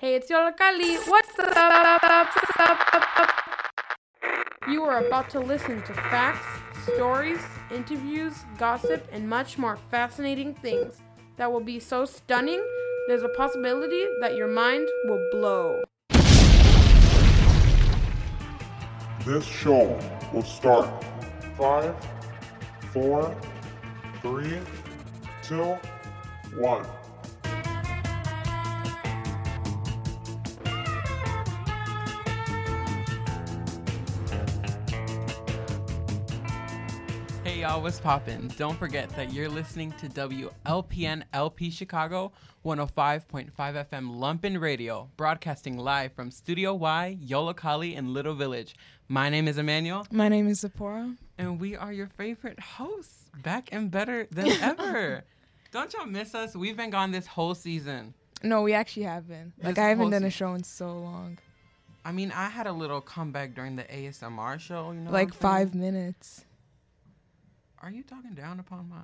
[0.00, 0.96] Hey, it's Yollocalli.
[1.08, 1.58] What's up?
[4.68, 6.46] You are about to listen to facts,
[6.94, 7.40] stories,
[7.74, 11.02] interviews, gossip, and much more fascinating things
[11.36, 12.64] that will be so stunning,
[13.08, 15.82] there's a possibility that your mind will blow.
[19.26, 19.98] This show
[20.32, 21.04] will start
[21.56, 21.92] five,
[22.92, 23.36] four,
[24.22, 24.60] three,
[25.42, 25.76] two,
[26.56, 26.86] one.
[37.78, 38.48] Y'all, what's poppin'?
[38.56, 42.32] Don't forget that you're listening to WLPN LP Chicago
[42.64, 48.74] 105.5 FM Lumpen Radio, broadcasting live from Studio Y, Yollocalli in Little Village.
[49.06, 51.14] My name is Emmanuel, My name is Zipporah.
[51.38, 55.22] and we are your favorite hosts, back and better than ever.
[55.70, 56.56] Don't y'all miss us?
[56.56, 58.12] We've been gone this whole season.
[58.42, 59.52] No, we actually have been.
[59.62, 61.38] Like This I haven't done a show in so long.
[62.04, 65.12] I mean, I had a little comeback during the ASMR show, you know.
[65.12, 66.44] like five minutes.
[67.82, 68.96] Are you talking down upon my?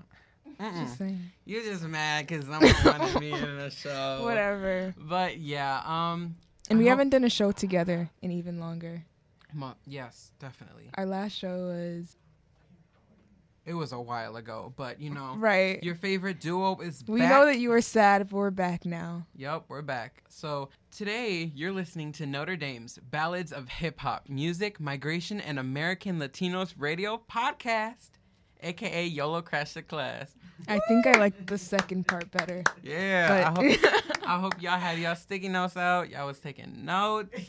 [0.83, 1.21] Just saying.
[1.45, 4.21] You're just mad because someone wanted me in a show.
[4.23, 4.95] Whatever.
[4.99, 6.37] But yeah, um,
[6.69, 9.05] And I we hope- haven't done a show together in even longer.
[9.53, 10.91] Mo- yes, definitely.
[10.95, 12.17] Our last show was
[13.65, 15.83] It was a while ago, but you know, right.
[15.83, 17.31] your favorite duo is we back.
[17.31, 19.27] know that you were sad, but we're back now.
[19.37, 20.23] Yep, we're back.
[20.29, 26.19] So today you're listening to Notre Dame's Ballads of Hip Hop, Music, Migration, and American
[26.19, 28.11] Latinos Radio podcast,
[28.65, 30.35] aka YOLO Crash the Class.
[30.69, 32.63] I think I like the second part better.
[32.83, 36.11] Yeah, I hope I hope y'all had y'all sticky notes out.
[36.11, 37.41] Y'all was taking notes.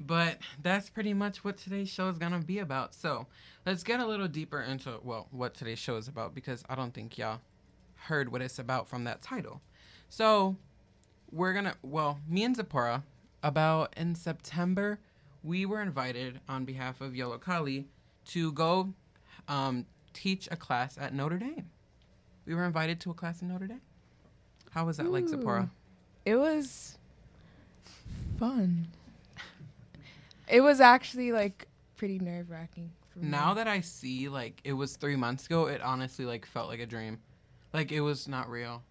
[0.00, 2.94] But that's pretty much what today's show is gonna be about.
[2.94, 3.26] So
[3.66, 6.94] let's get a little deeper into well what today's show is about because I don't
[6.94, 7.40] think y'all
[7.94, 9.60] heard what it's about from that title.
[10.08, 10.56] So
[11.30, 13.02] we're gonna well me and Zipporah
[13.42, 14.98] about in September
[15.42, 17.84] we were invited on behalf of Yollocalli
[18.26, 18.92] to go
[19.46, 19.86] um,
[20.18, 21.70] teach a class at Notre Dame.
[22.44, 23.80] We were invited to a class in Notre Dame.
[24.70, 25.28] How was that like, Ooh.
[25.28, 25.70] Zipporah?
[26.24, 26.98] It was
[28.38, 28.88] fun.
[30.48, 32.90] It was actually like pretty nerve wracking.
[33.14, 36.80] Now that I see like it was three months ago, it honestly like felt like
[36.80, 37.18] a dream.
[37.72, 38.82] Like it was not real.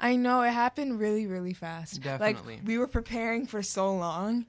[0.00, 2.00] I know it happened really, really fast.
[2.00, 2.56] Definitely.
[2.56, 4.46] Like we were preparing for so long,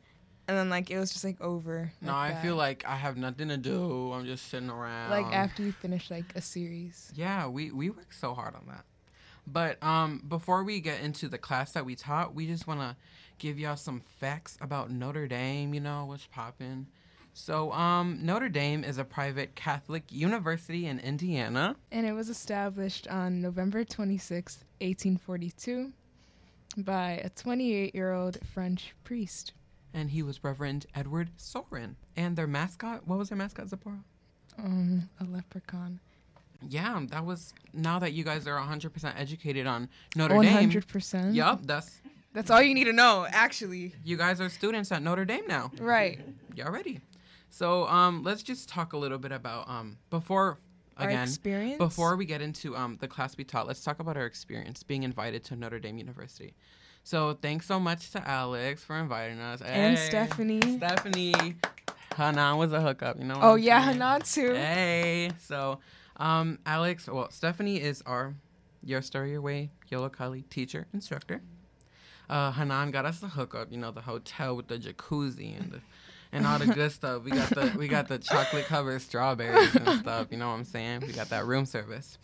[0.51, 1.93] and then like it was just like over.
[2.01, 2.43] No, like I that.
[2.43, 4.11] feel like I have nothing to do.
[4.11, 5.09] I'm just sitting around.
[5.09, 7.09] like after you finish like a series.
[7.15, 8.83] Yeah, we we worked so hard on that.
[9.47, 12.97] But um, before we get into the class that we taught, we just want to
[13.37, 15.73] give y'all some facts about Notre Dame.
[15.73, 16.87] You know what's poppin'.
[17.33, 21.77] So um, Notre Dame is a private Catholic university in Indiana.
[21.89, 25.93] And it was established on November 26th, 1842,
[26.75, 29.53] by a 28 year old French priest.
[29.93, 31.95] And he was Reverend Edward Sorin.
[32.15, 34.03] And their mascot, what was their mascot, Zipporah?
[34.57, 35.99] Um, a leprechaun.
[36.67, 37.53] Yeah, that was.
[37.73, 40.69] Now that you guys are 100% educated on Notre Dame.
[40.69, 41.33] 100%.
[41.35, 42.01] Yup, that's.
[42.33, 43.93] That's all you need to know, actually.
[44.05, 45.69] You guys are students at Notre Dame now.
[45.79, 46.21] Right.
[46.55, 47.01] Y'all ready?
[47.49, 50.57] So, um, let's just talk a little bit about um before
[50.95, 51.77] Our again experience.
[51.77, 53.67] before we get into um the class we taught.
[53.67, 56.53] Let's talk about our experience being invited to Notre Dame University.
[57.03, 60.77] So, thanks so much to Alex for inviting us And Hey, Stephanie.
[60.77, 61.55] Stephanie,
[62.15, 63.17] Hanan was a hookup.
[63.19, 63.37] You know.
[63.41, 63.93] Oh, I'm yeah, saying?
[63.93, 64.53] Hanan too.
[64.53, 65.79] Hey, so
[66.17, 68.35] um, Alex, well, Stephanie is our
[68.83, 71.41] Your Story Your Way Yollocalli teacher instructor.
[72.29, 75.81] Uh, Hanan got us the hookup, you know, the hotel with the jacuzzi and the
[76.31, 77.23] and all the good stuff.
[77.23, 80.27] We got the we got the chocolate covered strawberries and stuff.
[80.31, 81.01] You know what I'm saying?
[81.01, 82.17] We got that room service.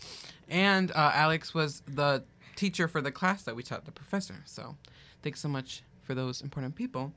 [0.48, 2.24] And uh, Alex was the
[2.58, 4.42] teacher for the class that we taught the professor.
[4.46, 4.76] So
[5.24, 7.14] thanks so much for those important people.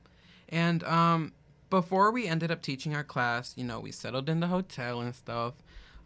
[0.47, 1.33] And um,
[1.69, 5.13] before we ended up teaching our class, you know, we settled in the hotel and
[5.13, 5.55] stuff.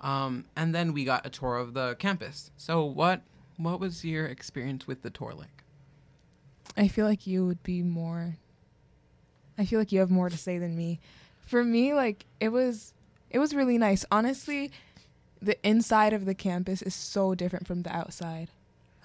[0.02, 2.52] Um, and then we got a tour of the campus.
[2.58, 3.22] So what
[3.58, 5.64] what was your experience with the tour like?
[6.76, 8.36] I feel like you would be more.
[9.58, 11.00] I feel like you have more to say than me.
[11.40, 12.94] For me, like it was,
[13.30, 14.04] it was really nice.
[14.12, 14.72] Honestly,
[15.42, 18.50] the inside of the campus is so different from the outside.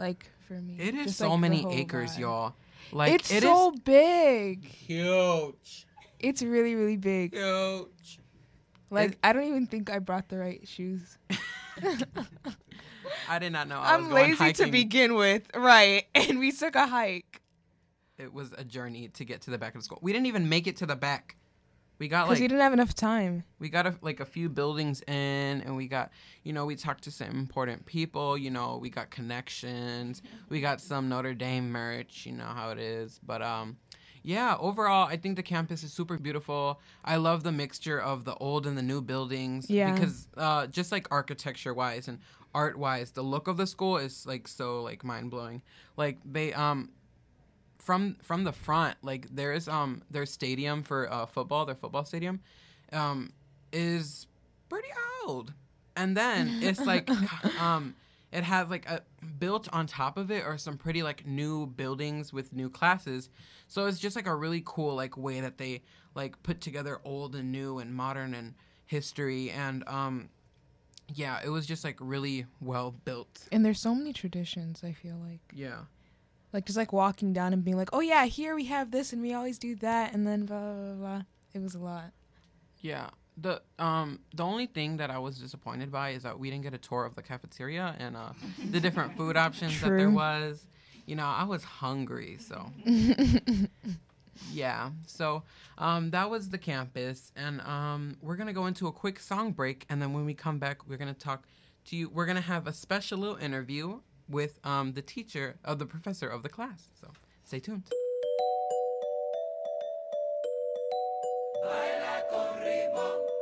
[0.00, 2.20] Like for me, It is just, so like, many acres, vibe.
[2.20, 2.54] y'all.
[2.90, 4.64] Like it's it so is big.
[4.64, 5.86] huge.
[6.18, 7.34] It's really, really big.
[7.34, 8.18] Huge.
[8.90, 11.18] Like It- I don't even think I brought the right shoes.
[13.28, 13.78] I did not know.
[13.78, 16.04] I I'm going lazy to begin with, right?
[16.14, 17.40] And we took a hike
[18.18, 19.98] It was a journey to get to the back of the school.
[20.02, 21.36] We didn't even make it to the back.
[22.00, 23.44] We got like we didn't have enough time.
[23.60, 26.10] we got a, like a few buildings in and we got
[26.42, 30.80] you know we talked to some important people you know we got connections we got
[30.80, 33.76] some notre dame merch you know how it is but um
[34.22, 36.78] Yeah, overall, I think the campus is super beautiful.
[37.02, 39.70] I love the mixture of the old and the new buildings.
[39.70, 39.92] Yeah.
[39.92, 42.18] Because uh, just like architecture wise and
[42.54, 45.62] art wise, the look of the school is like so like mind blowing.
[45.96, 46.90] Like they um
[47.90, 52.38] from from the front, like there's um their stadium for uh, football, their football stadium,
[52.92, 53.32] um
[53.72, 54.28] is
[54.68, 54.86] pretty
[55.26, 55.52] old,
[55.96, 57.10] and then it's like
[57.60, 57.96] um
[58.30, 59.02] it has like a
[59.40, 63.28] built on top of it are some pretty like new buildings with new classes.
[63.66, 65.82] So it's just like a really cool like way that they
[66.14, 68.54] like put together old and new and modern and
[68.86, 69.50] history.
[69.50, 70.28] And um
[71.12, 73.48] yeah it was just like really well built.
[73.50, 74.84] And there's so many traditions.
[74.84, 75.80] I feel like, yeah
[76.52, 79.22] like just like walking down and being like, oh yeah, here we have this, and
[79.22, 80.94] we always do that, and then blah blah blah.
[80.94, 81.22] blah.
[81.54, 82.12] It was a lot.
[82.80, 86.62] yeah the um the only thing that I was disappointed by is that we didn't
[86.64, 88.32] get a tour of the cafeteria and uh
[88.70, 90.66] the different food options that there was.
[91.06, 92.70] You know, I was hungry, so
[94.52, 94.90] yeah.
[95.06, 95.42] So
[95.78, 99.52] um that was the campus and um we're going to go into a quick song
[99.52, 101.46] break and then when we come back we're going to talk
[101.86, 104.00] to you we're going to have a special little interview
[104.30, 106.88] with um the teacher of the professor of the class.
[107.00, 107.08] So
[107.44, 107.84] stay tuned.
[112.30, 113.39] Como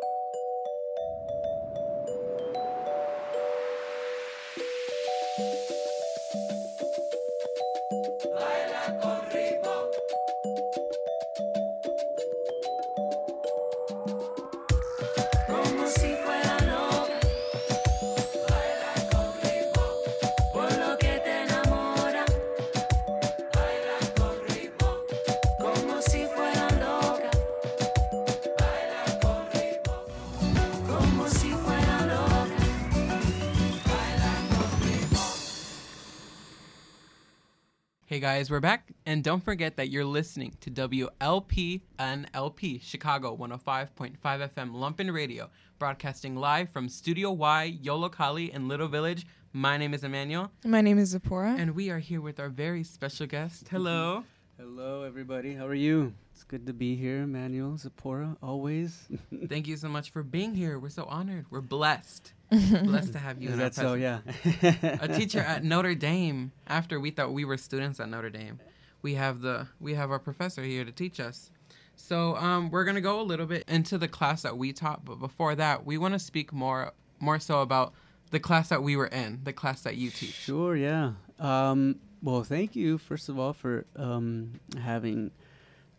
[38.19, 44.73] Hey guys, we're back, and don't forget that you're listening to WLPNLP Chicago 105.5 FM
[44.73, 45.49] Lumpen Radio,
[45.79, 49.25] broadcasting live from Studio Y, Yolo Yollocalli in Little Village.
[49.53, 51.55] My name is Emmanuel, My name is Zipporah.
[51.61, 53.69] and we are here with our very special guest.
[53.69, 54.25] Hello.
[54.59, 55.55] Hello, everybody.
[55.55, 56.13] How are you?
[56.49, 59.07] It's good to be here, Manuel, Zipporah, always.
[59.49, 60.79] Thank you so much for being here.
[60.79, 61.45] We're so honored.
[61.51, 62.33] We're blessed.
[62.51, 63.99] blessed to have you Is in our that so?
[63.99, 64.73] presence.
[64.83, 64.99] Yeah.
[65.03, 68.61] a teacher at Notre Dame after we thought we were students at Notre Dame.
[69.03, 71.51] We have the we have our professor here to teach us.
[71.97, 75.17] So um, we're gonna go a little bit into the class that we taught, but
[75.17, 77.93] before that, we want to speak more more so about
[78.31, 80.33] the class that we were in, the class that you teach.
[80.33, 81.13] Sure, yeah.
[81.39, 85.31] Um, well, thank you, first of all, for um, having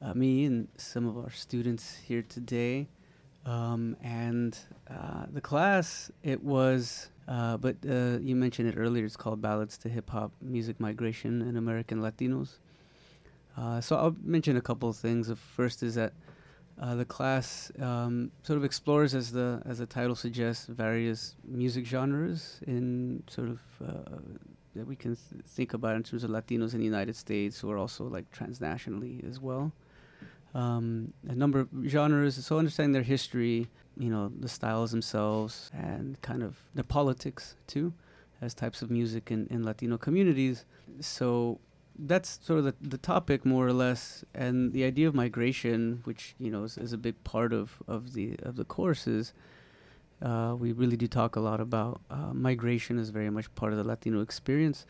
[0.01, 2.87] uh, me and some of our students here today.
[3.45, 4.57] Um, and
[4.89, 9.77] uh, the class, it was, uh, but uh, you mentioned it earlier, it's called Ballads
[9.79, 12.57] to Hip Hop Music Migration and American Latinos.
[13.57, 15.27] Uh, so I'll mention a couple of things.
[15.27, 16.13] The first is that
[16.79, 21.85] uh, the class um, sort of explores, as the as the title suggests, various music
[21.85, 23.59] genres in sort of
[24.75, 27.69] that we can th- think about in terms of Latinos in the United States, who
[27.69, 29.73] are also like transnationally as well.
[30.53, 33.67] Um, a number of genres, so understanding their history,
[33.97, 37.93] you know, the styles themselves, and kind of the politics too,
[38.41, 40.65] as types of music in, in Latino communities.
[41.01, 41.59] So
[41.99, 46.33] that's sort of the, the topic more or less and the idea of migration which
[46.39, 49.33] you know is, is a big part of, of the of the courses
[50.21, 53.77] uh, we really do talk a lot about uh, migration is very much part of
[53.77, 54.85] the latino experience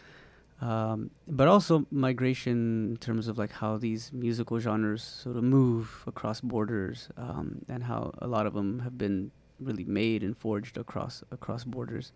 [0.61, 6.03] um, but also migration in terms of like how these musical genres sort of move
[6.05, 10.77] across borders um, and how a lot of them have been really made and forged
[10.77, 12.11] across across borders.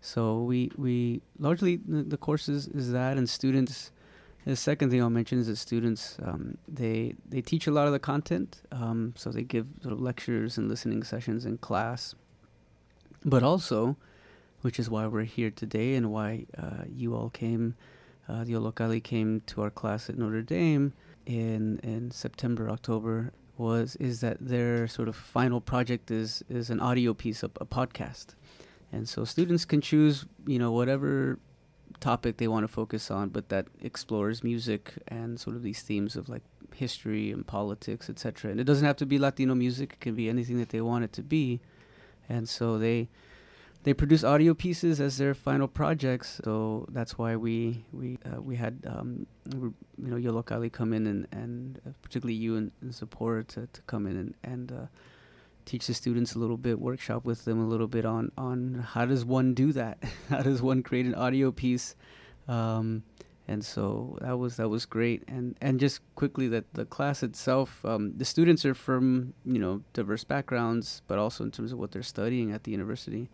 [0.00, 3.90] So we we largely the, the courses is that and students
[4.46, 7.92] the second thing I'll mention is that students um, they they teach a lot of
[7.92, 12.14] the content, um, so they give sort of lectures and listening sessions in class,
[13.24, 13.96] but also,
[14.62, 17.74] which is why we're here today and why uh, you all came,
[18.28, 20.92] uh, the Yollocalli came to our class at Notre Dame
[21.26, 26.80] in in September October was is that their sort of final project is is an
[26.80, 28.34] audio piece, a, a podcast,
[28.90, 31.38] and so students can choose you know whatever
[32.00, 36.16] topic they want to focus on, but that explores music and sort of these themes
[36.16, 36.42] of like
[36.74, 38.50] history and politics, etc.
[38.50, 41.04] And it doesn't have to be Latino music; it can be anything that they want
[41.04, 41.60] it to be.
[42.28, 43.08] And so they
[43.82, 46.40] they produce audio pieces as their final projects.
[46.44, 51.26] So that's why we we uh, we had um, you know Yollocalli come in and
[51.32, 54.86] and uh, particularly you and, and to to come in and and uh,
[55.64, 59.06] teach the students a little bit, workshop with them a little bit on on how
[59.06, 60.02] does one do that?
[60.28, 61.94] how does one create an audio piece?
[62.48, 63.04] Um,
[63.48, 65.24] and so that was that was great.
[65.26, 69.82] And and just quickly that the class itself, um, the students are from you know
[69.94, 73.30] diverse backgrounds, but also in terms of what they're studying at the university.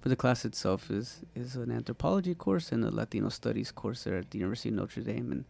[0.00, 4.16] But the class itself is is an anthropology course and a Latino studies course there
[4.16, 5.44] at the University of Notre Dame, and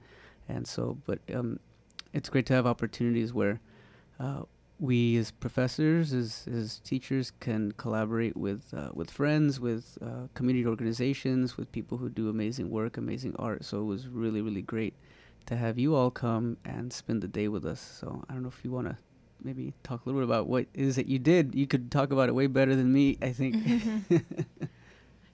[0.48, 1.60] and so but um,
[2.12, 3.60] it's great to have opportunities where
[4.18, 4.42] uh,
[4.80, 10.66] we as professors, as, as teachers, can collaborate with uh, with friends, with uh, community
[10.66, 13.64] organizations, with people who do amazing work, amazing art.
[13.64, 14.94] So it was really, really great
[15.46, 17.80] to have you all come and spend the day with us.
[17.80, 18.96] So I don't know if you want to
[19.42, 21.54] maybe talk a little bit about what it is that you did.
[21.54, 23.56] You could talk about it way better than me, I think.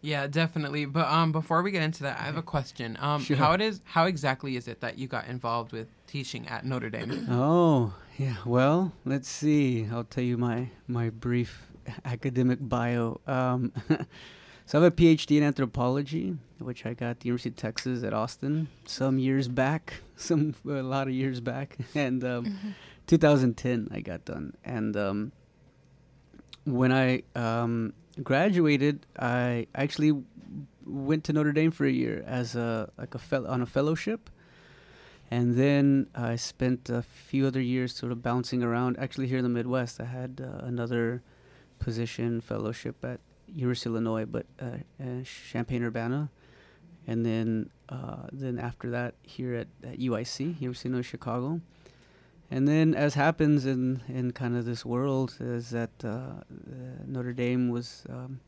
[0.05, 0.85] Yeah, definitely.
[0.85, 2.99] But um, before we get into that, I have a question.
[3.01, 3.39] Um, Sure.
[3.39, 3.81] how it is?
[3.85, 7.27] How exactly is it that you got involved with teaching at Notre Dame?
[7.31, 8.37] Oh, yeah.
[8.45, 9.89] Well, let's see.
[9.91, 11.69] I'll tell you my my brief
[12.05, 13.23] academic bio.
[13.27, 13.73] Um,
[14.67, 18.05] so I have a PhD in anthropology, which I got at the University of Texas
[18.05, 22.59] at Austin some years back, some a lot of years back, and um,
[23.07, 24.55] 2010 I got done.
[24.65, 25.33] And um,
[26.65, 27.93] when I um,
[28.23, 30.23] graduated, I actually
[30.87, 34.31] went to Notre Dame for a year as a like a fel- on a fellowship.
[35.31, 38.99] And then I spent a few other years sort of bouncing around.
[38.99, 41.23] Actually, here in the Midwest, I had uh, another
[41.79, 43.21] position fellowship at
[43.53, 46.31] University of Illinois, but uh, uh, Champaign Urbana,
[47.07, 51.61] and then uh, then after that here at, at UIC, University of Illinois Chicago.
[52.51, 56.43] And then, as happens in, in kind of this world, is that uh, uh,
[57.07, 58.41] Notre Dame was um,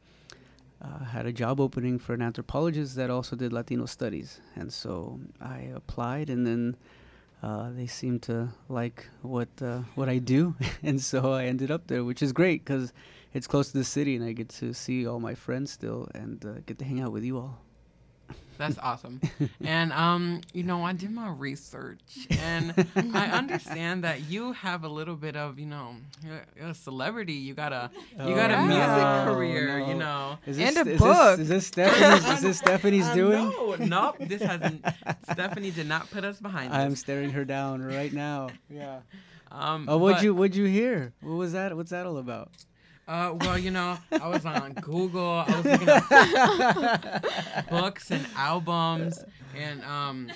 [0.80, 5.18] uh, had a job opening for an anthropologist that also did Latino studies, and so
[5.40, 6.76] I applied, and then
[7.42, 11.86] uh, they seemed to like what uh, what I do, and so I ended up
[11.86, 12.92] there, which is great because
[13.32, 16.44] it's close to the city, and I get to see all my friends still, and
[16.44, 17.65] uh, get to hang out with you all.
[18.58, 19.20] That's awesome.
[19.62, 22.72] And um, you know, I did my research, and
[23.14, 27.34] I understand that you have a little bit of, you know, you're, you're a celebrity.
[27.34, 27.90] You got a
[28.26, 29.78] you got a Oh, music no, career.
[29.80, 30.38] You know.
[30.46, 31.36] Is And this, a is book.
[31.36, 32.24] This, is this Stephanie's?
[32.28, 33.50] is this Stephanie's Uh, doing?
[33.50, 34.16] No, nope.
[34.20, 34.84] This hasn't.
[35.32, 37.00] Stephanie did not put us behind I'm this.
[37.00, 38.48] staring her down right now.
[38.70, 39.00] Yeah.
[39.48, 41.12] Um, Oh, what'd but- you what'd you hear?
[41.20, 41.74] What was that?
[41.76, 42.50] What's that all about?
[43.08, 45.44] Uh, well, you know, I was on Google.
[45.46, 49.24] I was looking up books and albums,
[49.56, 50.32] and um,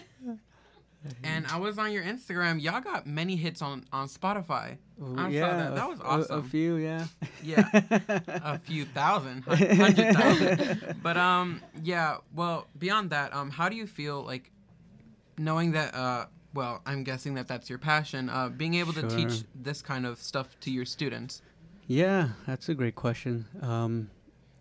[1.25, 2.63] and I was on your Instagram.
[2.63, 4.77] Y'all got many hits on on Spotify.
[5.17, 5.73] I saw that.
[5.73, 6.39] a That was awesome.
[6.41, 7.07] A, few, yeah.
[7.43, 7.69] Yeah,
[8.29, 10.97] a few thousand, hun- hundred thousand.
[11.03, 12.19] But um, yeah.
[12.35, 14.53] Well, beyond that, um, how do you feel like
[15.39, 15.95] knowing that?
[15.95, 18.29] Uh, well, I'm guessing that that's your passion.
[18.29, 21.43] Uh, being able to teach this kind of stuff to your students.
[21.91, 23.47] Yeah, that's a great question.
[23.61, 24.11] Um,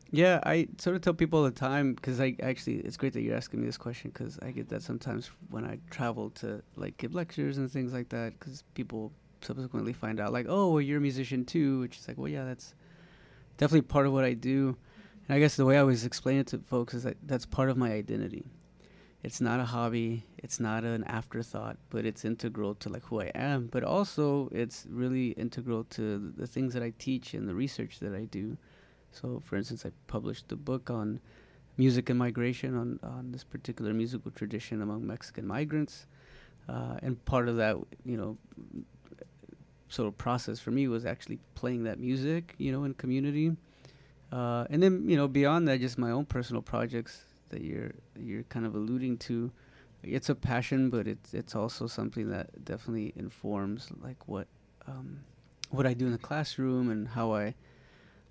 [0.10, 3.22] yeah, I sort of tell people all the time because I actually it's great that
[3.22, 6.98] you're asking me this question because I get that sometimes when I travel to like
[6.98, 10.98] give lectures and things like that because people subsequently find out like oh well, you're
[10.98, 12.74] a musician too, which is like well yeah that's
[13.58, 14.76] definitely part of what I do.
[15.28, 17.70] And I guess the way I always explain it to folks is that that's part
[17.70, 18.48] of my identity.
[19.22, 23.32] It's not a hobby, it's not an afterthought, but it's integral to like who I
[23.36, 23.68] am.
[23.68, 28.16] But also, it's really integral to the things that I teach and the research that
[28.16, 28.58] I do.
[29.12, 31.20] So, for instance, I published a book on
[31.76, 36.06] music and migration on, on this particular musical tradition among Mexican migrants.
[36.70, 38.38] Uh, and part of that, you know,
[39.90, 43.52] sort of process for me was actually playing that music, you know, in community.
[44.32, 48.44] Uh, and then, you know, beyond that, just my own personal projects that you're you're
[48.44, 49.52] kind of alluding to.
[50.02, 54.48] It's a passion, but it's it's also something that definitely informs like what
[54.88, 55.22] um,
[55.70, 57.56] what I do in the classroom and how I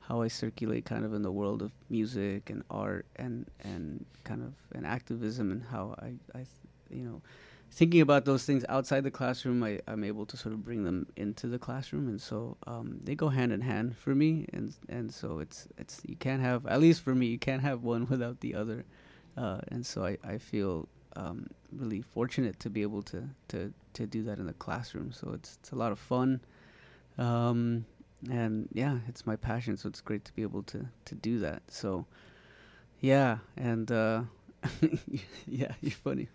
[0.00, 4.42] how I circulate kind of in the world of music and art and and kind
[4.42, 6.46] of an activism and how I I
[6.90, 7.22] you know
[7.70, 11.06] thinking about those things outside the classroom I, I'm able to sort of bring them
[11.16, 12.08] into the classroom.
[12.08, 14.46] And so um, they go hand in hand for me.
[14.52, 17.82] And and so it's it's you can't have at least for me you can't have
[17.82, 18.84] one without the other
[19.38, 24.06] uh, and so I, I feel um, really fortunate to be able to, to, to
[24.06, 25.12] do that in the classroom.
[25.12, 26.40] So it's, it's a lot of fun.
[27.18, 27.84] Um,
[28.28, 31.62] and yeah it's my passion so it's great to be able to, to do that.
[31.68, 32.06] So
[33.00, 34.22] yeah and uh,
[35.46, 36.28] yeah you're funny.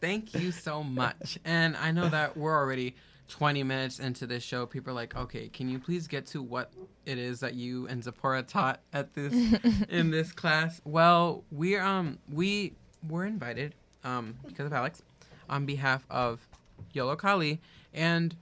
[0.00, 1.38] Thank you so much.
[1.44, 2.94] And I know that we're already
[3.30, 4.66] 20 minutes into this show.
[4.66, 6.70] People are like, okay, can you please get to what
[7.06, 9.32] it is that you and Zipporah taught at this
[9.88, 10.80] in this class?
[10.84, 12.74] Well, we're um we
[13.08, 15.02] were invited um because of Alex
[15.48, 16.46] on behalf of
[16.94, 17.58] Yollocalli
[17.94, 18.36] and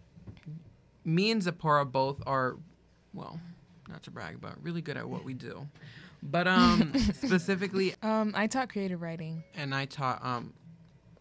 [1.04, 2.56] me and Zipporah both are
[3.14, 3.40] well,
[3.88, 5.66] not to brag, but really good at what we do.
[6.22, 9.42] But um, specifically, Um, I taught creative writing.
[9.54, 10.52] and I taught um,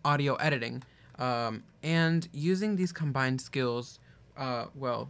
[0.04, 0.84] audio editing.
[1.20, 4.00] Um, and using these combined skills,
[4.38, 5.10] uh, well,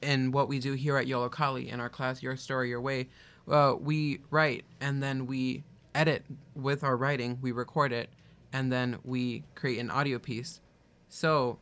[0.00, 3.08] in what we do here at Yollocalli in our class, Your Story, Your Way,
[3.48, 8.10] uh, we write and then we edit with our writing, we record it,
[8.52, 10.60] and then we create an audio piece.
[11.08, 11.58] So,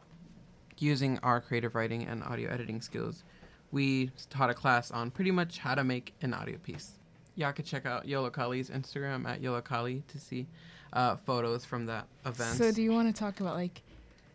[0.79, 3.25] using our creative writing and audio editing skills,
[3.71, 6.93] we taught a class on pretty much how to make an audio piece.
[7.35, 10.47] Y'all could check out Yollocalli's Instagram at Yollocalli to see
[10.93, 12.57] uh, photos from that event.
[12.57, 13.83] So, do you want to talk about like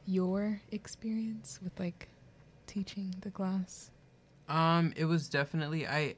[0.05, 2.09] your experience with like
[2.67, 3.91] teaching the class?
[4.47, 6.15] Um, it was definitely I.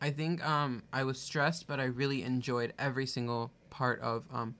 [0.00, 4.56] I think um I was stressed, but I really enjoyed every single part of um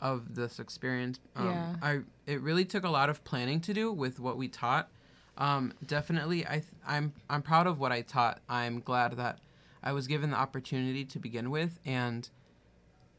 [0.00, 1.18] of this experience.
[1.34, 1.76] Um, Yeah.
[1.80, 4.90] I it really took a lot of planning to do with what we taught.
[5.38, 8.40] Um, definitely, I th- I'm I'm proud of what I taught.
[8.48, 9.38] I'm glad that
[9.82, 12.28] I was given the opportunity to begin with, and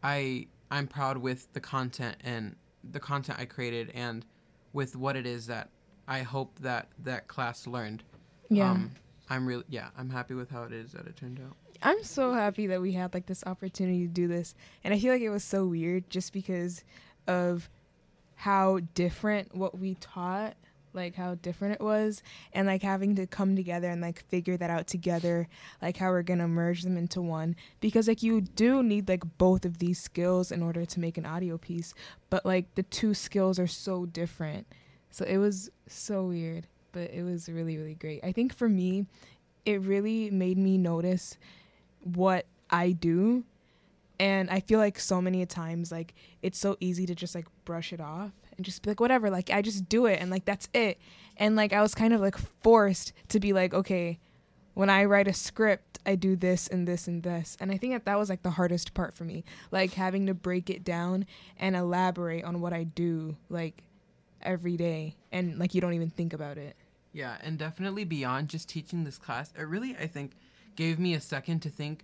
[0.03, 2.55] I I'm proud with the content and
[2.89, 4.25] the content I created, and
[4.73, 5.69] with what it is that
[6.07, 8.03] I hope that that class learned.
[8.71, 8.91] Um,
[9.29, 9.89] I'm really yeah.
[9.97, 11.55] I'm happy with how it is that it turned out.
[11.81, 14.55] I'm so happy that we had like this opportunity to do this.
[14.83, 16.83] And I feel like it was so weird just because
[17.27, 17.69] of
[18.35, 20.55] how different what we taught,
[20.95, 22.23] like how different it was,
[22.53, 25.47] and like having to come together and like figure that out together,
[25.81, 29.65] like how we're to merge them into one because like you do need like both
[29.65, 31.93] of these skills in order to make an audio piece,
[32.29, 34.67] but like the two skills are so different.
[35.11, 38.23] So it was so weird, but it was really really great.
[38.23, 39.05] I think for me,
[39.65, 41.37] it really made me notice
[42.03, 43.43] what I do.
[44.17, 47.91] And I feel like so many times, like, it's so easy to just like brush
[47.91, 50.69] it off and just be like, whatever, like, I just do it and like, that's
[50.73, 50.99] it.
[51.37, 54.19] And like, I was kind of like forced to be like, okay,
[54.73, 57.57] when I write a script, I do this and this and this.
[57.59, 60.33] And I think that that was like the hardest part for me, like having to
[60.33, 61.25] break it down
[61.57, 63.83] and elaborate on what I do, like,
[64.41, 65.15] every day.
[65.31, 66.75] And like, you don't even think about it.
[67.11, 70.33] Yeah, and definitely beyond just teaching this class, it really I think
[70.75, 72.03] gave me a second to think.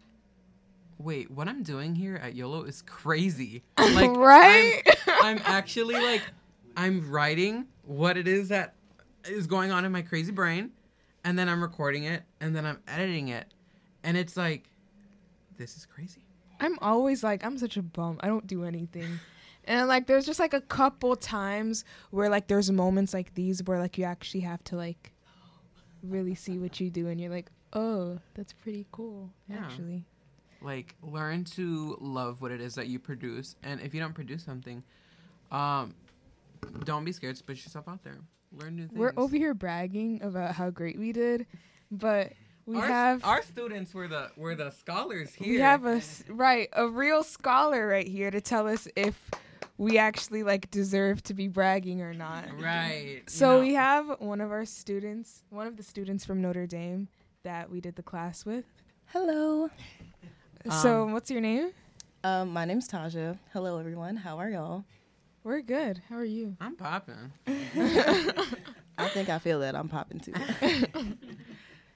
[0.98, 3.64] Wait, what I'm doing here at YOLO is crazy.
[3.78, 4.84] Like, Right?
[5.08, 6.22] I'm, I'm actually like,
[6.78, 8.76] I'm writing what it is that
[9.26, 10.72] is going on in my crazy brain,
[11.24, 13.48] and then I'm recording it, and then I'm editing it,
[14.04, 14.70] and it's like,
[15.58, 16.22] this is crazy.
[16.60, 18.18] I'm always like, I'm such a bum.
[18.22, 19.20] I don't do anything.
[19.66, 23.78] And like there's just like a couple times where like there's moments like these where
[23.80, 25.12] like you actually have to like
[26.04, 29.58] really see what you do and you're like, "Oh, that's pretty cool." Yeah.
[29.58, 30.06] Actually.
[30.64, 34.44] like learn to love what it is that you produce and if you don't produce
[34.44, 34.84] something
[35.52, 35.96] um
[36.84, 38.18] don't be scared to put yourself out there
[38.54, 41.46] learn new things We're over here bragging about how great we did,
[41.90, 42.34] but
[42.66, 46.24] we our, have our students were the were the scholars here we have a s-
[46.30, 49.30] right, a real scholar right here to tell us if
[49.78, 52.46] we actually like deserve to be bragging or not.
[52.60, 56.68] right So you we have one of our students, one of the students from Notre
[56.68, 57.08] Dame
[57.44, 58.66] that we did the class with.
[59.08, 59.70] Hello.
[60.82, 61.72] so Um, what's your name?
[62.24, 63.40] Um, my name's Taja.
[63.54, 64.18] Hello, everyone.
[64.18, 64.86] How are y'all?
[65.44, 66.02] We're good.
[66.10, 66.56] How are you?
[66.60, 67.32] i'm popping
[68.98, 70.34] I think I feel that I'm popping too.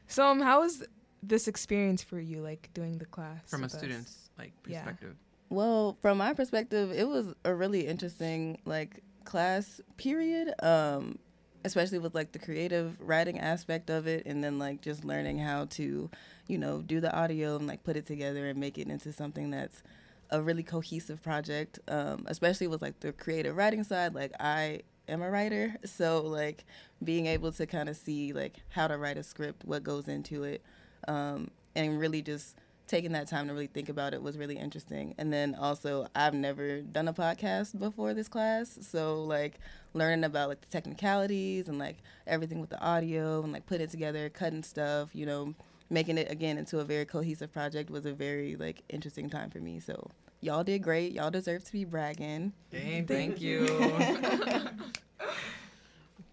[0.08, 0.84] So um, how was
[1.24, 3.80] this experience for you, like doing the class from a with us?
[3.80, 4.84] student's like Yeah.
[4.84, 5.16] perspective
[5.50, 10.54] well, from my perspective, it was a really interesting like class period.
[10.64, 11.20] Um,
[11.64, 15.66] especially with like the creative writing aspect of it, and then like just learning how
[15.66, 16.10] to,
[16.48, 19.50] you know, do the audio and like put it together and make it into something
[19.50, 19.82] that's
[20.30, 21.80] a really cohesive project.
[21.88, 26.66] Um, especially with like the creative writing side, like I am a writer, so like
[27.04, 30.44] being able to kind of see like how to write a script, what goes into
[30.44, 30.62] it,
[31.08, 32.56] um, and really just
[32.88, 35.16] taking that time to really think about it was really interesting.
[35.18, 39.60] And then also, I've never done a podcast before this class, so like
[39.94, 43.92] learning about like the technicalities and like everything with the audio and like putting it
[43.92, 45.56] together, cutting stuff, you know,
[45.90, 49.60] making it again into a very cohesive project was a very like interesting time for
[49.60, 49.80] me.
[49.80, 50.10] So
[50.42, 51.12] y'all did great.
[51.14, 52.54] Y'all deserve to be bragging.
[52.72, 53.66] Dang, thank you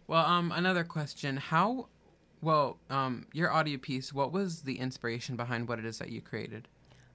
[0.06, 1.86] well um another question how
[2.40, 6.20] well um your audio piece what was the inspiration behind what it is that you
[6.20, 6.68] created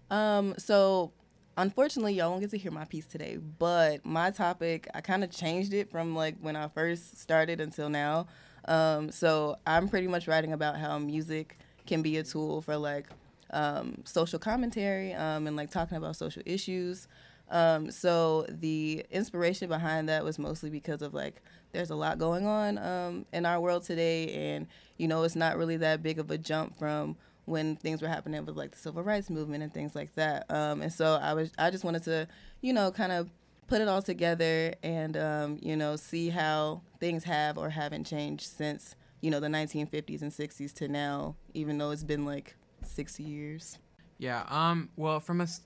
[0.10, 1.12] Um, so
[1.58, 5.30] unfortunately, y'all won't get to hear my piece today, but my topic, I kind of
[5.32, 8.28] changed it from like when I first started until now.
[8.66, 13.08] Um, so I'm pretty much writing about how music can be a tool for like
[13.52, 17.08] um, social commentary um, and like talking about social issues.
[17.50, 22.46] Um, so the inspiration behind that was mostly because of like there's a lot going
[22.46, 26.30] on um, in our world today, and you know it's not really that big of
[26.30, 29.96] a jump from when things were happening with like the civil rights movement and things
[29.96, 30.46] like that.
[30.52, 32.28] Um, and so I was I just wanted to,
[32.62, 33.30] you know, kind of
[33.68, 38.46] put it all together and um, you know see how things have or haven't changed
[38.46, 43.24] since you know the 1950s and 60s to now, even though it's been like 60
[43.24, 43.78] years.
[44.18, 44.44] Yeah.
[44.50, 44.90] Um.
[44.96, 45.62] Well, from us.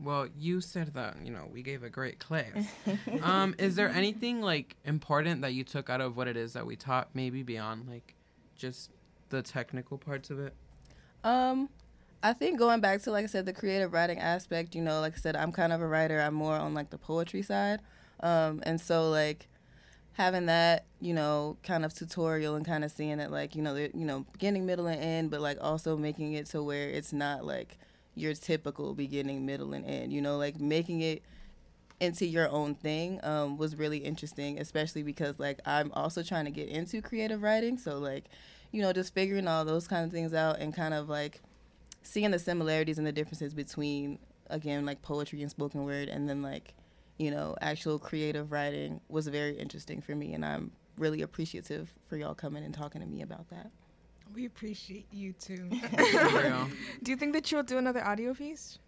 [0.00, 2.66] Well, you said that you know we gave a great class.
[3.22, 3.54] um.
[3.58, 6.76] Is there anything like important that you took out of what it is that we
[6.76, 7.10] taught?
[7.14, 8.14] Maybe beyond like
[8.56, 8.90] just
[9.28, 10.54] the technical parts of it.
[11.24, 11.68] Um,
[12.22, 14.74] I think going back to like I said, the creative writing aspect.
[14.74, 16.20] You know, like I said, I'm kind of a writer.
[16.20, 17.80] I'm more on like the poetry side,
[18.20, 19.48] um, and so like
[20.14, 23.74] having that, you know, kind of tutorial and kind of seeing it like you know,
[23.76, 27.44] you know, beginning, middle, and end, but like also making it to where it's not
[27.44, 27.78] like
[28.14, 30.12] your typical beginning, middle, and end.
[30.12, 31.22] You know, like making it
[32.00, 36.50] into your own thing um, was really interesting, especially because like I'm also trying to
[36.50, 37.78] get into creative writing.
[37.78, 38.24] So like,
[38.72, 41.40] you know, just figuring all those kind of things out and kind of like
[42.02, 44.18] seeing the similarities and the differences between
[44.50, 46.74] again like poetry and spoken word and then like
[47.18, 52.16] you know actual creative writing was very interesting for me and i'm really appreciative for
[52.16, 53.70] y'all coming and talking to me about that
[54.34, 55.68] We appreciate you too.
[56.30, 56.66] For
[57.02, 58.78] do you think that you'll do another audio piece?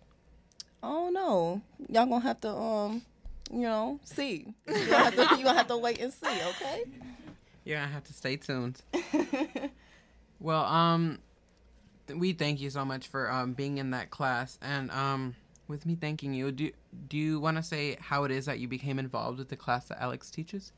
[0.82, 3.02] oh no y'all gonna have to um
[3.50, 6.84] you know see you gonna have to, you gonna have to wait and see okay
[7.64, 8.82] Yeah, I have to stay tuned.
[10.40, 11.18] well, um,
[12.06, 15.34] th- we thank you so much for um being in that class, and um,
[15.68, 16.70] with me thanking you, do
[17.09, 19.87] do you want to say how it is that you became involved with the class
[19.87, 20.72] that Alex teaches?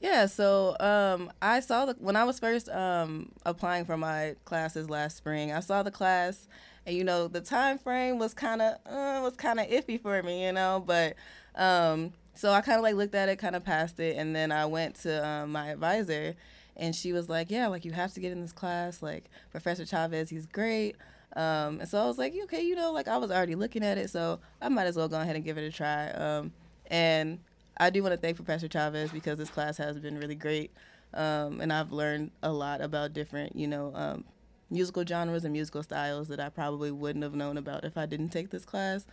[0.00, 4.90] Yeah, so um, I saw the when I was first um, applying for my classes
[4.90, 5.52] last spring.
[5.52, 6.48] I saw the class,
[6.84, 10.22] and you know the time frame was kind of uh, was kind of iffy for
[10.22, 10.82] me, you know.
[10.86, 11.14] But
[11.54, 14.52] um, so I kind of like looked at it, kind of passed it, and then
[14.52, 16.34] I went to um, my advisor,
[16.76, 19.02] and she was like, "Yeah, like you have to get in this class.
[19.02, 20.96] Like Professor Chavez, he's great."
[21.34, 23.98] Um, and so I was like, "Okay, you know, like I was already looking at
[23.98, 26.52] it, so I might as well go ahead and give it a try." Um,
[26.90, 27.40] and
[27.78, 30.70] I do want to thank Professor Chavez because this class has been really great,
[31.12, 34.24] um, and I've learned a lot about different, you know, um,
[34.70, 38.28] musical genres and musical styles that I probably wouldn't have known about if I didn't
[38.30, 39.06] take this class.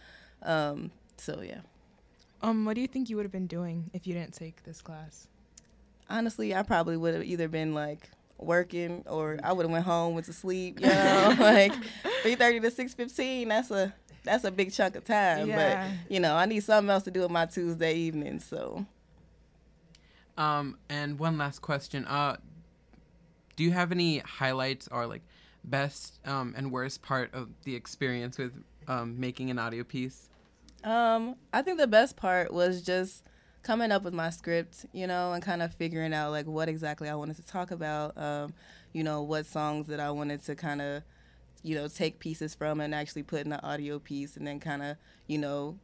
[0.44, 1.62] Um, so yeah,
[2.42, 4.82] Um, what do you think you would have been doing if you didn't take this
[4.82, 5.28] class?
[6.10, 8.12] honestly, I probably would have either been like
[8.46, 10.80] working or I would have went home, went to sleep.
[10.80, 11.74] You know, like
[12.22, 13.50] three thirty to six fifteen.
[13.50, 15.48] That's a that's a big chunk of time.
[15.50, 15.88] Yeah.
[15.88, 18.40] But you know, I need something else to do with my Tuesday evening.
[18.40, 18.86] So.
[20.36, 22.06] Um, and one last question.
[22.06, 22.38] Uh,
[23.56, 25.22] do you have any highlights or like
[25.66, 28.52] best um and worst part of the experience with
[28.88, 30.30] um making an audio piece?
[30.84, 33.24] Um, I think the best part was just
[33.64, 37.10] coming up with my script, you know, and kind of figuring out like what exactly
[37.10, 38.18] I wanted to talk about.
[38.18, 38.54] Um,
[38.92, 41.04] you know, what songs that I wanted to kind of,
[41.64, 44.84] you know, take pieces from and actually put in the audio piece, and then kind
[44.84, 44.98] of,
[45.28, 45.80] you know,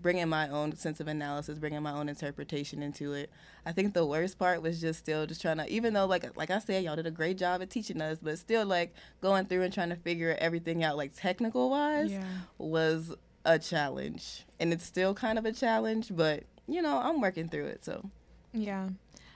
[0.00, 3.30] bringing my own sense of analysis, bringing my own interpretation into it.
[3.66, 6.50] I think the worst part was just still just trying to, even though like like
[6.50, 9.62] I said, y'all did a great job at teaching us, but still like going through
[9.62, 12.12] and trying to figure everything out like technical wise
[12.58, 13.14] was
[13.44, 17.66] a challenge and it's still kind of a challenge but you know i'm working through
[17.66, 18.08] it so
[18.52, 18.88] Yeah.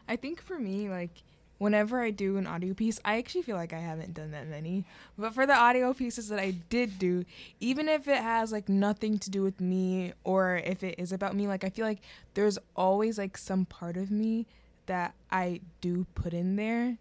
[0.08, 1.22] I think for me, like,
[1.58, 4.84] whenever I do an audio piece, I actually feel like I haven't done that many.
[5.18, 7.24] But for the audio pieces that I did do,
[7.58, 11.34] even if it has, like, nothing to do with me or if it is about
[11.34, 12.02] me, like, I feel like
[12.34, 14.46] there's always, like, some part of me
[14.86, 16.98] that I do put in there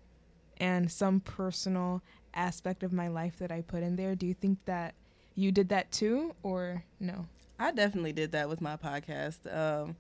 [0.58, 2.02] and some personal
[2.34, 4.16] aspect of my life that I put in there.
[4.16, 4.96] Do you think that
[5.36, 7.28] you did that too or no?
[7.60, 9.96] i definitely did that with my podcast um,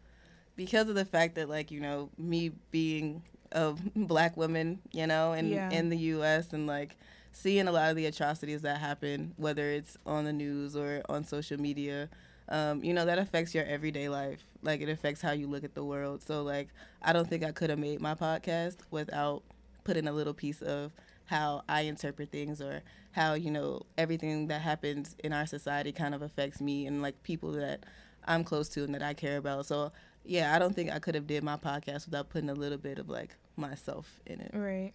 [0.55, 5.33] because of the fact that like you know me being a black woman you know
[5.33, 5.69] in Yeah.
[5.71, 6.95] in the us and like
[7.31, 11.25] seeing a lot of the atrocities that happen whether it's on the news or on
[11.25, 12.09] social media
[12.49, 14.45] um, you know that affects your everyday life.
[14.61, 16.21] Like it affects how you look at the world.
[16.23, 16.69] So like
[17.01, 19.43] i don't think i could have made my podcast without
[19.83, 20.91] putting a little piece of
[21.25, 26.13] how i interpret things or how you know everything that happens in our society kind
[26.13, 27.83] of affects me and like people that
[28.27, 29.65] i'm close to and that i care about.
[29.65, 29.91] So
[30.25, 32.99] yeah i don't think i could have did my podcast without putting a little bit
[32.99, 34.93] of like myself in it Right.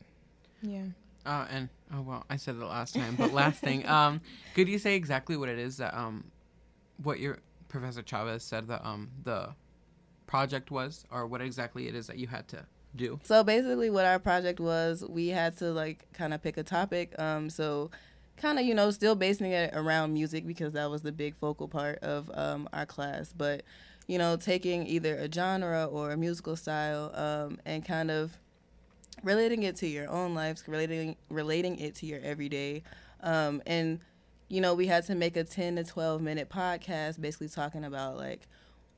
[0.62, 0.84] Yeah.
[1.24, 4.20] Uh, and oh well, I said it last time, but last thing, um,
[4.54, 6.24] could you say exactly what it is that um,
[7.02, 7.38] what your
[7.68, 9.50] Professor Chavez said that um the
[10.26, 12.64] project was, or what exactly it is that you had to
[12.96, 13.20] do?
[13.22, 17.14] So basically, what our project was, we had to like kind of pick a topic.
[17.18, 17.90] Um, so
[18.36, 21.68] kind of you know still basing it around music because that was the big focal
[21.68, 23.62] part of um, our class, but
[24.10, 28.36] you know taking either a genre or a musical style um, and kind of
[29.22, 32.82] relating it to your own lives, relating relating it to your everyday,
[33.22, 34.00] um, and
[34.50, 38.16] you know, we had to make a 10 to 12 minute podcast basically talking about
[38.16, 38.48] like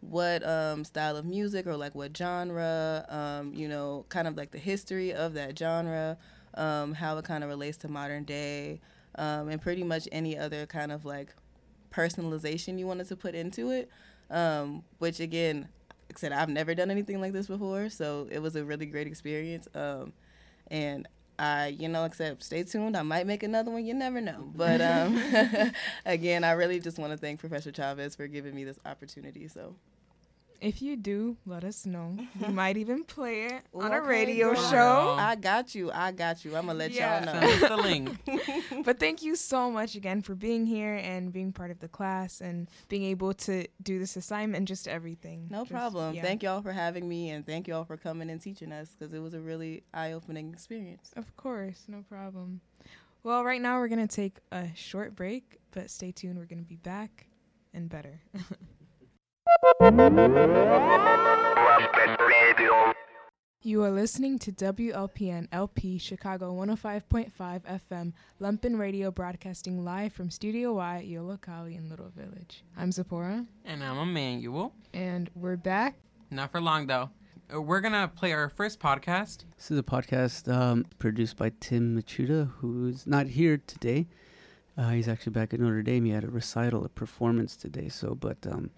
[0.01, 4.51] what um, style of music or like what genre, um, you know, kind of like
[4.51, 6.17] the history of that genre,
[6.55, 8.81] um, how it kind of relates to modern day,
[9.17, 11.35] um, and pretty much any other kind of like
[11.93, 13.91] personalization you wanted to put into it.
[14.33, 15.69] Um, which again,
[16.09, 18.87] like I said, I've never done anything like this before, so it was a really
[18.87, 19.69] great experience.
[19.75, 20.13] Um,
[20.69, 21.07] and
[21.39, 22.97] I, you know, except stay tuned.
[22.97, 23.85] I might make another one.
[23.85, 24.51] You never know.
[24.55, 25.23] But um,
[26.07, 29.49] again, I really just want to thank Professor Chavez for giving me this opportunity.
[29.49, 29.75] So
[30.63, 32.17] If you do, let us know.
[32.41, 34.71] We might even play it on a radio girl.
[34.71, 35.17] show.
[35.19, 35.91] I got you.
[35.93, 36.57] I got you.
[36.57, 37.25] I'm gonna let Yeah.
[37.25, 37.67] y'all Send know.
[37.67, 38.85] us the link.
[38.85, 42.41] But thank you so much again for being here and being part of the class
[42.41, 45.49] and being able to do this assignment and just everything.
[45.51, 46.15] No Just- problem.
[46.15, 46.23] yeah.
[46.23, 49.19] Thank y'all for having me, and thank y'all for coming and teaching us because it
[49.21, 51.11] was a really eye-opening experience.
[51.17, 52.61] Of course, no problem.
[53.25, 56.39] Well, right now we're going to take a short break, but stay tuned.
[56.39, 57.27] We're going to be back
[57.75, 58.21] and better.
[63.65, 70.75] You are listening to WLPN LP Chicago 105.5 FM Lumpen Radio broadcasting live from Studio
[70.75, 72.63] Y at Yollocalli in Little Village.
[72.77, 74.75] I'm Zipporah, and I'm Emmanuel.
[74.93, 75.97] and we're back.
[76.31, 77.11] Not for long though.
[77.53, 79.45] Uh, We're gonna play our first podcast.
[79.57, 84.07] This is a podcast um, produced by Tim Machuda, who's not here today.
[84.77, 86.05] Uh, he's actually back at Notre Dame.
[86.07, 87.89] He had a recital, a performance today.
[87.89, 88.71] So, but um,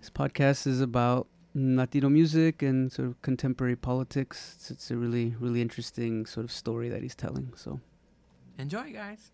[0.00, 4.54] this podcast is about Latino music and sort of contemporary politics.
[4.56, 7.52] It's, it's a really, really interesting sort of story that he's telling.
[7.56, 7.80] So,
[8.58, 9.32] Enjoy, guys.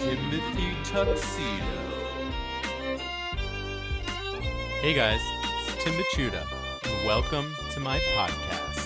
[0.00, 1.64] Timothy Tuxedo.
[4.82, 5.20] Hey guys,
[5.66, 6.42] it's Tim Machuda,
[6.84, 8.85] and welcome to my podcast.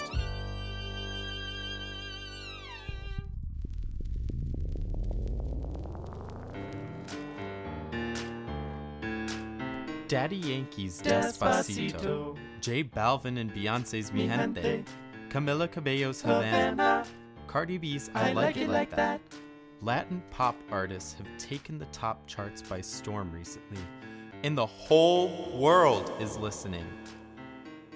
[10.11, 14.85] Daddy Yankee's Despacito, J Balvin and Beyonce's Mi Gente,
[15.29, 17.07] Camila Cabello's Havana,
[17.47, 19.21] Cardi B's I, like, It Like That.
[19.83, 23.79] Latin pop artists have taken the top charts by storm recently,
[24.43, 26.87] and the whole world is listening.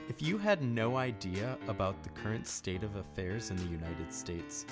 [0.09, 4.67] If you had no idea about the current state of affairs in the United States,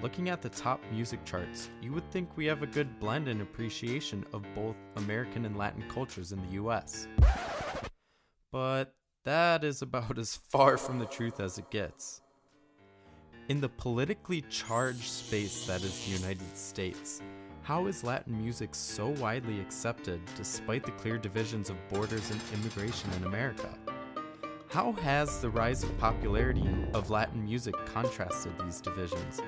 [0.00, 3.42] looking at the top music charts, you would think we have a good blend and
[3.42, 7.06] appreciation of both American and Latin cultures in the US.
[8.52, 12.22] But that is about as far from the truth as it gets.
[13.48, 17.20] In the politically charged space that is the United States,
[17.62, 23.10] how is Latin music so widely accepted despite the clear divisions of borders and immigration
[23.18, 23.68] in America?
[24.70, 29.40] How has the rise of popularity of Latin music contrasted these divisions?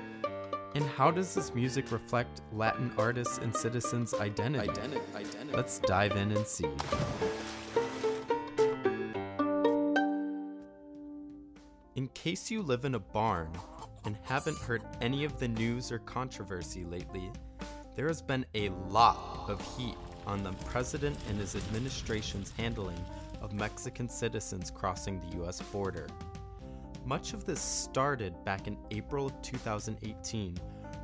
[0.73, 4.69] And how does this music reflect Latin artists and citizens' identity?
[4.69, 5.01] Identity.
[5.53, 6.69] Let's dive in and see.
[11.95, 13.51] In case you live in a barn
[14.05, 17.29] and haven't heard any of the news or controversy lately,
[17.97, 23.03] there has been a lot of heat on the president and his administration's handling
[23.41, 26.07] of Mexican citizens crossing the US border.
[27.05, 30.55] Much of this started back in April of 2018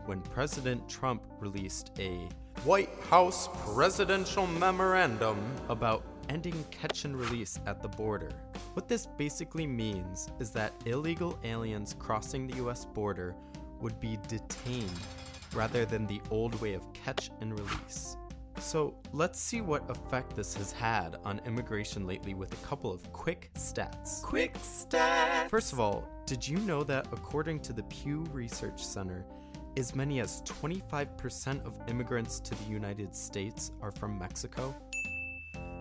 [0.06, 2.30] when President Trump released a
[2.64, 5.38] White House presidential memorandum
[5.70, 8.30] about ending catch and release at the border.
[8.74, 13.36] What this basically means is that illegal aliens crossing the US border
[13.82, 15.00] would be detained
[15.54, 18.18] rather than the old way of catch and release.
[18.60, 23.12] So let's see what effect this has had on immigration lately with a couple of
[23.14, 24.22] quick stats.
[24.22, 25.50] Quick stats!
[25.50, 29.26] First of all, did you know that according to the Pew Research Center,
[29.78, 34.76] as many as 25% of immigrants to the United States are from Mexico?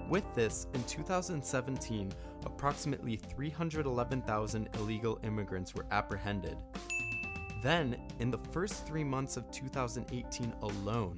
[0.09, 2.13] With this, in 2017,
[2.45, 6.57] approximately 311,000 illegal immigrants were apprehended.
[7.63, 11.17] Then, in the first three months of 2018 alone,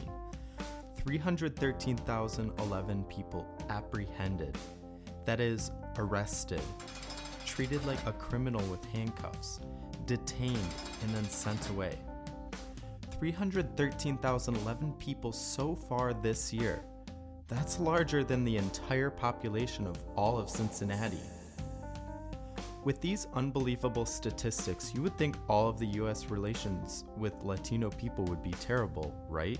[0.95, 4.59] 313,011 people apprehended.
[5.25, 6.61] That is, arrested,
[7.47, 9.61] treated like a criminal with handcuffs,
[10.05, 11.99] detained, and then sent away.
[13.13, 16.85] 313,011 people so far this year.
[17.51, 21.19] That's larger than the entire population of all of Cincinnati.
[22.85, 28.25] With these unbelievable statistics, you would think all of the US relations with Latino people
[28.27, 29.59] would be terrible, right?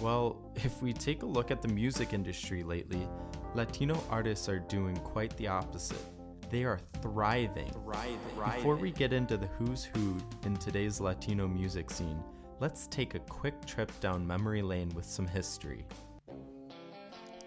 [0.00, 3.08] Well, if we take a look at the music industry lately,
[3.54, 6.04] Latino artists are doing quite the opposite.
[6.50, 7.72] They are thriving.
[7.82, 8.54] thriving.
[8.54, 12.22] Before we get into the who's who in today's Latino music scene,
[12.60, 15.84] let's take a quick trip down memory lane with some history.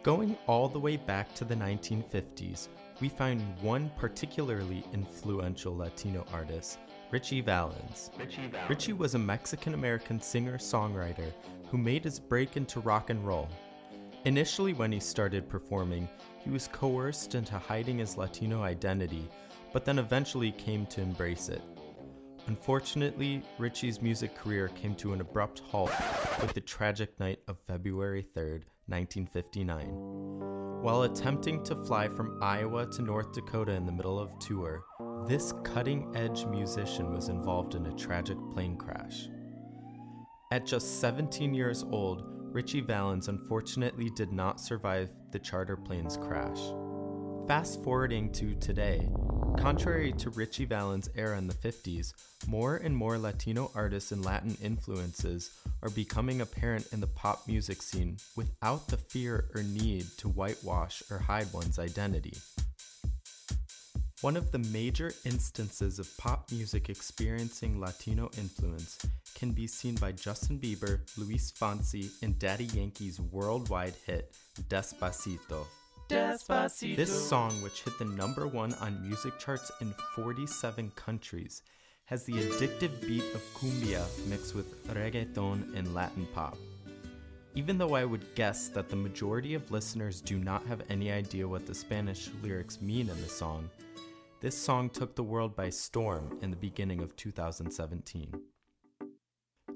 [0.02, 2.70] Going all the way back to the 1950s,
[3.02, 6.80] we find one particularly influential Latino artist,
[7.12, 8.10] Ritchie Valens.
[8.70, 11.34] Ritchie was a Mexican American singer songwriter
[11.70, 13.50] who made his break into rock and roll.
[14.24, 16.08] Initially, when he started performing,
[16.46, 19.30] he was coerced into hiding his Latino identity,
[19.74, 21.62] but then eventually came to embrace it.
[22.48, 25.92] Unfortunately, Ritchie's music career came to an abrupt halt
[26.40, 30.82] with the tragic night of February 3rd, 1959.
[30.82, 34.84] While attempting to fly from Iowa to North Dakota in the middle of tour,
[35.28, 39.28] this cutting edge musician was involved in a tragic plane crash.
[40.52, 46.60] At just 17 years old, Ritchie Valens unfortunately did not survive the charter plane's crash.
[47.50, 49.10] Fast forwarding to today,
[49.58, 52.14] contrary to Ritchie Valens' era in the 50s,
[52.48, 55.50] more and more Latino artists and Latin influences
[55.82, 61.02] are becoming apparent in the pop music scene without the fear or need to whitewash
[61.10, 62.38] or hide one's identity.
[64.22, 69.00] One of the major instances of pop music experiencing Latino influence
[69.34, 74.36] can be seen by Justin Bieber, Luis Fonsi, and Daddy Yankee's worldwide hit,
[74.68, 75.66] Despacito.
[76.10, 76.96] Despacito.
[76.96, 81.62] This song, which hit the number one on music charts in 47 countries,
[82.06, 86.58] has the addictive beat of cumbia mixed with reggaeton and Latin pop.
[87.54, 91.48] Even though I would guess that the majority of listeners do not have any idea
[91.48, 93.70] what the Spanish lyrics mean in the song,
[94.42, 98.34] this song took the world by storm in the beginning of 2017.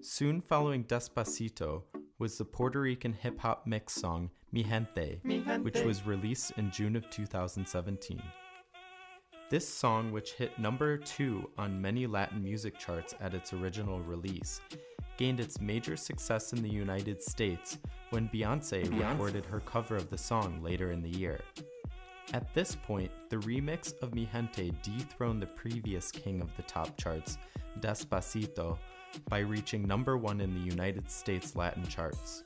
[0.02, 1.84] Soon following Despacito
[2.24, 5.20] was the Puerto Rican hip hop mix song Mi Gente,
[5.62, 8.24] which was released in June of 2017.
[9.50, 14.62] This song, which hit number two on many Latin music charts at its original release,
[15.18, 17.78] gained its major success in the United States
[18.12, 21.42] when Beyonce recorded her cover of the song later in the year.
[22.32, 26.96] At this point, the remix of Mi Gente dethroned the previous king of the top
[26.96, 27.38] charts,
[27.82, 28.78] Despacito,
[29.30, 32.44] by reaching number one in the United States Latin charts.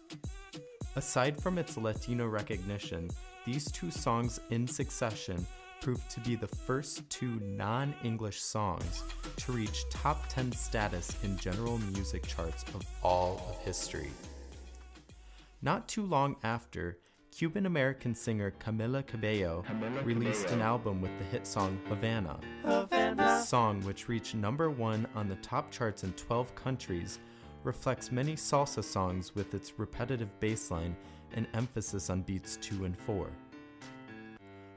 [0.96, 3.10] Aside from its Latino recognition,
[3.46, 5.46] these two songs in succession
[5.82, 9.04] proved to be the first two non English songs
[9.38, 14.12] to reach top 10 status in general music charts of all of history.
[15.62, 16.98] Not too long after,
[17.38, 19.64] Cuban American singer Camila Cabello
[20.04, 22.40] released an album with the hit song Havana.
[23.16, 27.20] This song, which reached number one on the top charts in 12 countries,
[27.64, 30.98] reflects many salsa songs with its repetitive bass line
[31.36, 33.30] and emphasis on beats 2 and 4.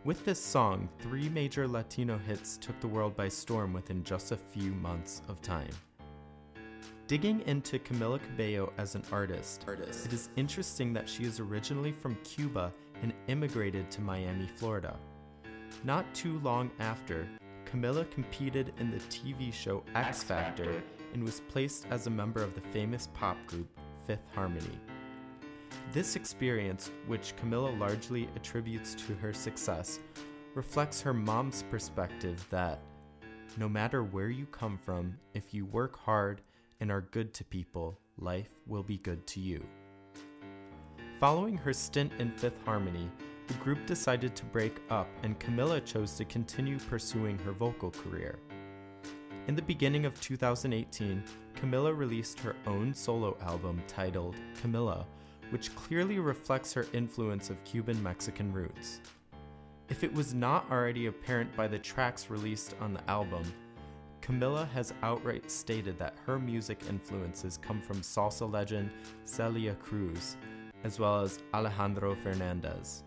[0.04, 4.36] With this song, three major Latino hits took the world by storm within just a
[4.36, 5.72] few months of time.
[7.10, 12.14] Digging into Camila Cabello as an artist, it is interesting that she is originally from
[12.22, 14.96] Cuba and immigrated to Miami, Florida.
[15.82, 17.26] Not too long after,
[17.64, 22.54] Camila competed in the TV show X Factor and was placed as a member of
[22.54, 23.66] the famous pop group
[24.06, 24.78] Fifth Harmony.
[25.92, 29.98] This experience, which Camila largely attributes to her success,
[30.54, 32.78] reflects her mom's perspective that
[33.56, 36.40] no matter where you come from, if you work hard
[36.80, 39.64] and are good to people, life will be good to you.
[41.18, 43.10] Following her stint in Fifth Harmony,
[43.46, 48.38] the group decided to break up and Camila chose to continue pursuing her vocal career.
[49.48, 51.22] In the beginning of 2018,
[51.54, 55.04] Camila released her own solo album titled Camila,
[55.50, 59.00] which clearly reflects her influence of Cuban Mexican roots.
[59.88, 63.42] If it was not already apparent by the tracks released on the album,
[64.20, 68.90] Camila has outright stated that her music influences come from salsa legend
[69.24, 70.36] Celia Cruz,
[70.84, 73.04] as well as Alejandro Fernandez.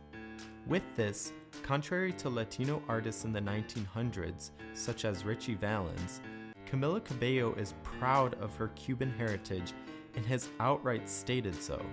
[0.68, 6.22] With this, contrary to Latino artists in the 1900s, such as Ritchie Valens,
[6.66, 9.74] Camila Cabello is proud of her Cuban heritage
[10.16, 11.84] and has outright stated so.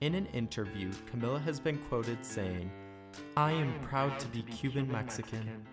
[0.00, 2.70] In an interview, Camila has been quoted saying,
[3.36, 5.66] I am proud to be Cuban Mexican.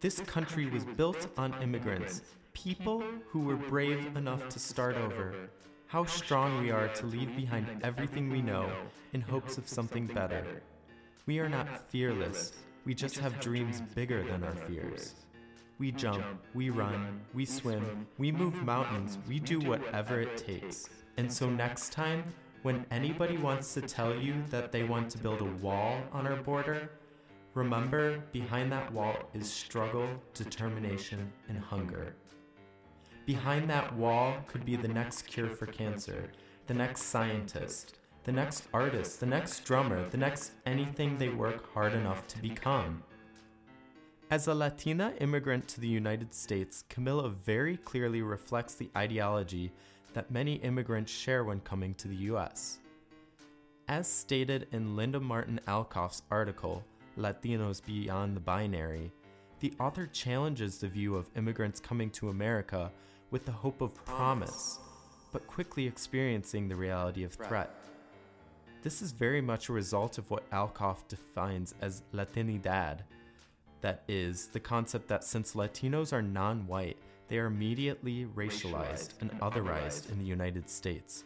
[0.00, 2.22] This country was built on immigrants,
[2.52, 5.50] people who were brave enough to start over.
[5.88, 8.70] How strong we are to leave behind everything we know
[9.12, 10.62] in hopes of something better.
[11.26, 12.52] We are not fearless,
[12.84, 15.16] we just have dreams bigger than our fears.
[15.80, 16.24] We jump,
[16.54, 20.88] we run, we swim, we move mountains, we do whatever it takes.
[21.16, 22.22] And so next time,
[22.62, 26.36] when anybody wants to tell you that they want to build a wall on our
[26.36, 26.88] border,
[27.58, 32.14] remember behind that wall is struggle, determination, and hunger.
[33.26, 36.30] Behind that wall could be the next cure for cancer,
[36.68, 41.94] the next scientist, the next artist, the next drummer, the next anything they work hard
[41.94, 43.02] enough to become.
[44.30, 49.72] As a Latina immigrant to the United States, Camila very clearly reflects the ideology
[50.12, 52.78] that many immigrants share when coming to the US.
[53.88, 56.84] As stated in Linda Martin Alcoff's article,
[57.18, 59.12] Latinos Beyond the Binary,
[59.60, 62.92] the author challenges the view of immigrants coming to America
[63.30, 64.78] with the hope of promise,
[65.32, 67.74] but quickly experiencing the reality of threat.
[68.82, 73.00] This is very much a result of what Alcoff defines as Latinidad.
[73.80, 76.96] That is, the concept that since Latinos are non white,
[77.26, 81.24] they are immediately racialized and otherized in the United States.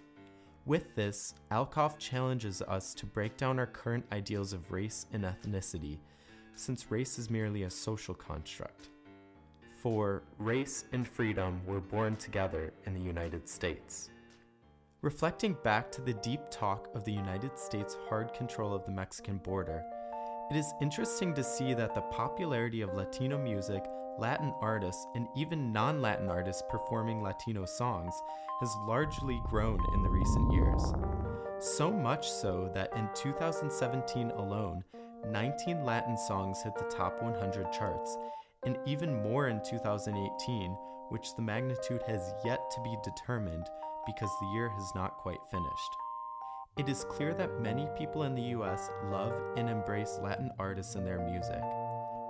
[0.64, 5.98] With this, Alcoff challenges us to break down our current ideals of race and ethnicity,
[6.54, 8.90] since race is merely a social construct.
[9.80, 14.10] For race and freedom were born together in the United States.
[15.00, 19.38] Reflecting back to the deep talk of the United States' hard control of the Mexican
[19.38, 19.82] border,
[20.48, 23.84] it is interesting to see that the popularity of Latino music,
[24.18, 28.14] Latin artists, and even non Latin artists performing Latino songs
[28.60, 30.82] has largely grown in the recent years.
[31.58, 34.84] So much so that in 2017 alone,
[35.30, 38.16] 19 Latin songs hit the top 100 charts,
[38.64, 40.70] and even more in 2018,
[41.10, 43.66] which the magnitude has yet to be determined
[44.06, 45.96] because the year has not quite finished.
[46.78, 51.06] It is clear that many people in the US love and embrace Latin artists and
[51.06, 51.62] their music.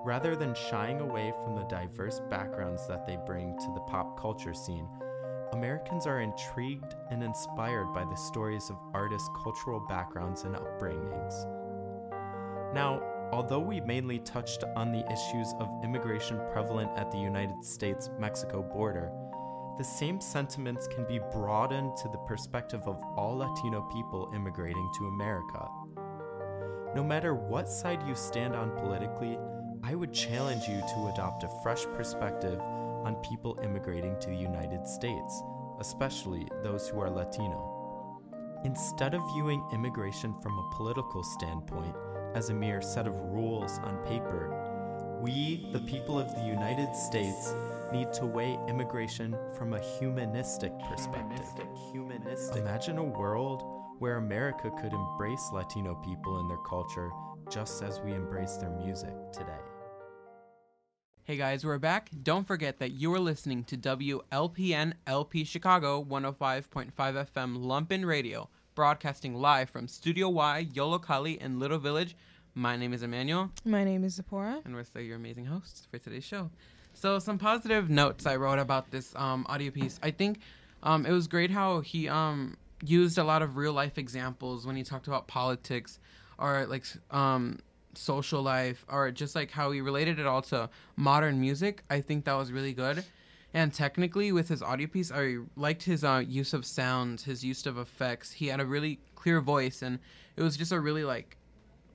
[0.04, 4.52] Rather than shying away from the diverse backgrounds that they bring to the pop culture
[4.52, 4.88] scene,
[5.52, 11.44] Americans are intrigued and inspired by the stories of artists' cultural backgrounds and upbringings.
[12.74, 13.00] Now,
[13.32, 18.60] although we mainly touched on the issues of immigration prevalent at the United States Mexico
[18.60, 19.12] border,
[19.78, 25.06] the same sentiments can be broadened to the perspective of all Latino people immigrating to
[25.06, 25.68] America.
[26.94, 29.38] No matter what side you stand on politically,
[29.84, 34.86] I would challenge you to adopt a fresh perspective on people immigrating to the United
[34.86, 35.42] States,
[35.80, 38.20] especially those who are Latino.
[38.64, 41.96] Instead of viewing immigration from a political standpoint
[42.36, 47.52] as a mere set of rules on paper, we, the people of the United States,
[47.92, 51.44] need to weigh immigration from a humanistic perspective.
[52.54, 53.64] Imagine a world
[53.98, 57.10] where America could embrace Latino people and their culture
[57.50, 59.71] just as we embrace their music today.
[61.24, 62.10] Hey guys, we're back.
[62.22, 69.34] Don't forget that you are listening to WLPN LP Chicago 105.5 FM Lumpen Radio, broadcasting
[69.34, 72.16] live from Studio Y, Yollocalli in Little Village.
[72.54, 74.60] My name is Emmanuel, My name is Zipporah.
[74.64, 76.50] and we're still your amazing hosts for today's show.
[76.92, 79.98] So, some positive notes I wrote about this um, audio piece.
[80.02, 80.40] I think
[80.82, 84.76] um, it was great how he um, used a lot of real life examples when
[84.76, 85.98] he talked about politics
[86.38, 87.60] or like um,
[87.94, 91.82] social life or just like how he related it all to modern music.
[91.90, 93.04] I think that was really good.
[93.54, 97.66] And technically, with his audio piece, I liked his uh, use of sounds, his use
[97.66, 98.32] of effects.
[98.32, 99.98] He had a really clear voice, and
[100.36, 101.36] it was just a really like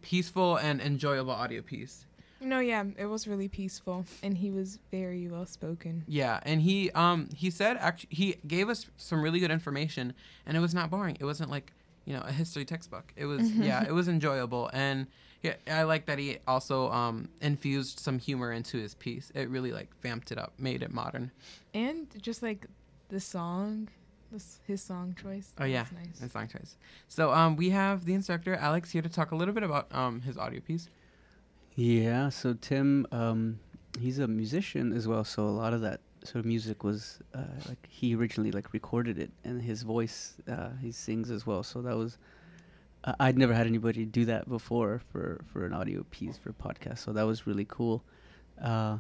[0.02, 2.06] peaceful and enjoyable audio piece.
[2.40, 6.04] No, yeah, it was really peaceful, and he was very well spoken.
[6.08, 10.14] Yeah, and he um he said actually he gave us some really good information,
[10.46, 11.18] and it was not boring.
[11.20, 11.74] It wasn't like
[12.06, 13.12] you know a history textbook.
[13.16, 15.08] It was yeah, it was enjoyable, and
[15.66, 19.32] yeah, I like that he also um infused some humor into his piece.
[19.36, 21.32] It really like vamped it up, made it modern.
[21.74, 22.68] And just like
[23.10, 23.90] the song,
[24.32, 25.54] this, his song choice.
[25.60, 26.22] Oh yeah, was nice.
[26.22, 26.78] and song choice.
[27.08, 30.22] So um we have the instructor Alex here to talk a little bit about um
[30.22, 30.90] his audio piece.
[31.76, 33.60] Yeah, so Tim, um,
[34.00, 35.24] he's a musician as well.
[35.24, 39.20] So a lot of that sort of music was uh, like he originally like recorded
[39.20, 41.62] it, and his voice uh, he sings as well.
[41.62, 42.18] So that was
[43.04, 47.00] I'd never had anybody do that before for for an audio piece for a podcast.
[47.00, 48.04] So that was really cool.
[48.62, 48.98] Uh,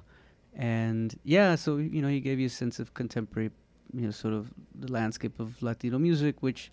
[0.56, 3.52] and yeah, so you know he gave you a sense of contemporary,
[3.94, 6.72] you know, sort of the landscape of Latino music, which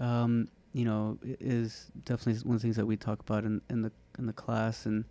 [0.00, 3.82] um, you know is definitely one of the things that we talk about in, in
[3.82, 5.04] the in the class and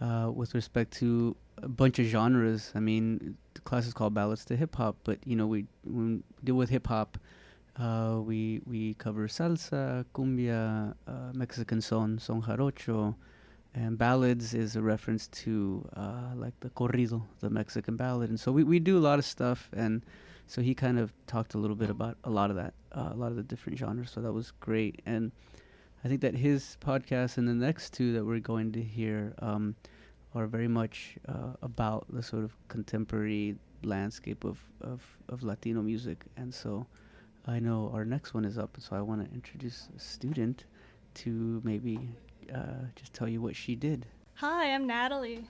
[0.00, 2.72] uh, with respect to a bunch of genres.
[2.74, 6.16] I mean, the class is called Ballads to Hip Hop, but you know, we when
[6.16, 7.18] we deal with hip hop,
[7.78, 13.14] uh, we we cover salsa, cumbia, uh, Mexican son, son jarocho,
[13.74, 18.52] and ballads is a reference to uh, like the corrido, the Mexican ballad, and so
[18.52, 20.02] we we do a lot of stuff, and
[20.46, 23.16] so he kind of talked a little bit about a lot of that, uh, a
[23.16, 24.10] lot of the different genres.
[24.10, 25.32] So that was great, and
[26.04, 29.74] I think that his podcast and the next two that we're going to hear um,
[30.34, 36.24] are very much uh, about the sort of contemporary landscape of, of, of Latino music.
[36.36, 36.86] And so
[37.46, 40.64] I know our next one is up, so I want to introduce a student
[41.14, 41.98] to maybe
[42.52, 44.06] uh, just tell you what she did.
[44.34, 45.48] Hi, I'm Natalie.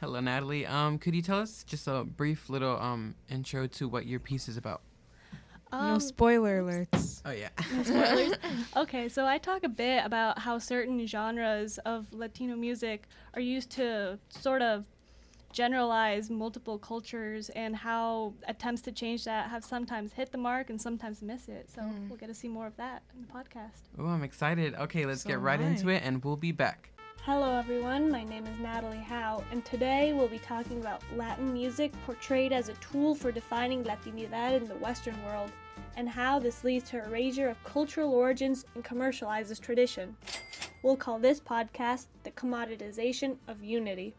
[0.00, 0.66] Hello, Natalie.
[0.66, 4.48] Um, could you tell us just a brief little um intro to what your piece
[4.48, 4.82] is about?
[5.72, 7.20] no Um, spoiler alerts.
[7.24, 7.48] Oh yeah.
[7.74, 8.32] No spoilers.
[8.76, 13.70] okay, so I talk a bit about how certain genres of Latino music are used
[13.72, 14.84] to sort of
[15.54, 20.82] generalize multiple cultures and how attempts to change that have sometimes hit the mark and
[20.82, 21.70] sometimes miss it.
[21.70, 22.08] So Mm.
[22.08, 23.82] we'll get to see more of that in the podcast.
[23.96, 24.74] Oh, I'm excited.
[24.74, 26.90] Okay, let's So get right am into it, and we'll be back.
[27.22, 28.10] Hello, everyone.
[28.10, 32.68] My name is Natalie Howe, and today we'll be talking about Latin music portrayed as
[32.68, 35.52] a tool for defining Latinidad in the Western world,
[35.96, 40.16] and how this leads to erasure of cultural origins and commercializes tradition.
[40.82, 44.16] We'll call this podcast The Commoditization of Unity.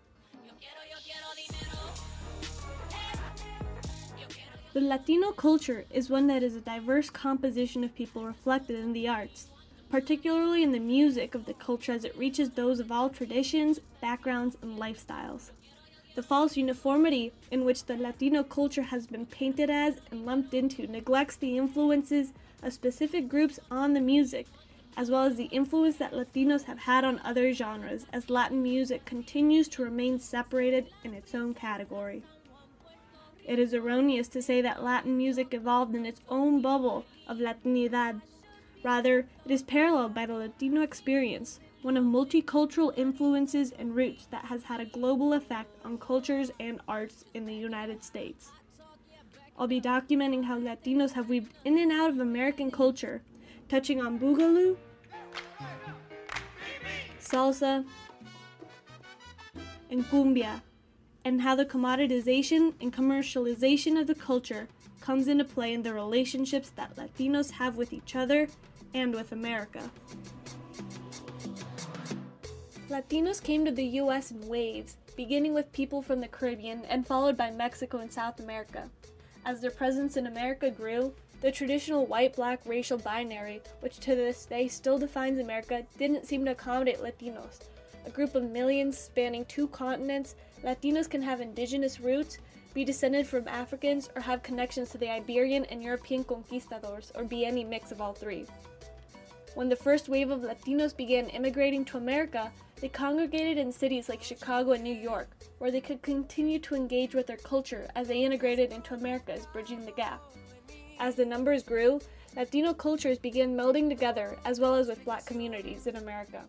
[4.75, 9.07] The Latino culture is one that is a diverse composition of people reflected in the
[9.07, 9.47] arts
[9.89, 14.57] particularly in the music of the culture as it reaches those of all traditions, backgrounds,
[14.61, 15.51] and lifestyles.
[16.15, 20.87] The false uniformity in which the Latino culture has been painted as and lumped into
[20.87, 24.47] neglects the influences of specific groups on the music,
[24.97, 29.05] as well as the influence that Latinos have had on other genres, as Latin music
[29.05, 32.21] continues to remain separated in its own category.
[33.47, 38.21] It is erroneous to say that Latin music evolved in its own bubble of Latinidad.
[38.83, 44.45] Rather, it is paralleled by the Latino experience, one of multicultural influences and roots that
[44.45, 48.49] has had a global effect on cultures and arts in the United States.
[49.57, 53.21] I'll be documenting how Latinos have weaved in and out of American culture,
[53.69, 54.75] touching on boogaloo,
[57.19, 57.85] salsa,
[59.89, 60.61] and cumbia,
[61.25, 64.67] and how the commoditization and commercialization of the culture
[65.01, 68.47] comes into play in the relationships that Latinos have with each other
[68.93, 69.91] and with America.
[72.89, 77.35] Latinos came to the US in waves, beginning with people from the Caribbean and followed
[77.35, 78.89] by Mexico and South America.
[79.43, 84.45] As their presence in America grew, the traditional white black racial binary, which to this
[84.45, 87.59] day still defines America, didn't seem to accommodate Latinos.
[88.05, 92.37] A group of millions spanning two continents, Latinos can have indigenous roots,
[92.73, 97.45] be descended from Africans, or have connections to the Iberian and European conquistadors, or be
[97.45, 98.45] any mix of all three.
[99.55, 102.51] When the first wave of Latinos began immigrating to America,
[102.81, 105.29] they congregated in cities like Chicago and New York,
[105.59, 109.85] where they could continue to engage with their culture as they integrated into America's bridging
[109.85, 110.21] the gap.
[110.99, 112.01] As the numbers grew,
[112.35, 116.43] Latino cultures began melding together as well as with black communities in America.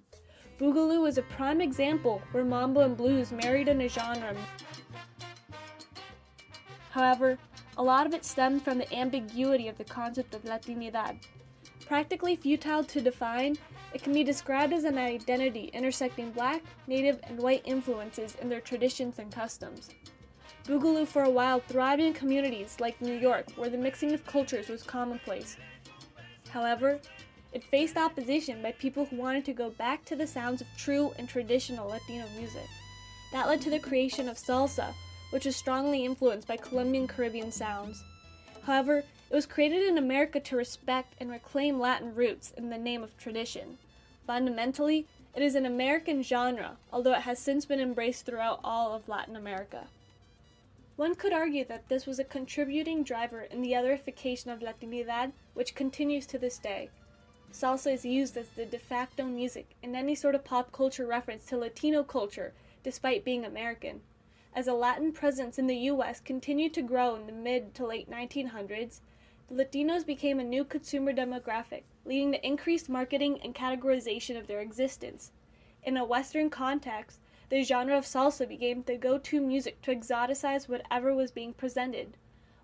[0.59, 4.35] Boogaloo is a prime example where mambo and blues married in a genre.
[6.91, 7.37] However,
[7.77, 11.19] a lot of it stemmed from the ambiguity of the concept of Latinidad.
[11.87, 13.57] Practically futile to define,
[13.93, 18.63] it can be described as an identity intersecting black, native, and white influences in their
[18.63, 19.91] traditions and customs.
[20.65, 24.69] Boogaloo for a while thrived in communities like New York, where the mixing of cultures
[24.69, 25.59] was commonplace.
[26.49, 26.99] However,
[27.53, 31.13] it faced opposition by people who wanted to go back to the sounds of true
[31.19, 32.67] and traditional Latino music.
[33.33, 34.95] That led to the creation of salsa,
[35.31, 38.03] which was strongly influenced by Colombian Caribbean sounds.
[38.65, 38.99] However,
[39.31, 43.17] it was created in America to respect and reclaim Latin roots in the name of
[43.19, 43.79] tradition.
[44.27, 49.09] Fundamentally, it is an American genre, although it has since been embraced throughout all of
[49.09, 49.89] Latin America.
[50.97, 55.75] One could argue that this was a contributing driver in the otherification of Latinidad, which
[55.75, 56.89] continues to this day.
[57.57, 61.47] Salsa is used as the de facto music in any sort of pop culture reference
[61.47, 62.53] to Latino culture
[62.83, 64.03] despite being American.
[64.55, 66.21] As a Latin presence in the U.S.
[66.21, 69.01] continued to grow in the mid to late 1900s,
[69.49, 74.61] the Latinos became a new consumer demographic, leading to increased marketing and categorization of their
[74.61, 75.33] existence.
[75.83, 80.69] In a Western context, the genre of salsa became the go to music to exoticize
[80.69, 82.19] whatever was being presented.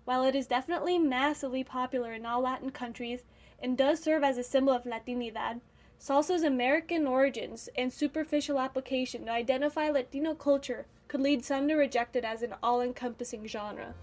[0.05, 3.23] While it is definitely massively popular in all Latin countries
[3.63, 5.61] and does serve as a symbol of Latinidad,
[5.97, 12.17] salsa's American origins and superficial application to identify Latino culture could lead some to reject
[12.17, 13.93] it as an all encompassing genre.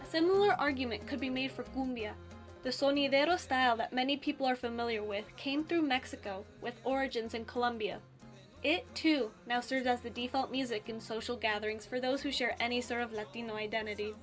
[0.00, 2.12] A similar argument could be made for cumbia.
[2.62, 7.44] The sonidero style that many people are familiar with came through Mexico with origins in
[7.44, 7.98] Colombia.
[8.62, 12.54] It, too, now serves as the default music in social gatherings for those who share
[12.60, 14.14] any sort of Latino identity.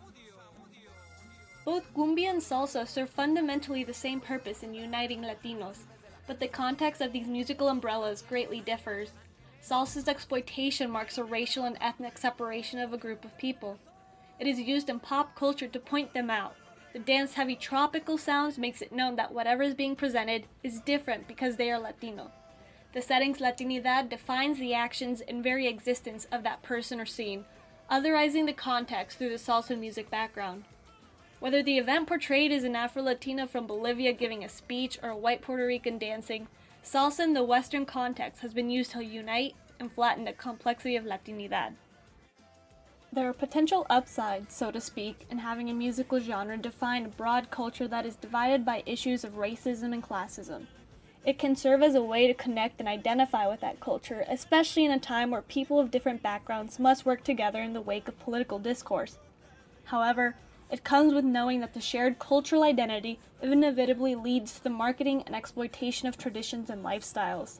[1.66, 5.80] Both cumbia and salsa serve fundamentally the same purpose in uniting Latinos,
[6.26, 9.12] but the context of these musical umbrellas greatly differs.
[9.62, 13.78] Salsa's exploitation marks a racial and ethnic separation of a group of people.
[14.40, 16.56] It is used in pop culture to point them out.
[16.94, 21.28] The dance heavy tropical sounds makes it known that whatever is being presented is different
[21.28, 22.32] because they are Latino.
[22.92, 27.46] The setting's Latinidad defines the actions and very existence of that person or scene,
[27.90, 30.64] otherizing the context through the salsa music background.
[31.40, 35.18] Whether the event portrayed is an Afro Latina from Bolivia giving a speech or a
[35.18, 36.48] white Puerto Rican dancing,
[36.84, 41.06] salsa in the Western context has been used to unite and flatten the complexity of
[41.06, 41.74] Latinidad.
[43.14, 47.50] There are potential upsides, so to speak, in having a musical genre define a broad
[47.50, 50.66] culture that is divided by issues of racism and classism.
[51.26, 54.92] It can serve as a way to connect and identify with that culture, especially in
[54.92, 58.58] a time where people of different backgrounds must work together in the wake of political
[58.58, 59.18] discourse.
[59.86, 60.36] However,
[60.72, 65.36] it comes with knowing that the shared cultural identity inevitably leads to the marketing and
[65.36, 67.60] exploitation of traditions and lifestyles.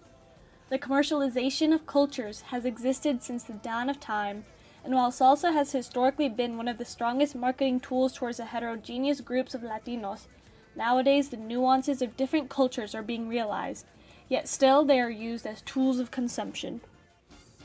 [0.70, 4.46] The commercialization of cultures has existed since the dawn of time,
[4.86, 9.22] and while salsa has historically been one of the strongest marketing tools towards the heterogeneous
[9.22, 10.28] groups of Latinos,
[10.76, 13.86] nowadays the nuances of different cultures are being realized,
[14.28, 16.82] yet still they are used as tools of consumption.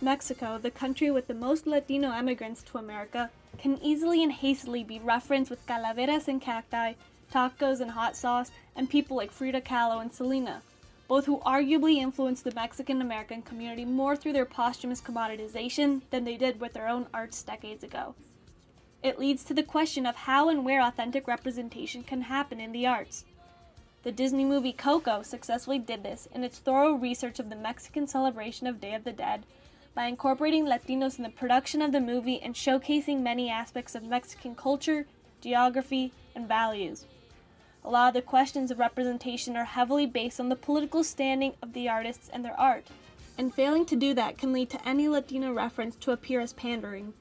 [0.01, 4.99] Mexico, the country with the most Latino immigrants to America, can easily and hastily be
[4.99, 6.95] referenced with calaveras and cacti,
[7.33, 10.63] tacos and hot sauce, and people like Frida Kahlo and Selena,
[11.09, 16.37] both who arguably influenced the Mexican American community more through their posthumous commoditization than they
[16.37, 18.15] did with their own arts decades ago.
[19.05, 22.87] It leads to the question of how and where authentic representation can happen in the
[22.87, 23.27] arts.
[24.03, 28.67] The Disney movie Coco successfully did this in its thorough research of the Mexican celebration
[28.67, 29.45] of Day of the Dead
[29.95, 34.55] by incorporating Latinos in the production of the movie and showcasing many aspects of Mexican
[34.55, 35.05] culture,
[35.43, 37.05] geography, and values.
[37.85, 41.75] A lot of the questions of representation are heavily based on the political standing of
[41.75, 42.87] the artists and their art,
[43.37, 47.13] and failing to do that can lead to any Latino reference to appear as pandering.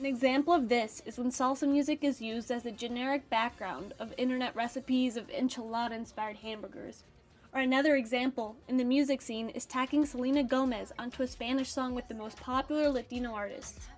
[0.00, 4.14] An example of this is when salsa music is used as a generic background of
[4.16, 7.04] internet recipes of enchilada inspired hamburgers.
[7.52, 11.94] Or another example in the music scene is tacking Selena Gomez onto a Spanish song
[11.94, 13.88] with the most popular Latino artists.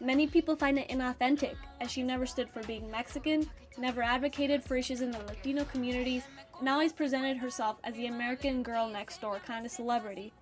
[0.00, 4.76] Many people find it inauthentic, as she never stood for being Mexican, never advocated for
[4.76, 6.22] issues in the Latino communities,
[6.60, 10.32] and always presented herself as the American girl next door kind of celebrity.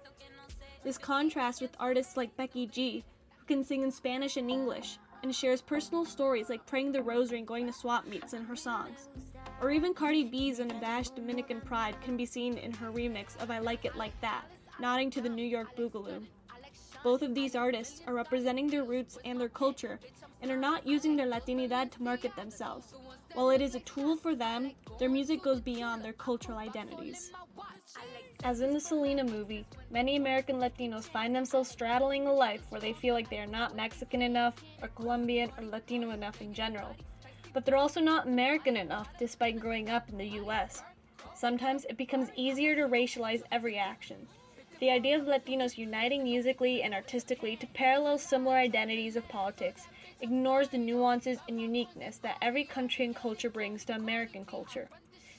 [0.82, 3.02] This contrasts with artists like Becky G,
[3.46, 7.38] who can sing in Spanish and English, and shares personal stories like praying the rosary
[7.38, 9.08] and going to swap meets in her songs.
[9.60, 13.58] Or even Cardi B's unabashed Dominican pride can be seen in her remix of I
[13.58, 14.44] Like It Like That,
[14.80, 16.26] nodding to the New York Boogaloo.
[17.02, 19.98] Both of these artists are representing their roots and their culture
[20.40, 22.94] and are not using their Latinidad to market themselves.
[23.34, 24.70] While it is a tool for them,
[25.00, 27.32] their music goes beyond their cultural identities.
[28.44, 32.92] As in the Selena movie, many American Latinos find themselves straddling a life where they
[32.92, 36.94] feel like they are not Mexican enough, or Colombian, or Latino enough in general.
[37.52, 40.84] But they're also not American enough despite growing up in the US.
[41.34, 44.28] Sometimes it becomes easier to racialize every action.
[44.78, 49.88] The idea of Latinos uniting musically and artistically to parallel similar identities of politics
[50.20, 54.88] ignores the nuances and uniqueness that every country and culture brings to American culture.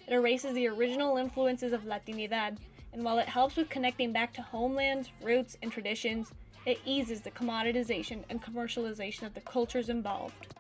[0.07, 2.57] It erases the original influences of Latinidad,
[2.93, 6.31] and while it helps with connecting back to homelands, roots, and traditions,
[6.65, 10.53] it eases the commoditization and commercialization of the cultures involved.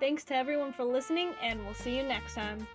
[0.00, 2.68] Thanks to everyone for listening, and we'll see you next time.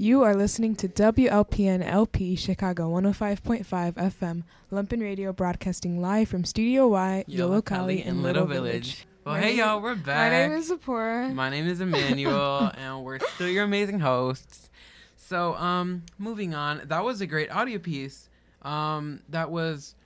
[0.00, 6.86] You are listening to WLPN LP Chicago 105.5 FM, Lumpen Radio broadcasting live from Studio
[6.86, 9.06] Y, Yolo Yolo Kali in Little Village.
[9.24, 10.30] Well, My hey name- y'all, we're back.
[10.30, 11.30] My name is Zipporah.
[11.30, 14.70] My name is Emmanuel, and we're still your amazing hosts.
[15.16, 16.82] So, um, moving on.
[16.84, 18.28] That was a great audio piece.
[18.62, 19.96] Um, that was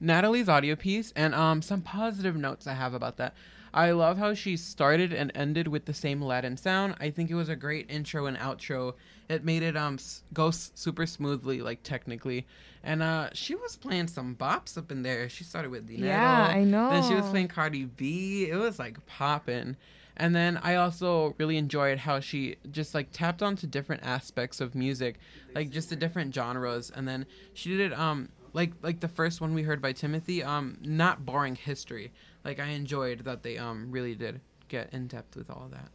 [0.00, 3.34] Natalie's audio piece, and um, some positive notes I have about that.
[3.76, 6.96] I love how she started and ended with the same Latin sound.
[6.98, 8.94] I think it was a great intro and outro.
[9.28, 9.98] It made it um
[10.32, 12.46] go super smoothly, like technically.
[12.82, 15.28] And uh, she was playing some bops up in there.
[15.28, 16.08] She started with Dinero.
[16.08, 16.88] Yeah, I know.
[16.88, 18.48] Then she was playing Cardi B.
[18.48, 19.76] It was like popping.
[20.16, 24.74] And then I also really enjoyed how she just like tapped onto different aspects of
[24.74, 25.18] music,
[25.54, 26.90] like just the different genres.
[26.94, 30.42] And then she did it um like like the first one we heard by Timothy,
[30.42, 32.12] um not boring history.
[32.46, 35.88] Like I enjoyed that they um really did get in depth with all that.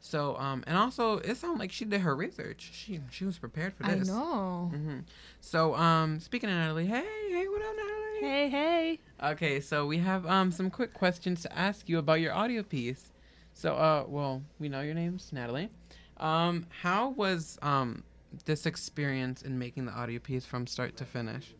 [0.00, 2.70] So um and also it sounded like she did her research.
[2.72, 3.92] She she was prepared for this.
[3.92, 4.08] I this.
[4.08, 4.70] know.
[4.72, 4.98] hmm
[5.40, 8.20] So um speaking of Natalie, hey hey what up Natalie?
[8.20, 8.98] Hey, hey.
[9.22, 13.12] Okay, so we have um some quick questions to ask you about your audio piece.
[13.52, 15.68] So uh well, we know your name's Natalie.
[16.16, 18.02] Um how was um
[18.46, 21.54] this experience in making the audio piece from start to finish?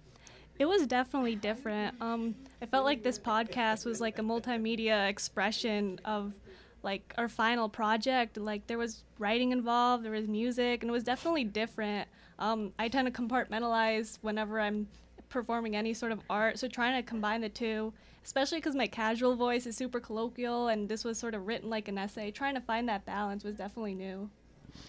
[0.58, 1.96] It was definitely different.
[2.00, 6.34] Um, I felt like this podcast was like a multimedia expression of
[6.82, 8.36] like our final project.
[8.36, 12.08] Like there was writing involved, there was music, and it was definitely different.
[12.38, 14.88] Um, I tend to compartmentalize whenever I'm
[15.28, 17.92] performing any sort of art, so trying to combine the two,
[18.24, 21.88] especially because my casual voice is super colloquial, and this was sort of written like
[21.88, 22.30] an essay.
[22.30, 24.28] Trying to find that balance was definitely new,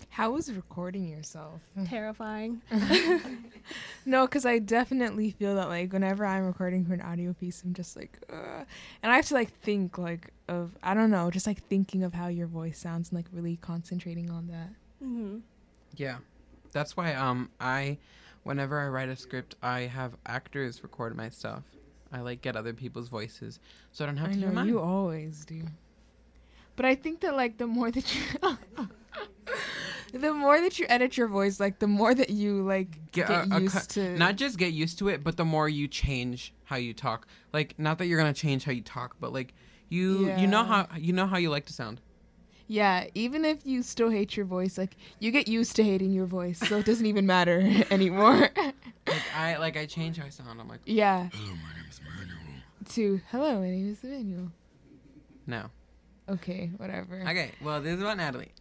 [0.10, 1.62] How was recording yourself?
[1.86, 2.62] terrifying.
[4.06, 7.74] No, because I definitely feel that like whenever I'm recording for an audio piece, I'm
[7.74, 8.66] just like, uh,
[9.02, 12.14] and I have to like think like of I don't know, just like thinking of
[12.14, 14.70] how your voice sounds and like really concentrating on that.
[15.02, 15.38] hmm
[15.96, 16.18] Yeah.
[16.74, 17.98] That's why um I
[18.44, 21.64] whenever I write a script, I have actors record my stuff.
[22.12, 23.60] I like get other people's voices
[23.94, 24.68] so I don't have I to hear know mine.
[24.68, 25.62] you always do,
[26.76, 28.22] but I think that like the more that you,
[30.14, 33.48] the more that you edit your voice, like the more that you like Get get,
[33.48, 35.88] a- a used cu- to not just get used to it, but the more you
[35.88, 37.28] change how you talk.
[37.52, 39.54] Like not that you're gonna change how you talk, but like
[39.90, 42.02] you you know how you know how you like to sound.
[42.68, 46.26] Yeah, even if you still hate your voice, like you get used to hating your
[46.26, 47.60] voice, so it doesn't even matter
[47.92, 48.50] anymore.
[49.06, 50.60] Like I like I change how I sound.
[50.60, 51.30] I'm like yeah.
[51.32, 52.38] hello, my name is Manuel.
[52.94, 54.52] To hello, my name is Emmanuel.
[55.46, 55.70] No.
[56.30, 57.22] Okay, whatever.
[57.22, 57.52] Okay.
[57.62, 58.52] Well, this is about Natalie.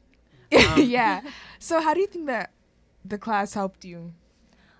[0.76, 1.22] yeah.
[1.58, 2.52] So how do you think that
[3.04, 4.12] the class helped you?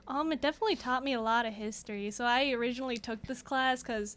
[0.06, 2.10] Um, it definitely taught me a lot of history.
[2.10, 4.16] So I originally took this class because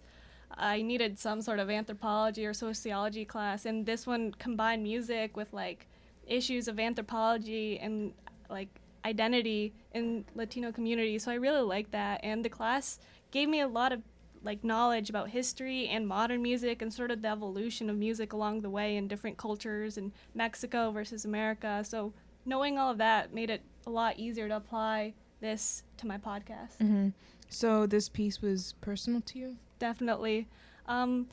[0.58, 5.54] I needed some sort of anthropology or sociology class, and this one combined music with
[5.54, 5.88] like
[6.28, 8.14] issues of anthropology and
[8.50, 8.70] like
[9.06, 11.20] identity in Latino community.
[11.20, 13.00] So I really liked that, and the class
[13.32, 14.02] gave me a lot of
[14.46, 18.62] like knowledge about history and modern music and sort of the evolution of music along
[18.62, 21.84] the way in different cultures in Mexico versus America.
[21.84, 22.14] So
[22.46, 26.78] knowing all of that made it a lot easier to apply this to my podcast.
[26.80, 27.10] Mm-hmm.
[27.50, 29.58] So this piece was personal to you.
[29.80, 30.48] Definitely.
[30.88, 31.28] Um,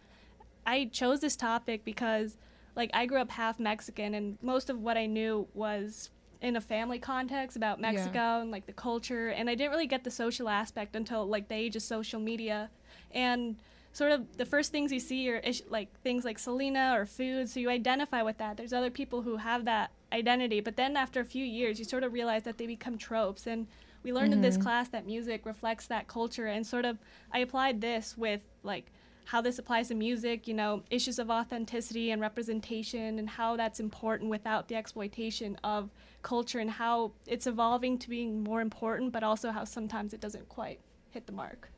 [0.67, 2.37] I chose this topic because,
[2.75, 6.11] like, I grew up half Mexican, and most of what I knew was
[6.41, 7.93] in a family context about Yeah.
[7.93, 11.49] Mexico and like the culture, and I didn't really get the social aspect until like
[11.49, 12.71] the age of social media,
[13.15, 13.57] and
[13.93, 17.49] sort of the first things you see are ish- like things like Selena or food,
[17.51, 18.57] so you identify with that.
[18.57, 22.03] There's other people who have that identity, but then after a few years, you sort
[22.03, 23.67] of realize that they become tropes, and
[24.03, 24.63] we learned in this Mhm.
[24.63, 26.99] class that music reflects that culture, and sort of
[27.31, 28.91] I applied this with like
[29.27, 33.79] how this applies to music, you know, issues of authenticity and representation, and how that's
[33.79, 35.91] important without the exploitation of
[36.23, 40.49] culture, and how it's evolving to being more important, but also how sometimes it doesn't
[40.49, 41.71] quite hit the mark.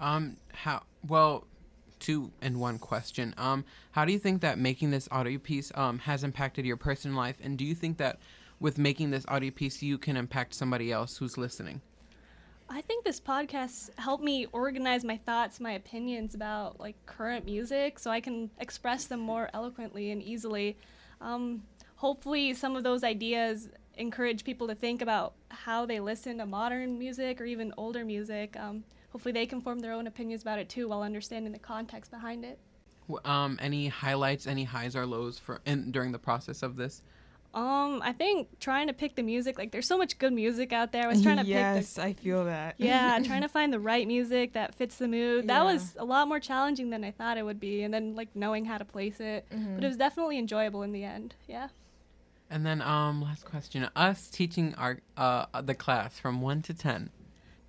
[0.00, 1.46] Um, how well,
[1.98, 3.34] two and one question.
[3.38, 7.16] Um, how do you think that making this audio piece um has impacted your personal
[7.16, 8.18] life, and do you think that
[8.60, 11.80] with making this audio piece you can impact somebody else who's listening?
[12.68, 17.98] I think this podcast helped me organize my thoughts, my opinions about like current music,
[17.98, 20.76] so I can express them more eloquently and easily.
[21.20, 21.62] Um,
[21.96, 26.98] hopefully, some of those ideas encourage people to think about how they listen to modern
[26.98, 28.56] music or even older music.
[28.58, 28.84] Um,
[29.14, 32.44] hopefully, they can form their own opinions about it too, while understanding the context behind
[32.44, 32.58] it.
[33.24, 37.02] Um, any highlights, any highs or lows for in during the process of this?
[37.54, 40.90] Um, I think trying to pick the music, like there's so much good music out
[40.90, 41.04] there.
[41.04, 42.74] I was trying to pick the yes, I feel that.
[42.78, 45.46] yeah, trying to find the right music that fits the mood.
[45.46, 45.72] That Yeah.
[45.72, 48.64] was a lot more challenging than I thought it would be, and then like knowing
[48.64, 49.46] how to place it.
[49.54, 49.76] Mhm.
[49.76, 51.36] But it was definitely enjoyable in the end.
[51.46, 51.68] Yeah.
[52.50, 57.10] And then um, last question: us teaching our uh the class from one to ten.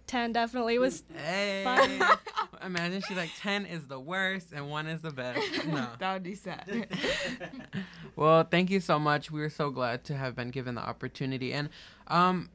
[0.08, 1.64] Ten definitely was Hey.
[1.64, 2.18] fun.
[2.64, 5.66] imagine she's like ten is the worst and one is the best.
[5.66, 5.88] No.
[6.00, 6.88] that would be sad.
[8.16, 9.32] well, thank you so much.
[9.32, 11.54] We were so glad to have been given the opportunity.
[11.54, 11.70] And
[12.08, 12.50] um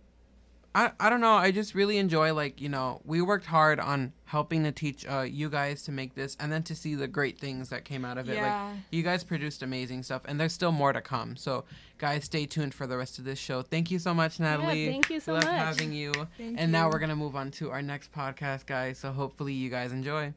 [0.75, 1.33] I, I don't know.
[1.35, 5.23] I just really enjoy like you know we worked hard on helping to teach uh,
[5.23, 8.19] you guys to make this, and then to see the great things that came out
[8.19, 8.37] of it.
[8.37, 8.67] Yeah.
[8.71, 11.37] Like you guys produced amazing stuff, and there's still more to come.
[11.37, 11.65] So
[11.99, 13.63] guys, stay tuned for the rest of this show.
[13.63, 14.89] Thank you so much, Natalie.
[14.91, 15.57] thank you so Loved much.
[15.57, 16.13] having you.
[16.39, 18.99] Thank and now we're gonna move on to our next podcast, guys.
[18.99, 20.35] So hopefully you guys enjoy.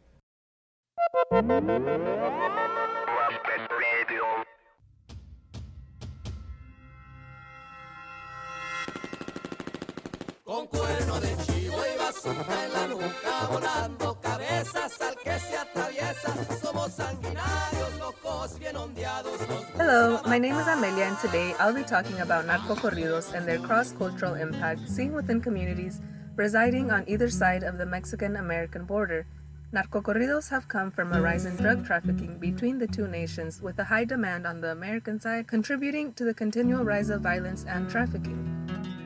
[10.54, 16.32] Con cuerno de chivo y en la nuca, volando cabezas al que se atraviesa.
[16.62, 19.34] Somos sanguinarios, locos, bien ondeados.
[19.80, 23.58] Hello, my name is Amelia, and today I'll be talking about narco corridos and their
[23.58, 26.00] cross cultural impact seen within communities
[26.36, 29.26] residing on either side of the Mexican American border.
[29.72, 33.80] Narco corridos have come from a rise in drug trafficking between the two nations, with
[33.80, 37.90] a high demand on the American side contributing to the continual rise of violence and
[37.90, 38.54] trafficking.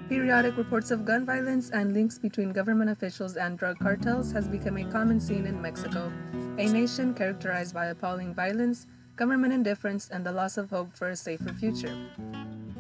[0.10, 4.78] Periodic reports of gun violence and links between government officials and drug cartels has become
[4.78, 6.12] a common scene in Mexico,
[6.58, 8.88] a nation characterized by appalling violence,
[9.18, 11.94] government indifference, and the loss of hope for a safer future.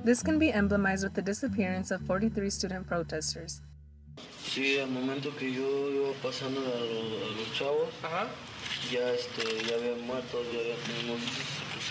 [0.06, 3.62] This can be emblemized with the disappearance of 43 student protesters.
[4.46, 7.90] Sí, al momento que yo iba pasando a, lo- a los chavos,
[8.90, 11.20] ya este, ya había muertos, ya había tenemos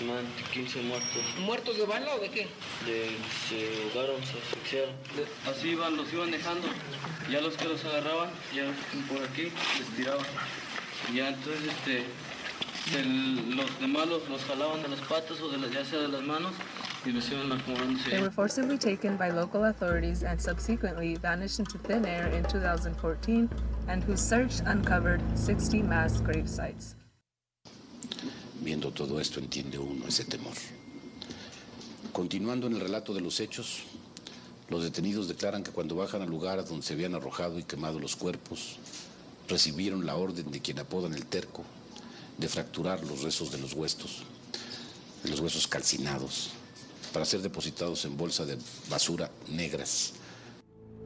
[0.01, 1.22] aproximadamente 15 muertos.
[1.40, 2.47] ¿Muertos de bala o de qué?
[2.86, 3.16] De,
[3.49, 4.94] se ahogaron, se asfixiaron.
[5.51, 6.68] Así iban, los iban dejando.
[7.30, 8.64] Ya los que los agarraban, ya
[9.09, 10.24] por aquí, les tiraban.
[11.12, 12.05] Y ya entonces este,
[12.97, 16.09] del- los demás los, los jalaban de las patas o de las, ya sea de
[16.09, 16.53] las manos
[17.05, 18.11] y los iban acomodándose.
[18.11, 23.49] They were forcibly taken by local authorities and subsequently vanished into thin air in 2014,
[23.88, 26.97] and whose search uncovered 60 mass grave sites.
[28.61, 30.54] Viendo todo esto entiende uno ese temor.
[32.12, 33.82] Continuando en el relato de los hechos,
[34.68, 38.16] los detenidos declaran que cuando bajan al lugar donde se habían arrojado y quemado los
[38.16, 38.78] cuerpos,
[39.48, 41.62] recibieron la orden de quien apodan el terco
[42.38, 44.22] de fracturar los restos de los huesos,
[45.22, 46.50] de los huesos calcinados,
[47.12, 48.59] para ser depositados en bolsa de
[48.90, 50.14] basura negras.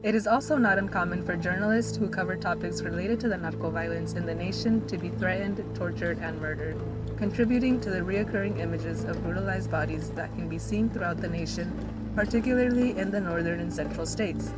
[0.03, 4.13] It is also not uncommon for journalists who cover topics related to the narco violence
[4.13, 6.75] in the nation to be threatened, tortured, and murdered,
[7.17, 11.71] contributing to the reoccurring images of brutalized bodies that can be seen throughout the nation,
[12.15, 14.55] particularly in the northern and central states.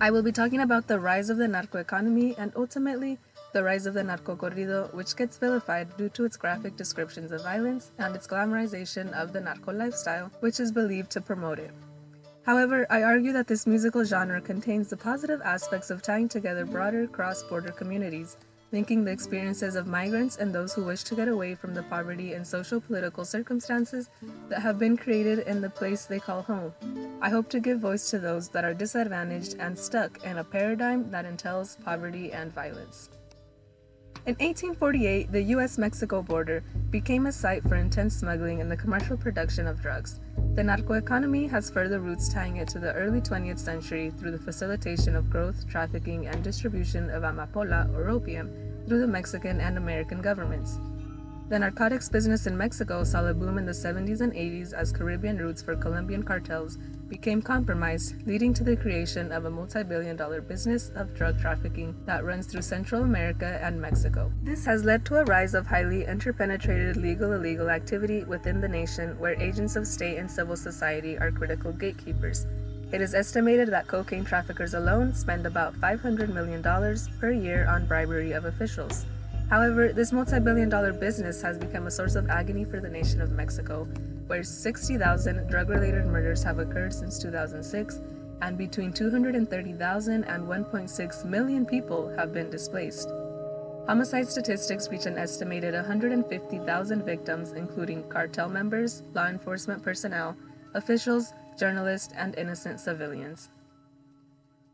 [0.00, 3.20] I will be talking about the rise of the narco economy and ultimately
[3.52, 7.44] the rise of the narco corrido, which gets vilified due to its graphic descriptions of
[7.44, 11.70] violence and its glamorization of the narco lifestyle, which is believed to promote it.
[12.44, 17.06] However, I argue that this musical genre contains the positive aspects of tying together broader
[17.06, 18.36] cross border communities,
[18.72, 22.32] linking the experiences of migrants and those who wish to get away from the poverty
[22.32, 24.08] and social political circumstances
[24.48, 26.72] that have been created in the place they call home.
[27.20, 31.10] I hope to give voice to those that are disadvantaged and stuck in a paradigm
[31.10, 33.10] that entails poverty and violence.
[34.24, 39.16] In 1848, the US Mexico border became a site for intense smuggling and the commercial
[39.16, 40.20] production of drugs.
[40.54, 44.38] The narco economy has further roots tying it to the early 20th century through the
[44.38, 48.48] facilitation of growth, trafficking, and distribution of amapola or opium
[48.86, 50.78] through the Mexican and American governments.
[51.52, 55.36] The narcotics business in Mexico saw a boom in the 70s and 80s as Caribbean
[55.36, 56.78] routes for Colombian cartels
[57.10, 61.94] became compromised, leading to the creation of a multi billion dollar business of drug trafficking
[62.06, 64.32] that runs through Central America and Mexico.
[64.42, 69.18] This has led to a rise of highly interpenetrated legal illegal activity within the nation
[69.18, 72.46] where agents of state and civil society are critical gatekeepers.
[72.92, 76.62] It is estimated that cocaine traffickers alone spend about $500 million
[77.20, 79.04] per year on bribery of officials.
[79.52, 83.20] However, this multi billion dollar business has become a source of agony for the nation
[83.20, 83.84] of Mexico,
[84.26, 88.00] where 60,000 drug related murders have occurred since 2006,
[88.40, 93.10] and between 230,000 and 1.6 million people have been displaced.
[93.86, 100.34] Homicide statistics reach an estimated 150,000 victims, including cartel members, law enforcement personnel,
[100.72, 103.50] officials, journalists, and innocent civilians.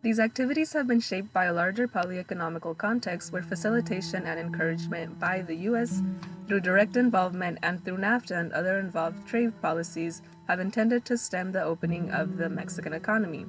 [0.01, 5.43] These activities have been shaped by a larger polyeconomical context where facilitation and encouragement by
[5.43, 6.03] the U.S.
[6.47, 11.51] through direct involvement and through NAFTA and other involved trade policies have intended to stem
[11.51, 13.47] the opening of the Mexican economy.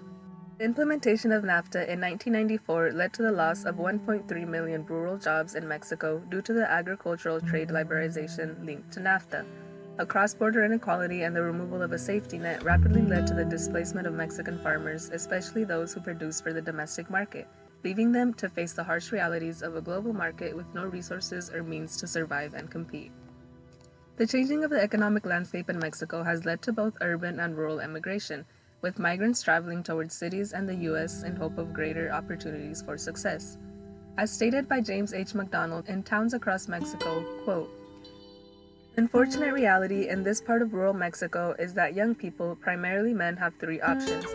[0.58, 5.54] The implementation of NAFTA in 1994 led to the loss of 1.3 million rural jobs
[5.54, 9.46] in Mexico due to the agricultural trade liberalization linked to NAFTA.
[10.00, 13.44] A cross border inequality and the removal of a safety net rapidly led to the
[13.44, 17.48] displacement of Mexican farmers, especially those who produce for the domestic market.
[17.84, 21.64] leaving them to face the harsh realities of a global market with no resources or
[21.64, 23.12] means to survive and compete.
[24.18, 27.80] The changing of the economic landscape in Mexico has led to both urban and rural
[27.80, 28.46] emigration,
[28.82, 31.24] with migrants traveling towards cities and the U.S.
[31.24, 33.58] in hope of greater opportunities for success.
[34.18, 35.34] As stated by James H.
[35.34, 37.70] McDonald in Towns Across Mexico, quote,
[39.00, 43.54] Unfortunate reality in this part of rural Mexico is that young people, primarily men, have
[43.56, 44.26] three options.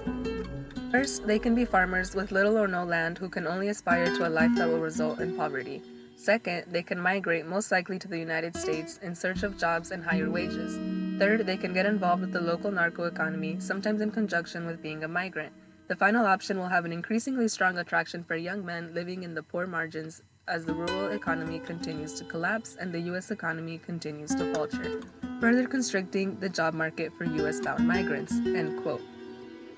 [0.90, 4.26] First, they can be farmers with little or no land who can only aspire to
[4.26, 5.82] a life that will result in poverty.
[6.16, 10.02] Second, they can migrate most likely to the United States in search of jobs and
[10.02, 10.78] higher wages.
[11.18, 15.04] Third, they can get involved with the local narco economy, sometimes in conjunction with being
[15.04, 15.52] a migrant.
[15.88, 19.42] The final option will have an increasingly strong attraction for young men living in the
[19.42, 23.30] poor margins as the rural economy continues to collapse and the U.S.
[23.30, 25.00] economy continues to falter,
[25.40, 27.60] further constricting the job market for U.S.
[27.60, 28.32] bound migrants.
[28.32, 29.00] End quote.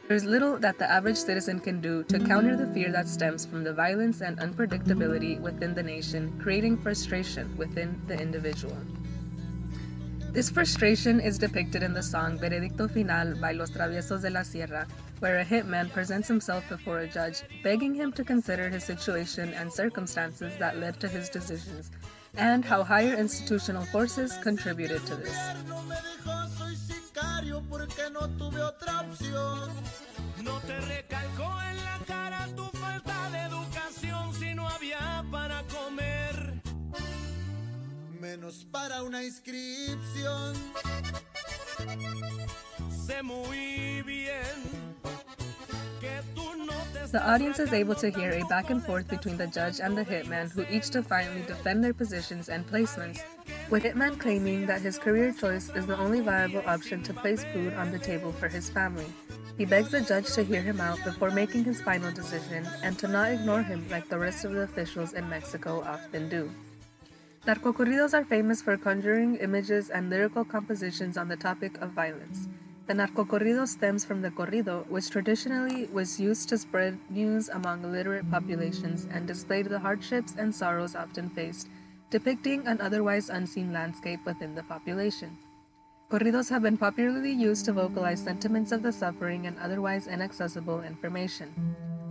[0.09, 3.47] There is little that the average citizen can do to counter the fear that stems
[3.47, 8.77] from the violence and unpredictability within the nation, creating frustration within the individual.
[10.33, 14.87] This frustration is depicted in the song Veredicto Final by Los Traviesos de la Sierra,
[15.21, 19.73] where a hitman presents himself before a judge, begging him to consider his situation and
[19.73, 21.91] circumstances that led to his decisions,
[22.37, 25.39] and how higher institutional forces contributed to this.
[27.69, 29.71] porque no tuve otra opción.
[30.43, 36.61] No te recalcó en la cara tu falta de educación si no había para comer.
[38.21, 40.55] Menos para una inscripción.
[43.07, 44.86] Sé muy bien
[47.13, 50.05] the audience is able to hear a back and forth between the judge and the
[50.05, 53.21] hitman, who each defiantly defend their positions and placements,
[53.71, 57.75] with Hitman claiming that his career choice is the only viable option to place food
[57.75, 59.07] on the table for his family.
[59.57, 63.09] He begs the judge to hear him out before making his final decision and to
[63.09, 66.51] not ignore him like the rest of the officials in Mexico often do.
[67.47, 72.49] Narcocorridos are famous for conjuring images and lyrical compositions on the topic of violence.
[72.87, 78.31] The narcocorrido stems from the corrido, which traditionally was used to spread news among illiterate
[78.31, 81.69] populations and displayed the hardships and sorrows often faced,
[82.11, 85.37] depicting an otherwise unseen landscape within the population.
[86.09, 91.53] Corridos have been popularly used to vocalize sentiments of the suffering and otherwise inaccessible information.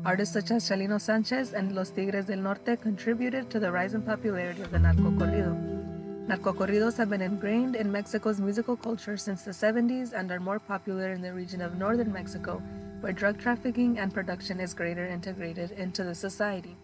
[0.04, 4.02] Artists such as Chalino Sanchez and Los Tigres del Norte contributed to the rise in
[4.02, 5.75] popularity of the narcocorrido.
[6.28, 11.14] Narcocorridos have been ingrained in Mexico's musical culture since the 70s and are more popular
[11.14, 12.64] in the region of northern Mexico,
[13.02, 16.76] where drug trafficking and production is greater integrated into the society.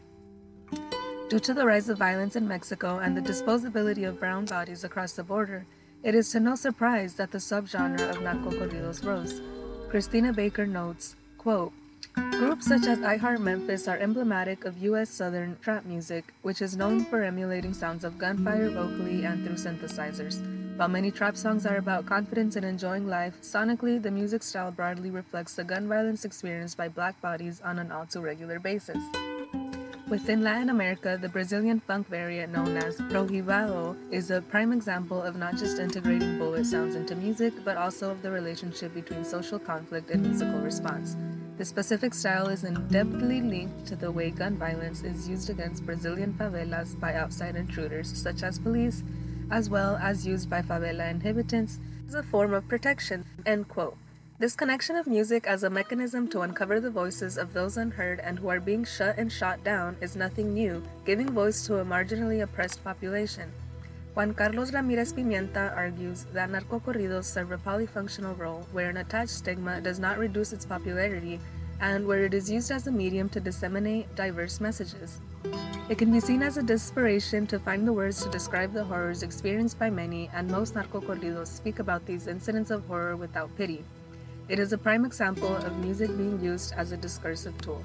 [1.28, 5.14] Due to the rise of violence in Mexico and the disposability of brown bodies across
[5.14, 5.66] the border,
[6.04, 9.42] it is to no surprise that the subgenre of narcocorridos rose.
[9.89, 11.74] Christina Baker notes, quote,
[12.14, 15.09] Groups such as I Heart Memphis are emblematic of U.S.
[15.09, 20.41] Southern trap music, which is known for emulating sounds of gunfire vocally and through synthesizers.
[20.78, 25.12] While many trap songs are about confidence and enjoying life, sonically, the music style broadly
[25.12, 28.97] reflects the gun violence experienced by black bodies on an all too regular basis.
[30.09, 35.38] Within Latin America, the Brazilian funk variant known as Proibidão is a prime example of
[35.38, 40.09] not just integrating bullet sounds into music, but also of the relationship between social conflict
[40.09, 41.16] and musical response.
[41.62, 46.34] The specific style is indebtedly linked to the way gun violence is used against Brazilian
[46.34, 49.03] favelas by outside intruders, such as police,
[49.51, 53.26] as well as used by favela inhabitants as a form of protection.
[53.45, 53.95] End quote.
[54.39, 58.39] This connection of music as a mechanism to uncover the voices of those unheard and
[58.39, 62.41] who are being shut and shot down is nothing new, giving voice to a marginally
[62.41, 63.51] oppressed population.
[64.14, 69.80] Juan Carlos Ramirez Pimienta argues that narcocorridos serve a polyfunctional role where an attached stigma
[69.80, 71.39] does not reduce its popularity
[71.80, 75.22] and where it is used as a medium to disseminate diverse messages.
[75.88, 79.24] It can be seen as a desperation to find the words to describe the horrors
[79.24, 83.82] experienced by many, and most narcocorridos speak about these incidents of horror without pity.
[84.49, 87.82] It is a prime example of music being used as a discursive tool.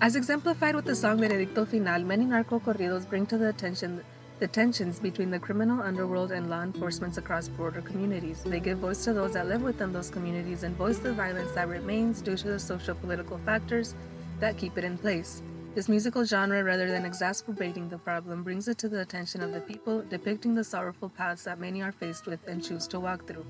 [0.00, 4.02] As exemplified with the song Veredicto Final, many narcocorridos bring to the attention
[4.40, 8.42] the tensions between the criminal underworld and law enforcement across border communities.
[8.42, 11.68] They give voice to those that live within those communities and voice the violence that
[11.68, 13.94] remains due to the social political factors
[14.40, 15.40] that keep it in place.
[15.76, 19.60] This musical genre, rather than exacerbating the problem, brings it to the attention of the
[19.60, 23.46] people, depicting the sorrowful paths that many are faced with and choose to walk through.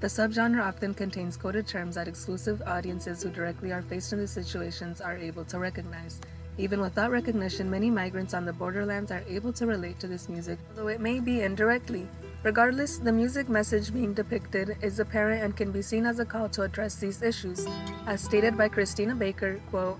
[0.00, 4.30] The subgenre often contains coded terms that exclusive audiences who directly are faced in these
[4.30, 6.20] situations are able to recognize.
[6.58, 10.58] Even without recognition, many migrants on the borderlands are able to relate to this music,
[10.70, 12.06] although it may be indirectly.
[12.42, 16.48] Regardless, the music message being depicted is apparent and can be seen as a call
[16.50, 17.66] to address these issues.
[18.06, 19.98] As stated by Christina Baker, quote,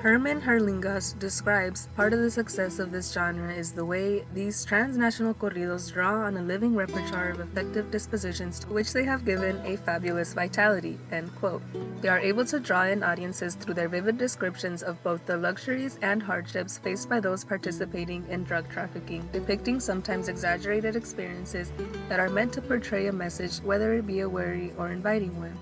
[0.00, 5.34] Hermann Herlinghaus describes part of the success of this genre is the way these transnational
[5.34, 9.76] corridos draw on a living repertoire of effective dispositions to which they have given a
[9.76, 11.00] fabulous vitality.
[11.10, 11.62] End quote.
[12.00, 15.98] They are able to draw in audiences through their vivid descriptions of both the luxuries
[16.00, 21.72] and hardships faced by those participating in drug trafficking, depicting sometimes exaggerated experiences
[22.08, 25.58] that are meant to portray a message, whether it be a worry or inviting one.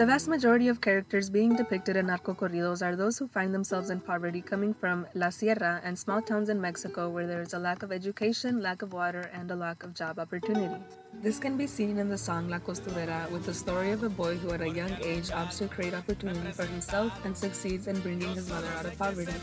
[0.00, 3.90] The vast majority of characters being depicted in narco corridos are those who find themselves
[3.90, 7.58] in poverty coming from La Sierra and small towns in Mexico where there is a
[7.58, 10.82] lack of education, lack of water, and a lack of job opportunity.
[11.22, 14.36] This can be seen in the song La Costurera with the story of a boy
[14.36, 18.34] who at a young age opts to create opportunity for himself and succeeds in bringing
[18.34, 19.34] his mother out of poverty.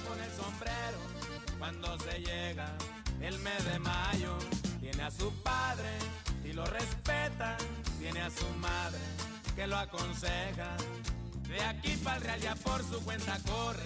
[9.58, 10.78] Que lo aconseja.
[11.50, 13.82] De aquí para el real ya por su cuenta corre,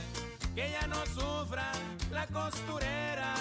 [0.54, 1.72] que ella no sufra
[2.12, 3.34] la costurera.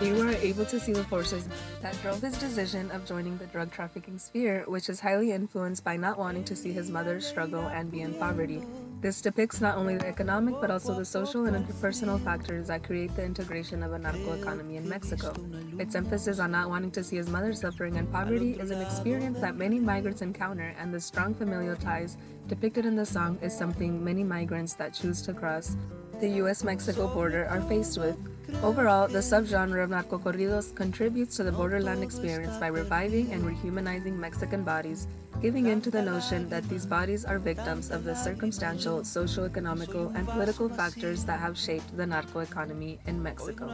[0.00, 1.46] You were able to see the forces
[1.82, 5.98] that drove his decision of joining the drug trafficking sphere, which is highly influenced by
[5.98, 8.62] not wanting to see his mother struggle and be in poverty.
[9.00, 13.16] This depicts not only the economic but also the social and interpersonal factors that create
[13.16, 15.32] the integration of a narco economy in Mexico.
[15.78, 19.40] Its emphasis on not wanting to see his mother suffering in poverty is an experience
[19.40, 24.04] that many migrants encounter, and the strong familial ties depicted in the song is something
[24.04, 25.76] many migrants that choose to cross
[26.20, 28.16] the US Mexico border are faced with.
[28.62, 34.64] Overall, the subgenre of narcocorridos contributes to the borderland experience by reviving and rehumanizing Mexican
[34.64, 35.06] bodies,
[35.40, 40.08] giving in to the notion that these bodies are victims of the circumstantial, social, economical,
[40.14, 43.66] and political factors that have shaped the narco economy in Mexico.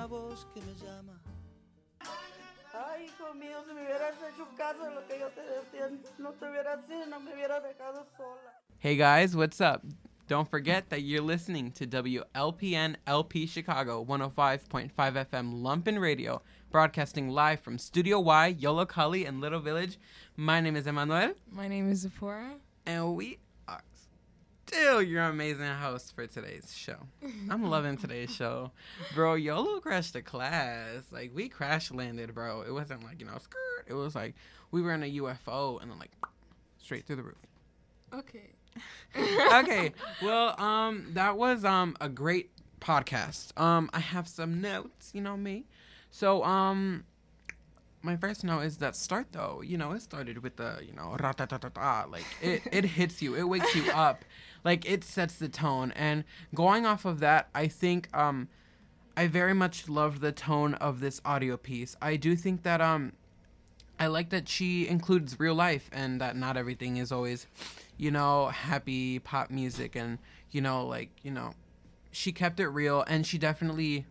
[2.72, 6.30] Ay, hijo mío, si me hubieras hecho caso de lo que yo te decía, no
[6.32, 8.62] te hubieras ido, no me hubieras dejado sola.
[8.78, 9.82] Hey guys, what's up?
[10.28, 17.60] Don't forget that you're listening to WLPN LP Chicago 105.5 FM Lumpen Radio, broadcasting live
[17.60, 19.98] from Studio Y, Yollocalli, and Little Village.
[20.36, 22.54] My name is Emmanuel, My name is Zipporah.
[22.86, 23.82] and we are
[24.66, 26.96] still your amazing host for today's show.
[27.48, 28.72] I'm loving today's show.
[29.14, 31.04] Bro, Yolo crashed the class.
[31.12, 32.62] Like, we crash landed, bro.
[32.62, 33.84] It wasn't like, you know, skirt.
[33.86, 34.34] It was like
[34.72, 36.10] we were in a UFO and then, like,
[36.78, 37.36] straight through the roof.
[38.12, 38.50] Okay.
[39.16, 39.92] Okay.
[40.22, 42.50] Well, um, that was um a great
[42.80, 43.58] podcast.
[43.60, 45.10] Um, I have some notes.
[45.14, 45.64] You know me.
[46.10, 47.04] So um,
[48.02, 49.62] my first note is that start though.
[49.64, 52.06] You know, it started with the you know ra ta ta ta ta.
[52.10, 53.34] Like it it hits you.
[53.34, 54.24] It wakes you up.
[54.64, 55.92] Like it sets the tone.
[55.92, 56.24] And
[56.54, 58.48] going off of that, I think um,
[59.16, 61.96] I very much loved the tone of this audio piece.
[62.00, 63.12] I do think that um.
[63.98, 67.46] I like that she includes real life and that not everything is always,
[67.96, 70.18] you know, happy pop music and,
[70.50, 71.54] you know, like, you know,
[72.10, 74.06] she kept it real and she definitely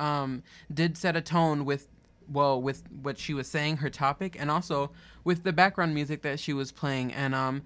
[0.00, 0.42] um
[0.72, 1.86] did set a tone with
[2.28, 4.90] well with what she was saying her topic and also
[5.22, 7.62] with the background music that she was playing and um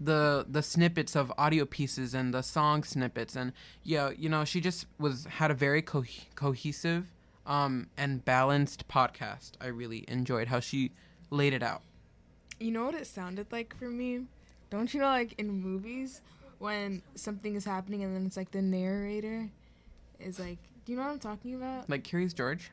[0.00, 3.52] the the snippets of audio pieces and the song snippets and
[3.82, 6.04] yeah you know she just was had a very co-
[6.34, 7.06] cohesive
[7.46, 10.92] um and balanced podcast i really enjoyed how she
[11.30, 11.82] laid it out
[12.60, 14.26] You know what it sounded like for me?
[14.70, 16.20] Don't you know, like in movies,
[16.58, 19.48] when something is happening and then it's like the narrator
[20.20, 21.88] is like, do you know what I'm talking about?
[21.88, 22.70] like curious george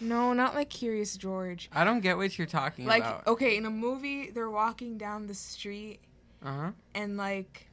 [0.00, 1.68] No, not like Curious George.
[1.72, 4.98] i don't get what you're talking Like, about Like, okay, in a movie, they're walking
[4.98, 6.00] down the street
[6.44, 7.68] uh-huh and like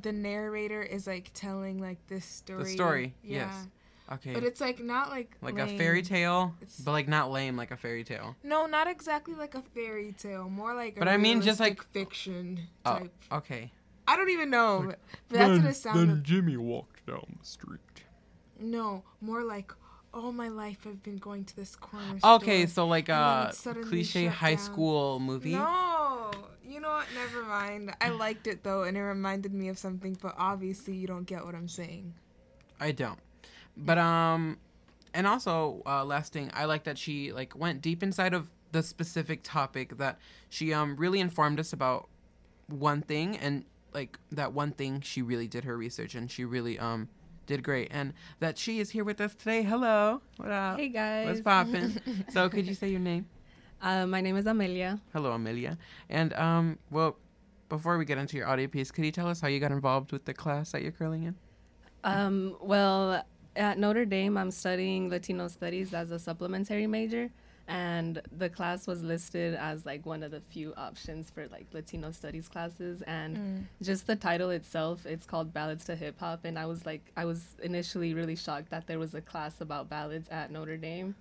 [0.00, 2.62] the narrator is like telling like this story.
[2.64, 3.46] the story Yeah.
[3.46, 3.66] yes
[4.12, 7.56] okay But it's like not like like a fairy tale It's- but like not lame
[7.56, 10.48] like a fairy tale No, not exactly like a fairy tale.
[10.48, 10.96] More like.
[10.98, 13.12] But I mean just, like- realistic fiction oh type.
[13.32, 13.72] okay
[14.06, 14.98] I don't even know, but,
[15.28, 16.08] but that's what it sounded.
[16.08, 17.80] Then Jimmy walked down the street.
[18.58, 19.72] No, more like
[20.12, 22.18] all my life I've been going to this corner.
[22.22, 23.52] okay so like a uh,
[23.84, 24.64] cliche high down.
[24.64, 26.30] school movie No,
[26.66, 27.06] you know what?
[27.14, 27.94] Never mind.
[28.00, 30.16] I liked it though, and it reminded me of something.
[30.20, 32.14] But obviously, you don't get what I'm saying.
[32.80, 33.18] I don't.
[33.76, 34.58] But um
[35.14, 38.82] and also uh last thing, I like that she like went deep inside of the
[38.82, 40.18] specific topic that
[40.48, 42.08] she um really informed us about
[42.68, 46.78] one thing and like that one thing she really did her research and she really
[46.78, 47.08] um
[47.46, 49.62] did great and that she is here with us today.
[49.62, 50.22] Hello.
[50.36, 50.78] What up?
[50.78, 51.26] Hey guys.
[51.26, 52.24] What's poppin'?
[52.30, 53.26] so could you say your name?
[53.82, 55.00] Uh, my name is Amelia.
[55.12, 55.76] Hello, Amelia.
[56.08, 57.16] And um well
[57.68, 60.12] before we get into your audio piece, could you tell us how you got involved
[60.12, 61.34] with the class that you're curling in?
[62.04, 63.24] Um, well,
[63.56, 67.30] at Notre Dame, I'm studying Latino studies as a supplementary major.
[67.68, 72.10] and the class was listed as like one of the few options for like Latino
[72.10, 73.64] studies classes and Mm.
[73.80, 77.24] just the title itself it's called ballads to hip hop and I was like I
[77.24, 81.14] was initially really shocked that there was a class about ballads at Notre Dame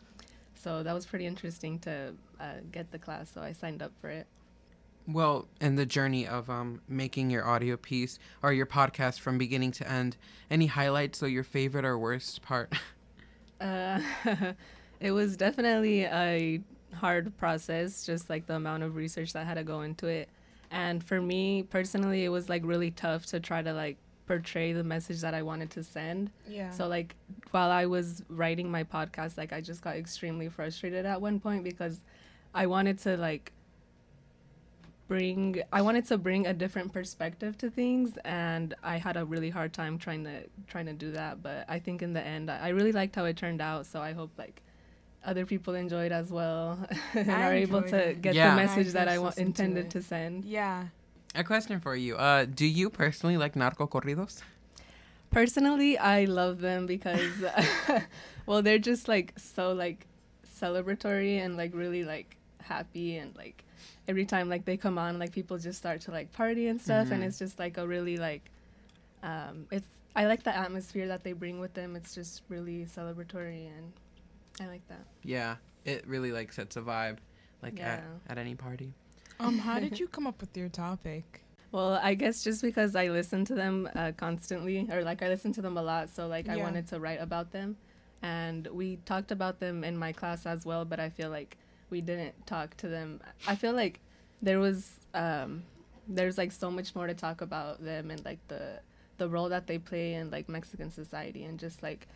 [0.56, 4.10] so that was pretty interesting to uh, get the class so I signed up for
[4.10, 4.26] it
[5.08, 9.72] Well, in the journey of um, making your audio piece or your podcast from beginning
[9.74, 10.18] to end,
[10.50, 12.74] any highlights or your favorite or worst part?
[13.60, 14.02] Uh,
[15.00, 16.60] it was definitely a
[16.96, 20.30] hard process, just like the amount of research that had to go into it.
[20.72, 24.84] And for me personally, it was like really tough to try to like portray the
[24.84, 26.32] message that I wanted to send.
[26.48, 26.72] Yeah.
[26.72, 27.16] So like
[27.52, 31.64] while I was writing my podcast, like I just got extremely frustrated at one point
[31.64, 32.02] because
[32.54, 33.52] I wanted to like
[35.12, 39.52] bring I wanted to bring a different perspective to things and I had a really
[39.58, 40.36] hard time trying to
[40.72, 43.26] trying to do that but I think in the end I I really liked how
[43.32, 44.58] it turned out so I hope like
[45.32, 46.66] other people enjoyed as well
[47.14, 48.22] and I are able to it.
[48.26, 48.50] get Yeah.
[48.52, 50.36] the message I that I wa- listened to intended to send.
[50.46, 50.78] Yeah.
[51.42, 52.14] A question for you.
[52.28, 54.36] Uh, do you personally like narco corridos?
[55.30, 57.32] Personally, I love them because,
[58.48, 60.00] well, they're just like so like
[60.60, 62.30] celebratory and like really like
[62.62, 63.64] happy and like
[64.08, 67.12] every time like they come on, like people just start to like party and stuff,
[67.12, 67.28] and Mhm.
[67.28, 68.50] it's just like a really like,
[69.24, 71.96] um, it's I like the atmosphere that they bring with them.
[71.96, 73.94] It's just really celebratory and
[74.60, 75.06] I like that.
[75.24, 75.56] Yeah,
[75.86, 77.18] it really like sets a vibe,
[77.62, 78.32] like at, Yeah.
[78.32, 78.94] at any party.
[79.40, 81.44] Um, how did you come up with your topic?
[81.72, 85.54] Well, I guess just because I listen to them uh, constantly, or like I listen
[85.54, 87.78] to them a lot, so like I wanted to write about them,
[88.22, 90.84] and we talked about them in my class as well.
[90.84, 91.58] But I feel like
[91.92, 93.22] we didn't talk to them.
[93.48, 94.00] I feel like
[94.42, 95.64] there was um,
[96.08, 98.80] there's like so much more to talk about them and like the
[99.18, 102.08] the role that they play in like Mexican society, and just like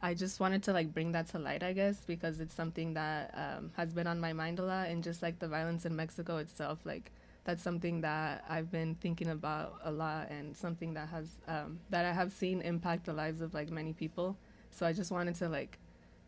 [0.00, 3.34] I just wanted to like bring that to light, I guess, because it's something that
[3.34, 6.36] um, has been on my mind a lot, and just like the violence in Mexico
[6.36, 7.10] itself, like
[7.44, 12.04] that's something that I've been thinking about a lot, and something that has um, that
[12.04, 14.36] I have seen impact the lives of like many people.
[14.70, 15.78] So I just wanted to like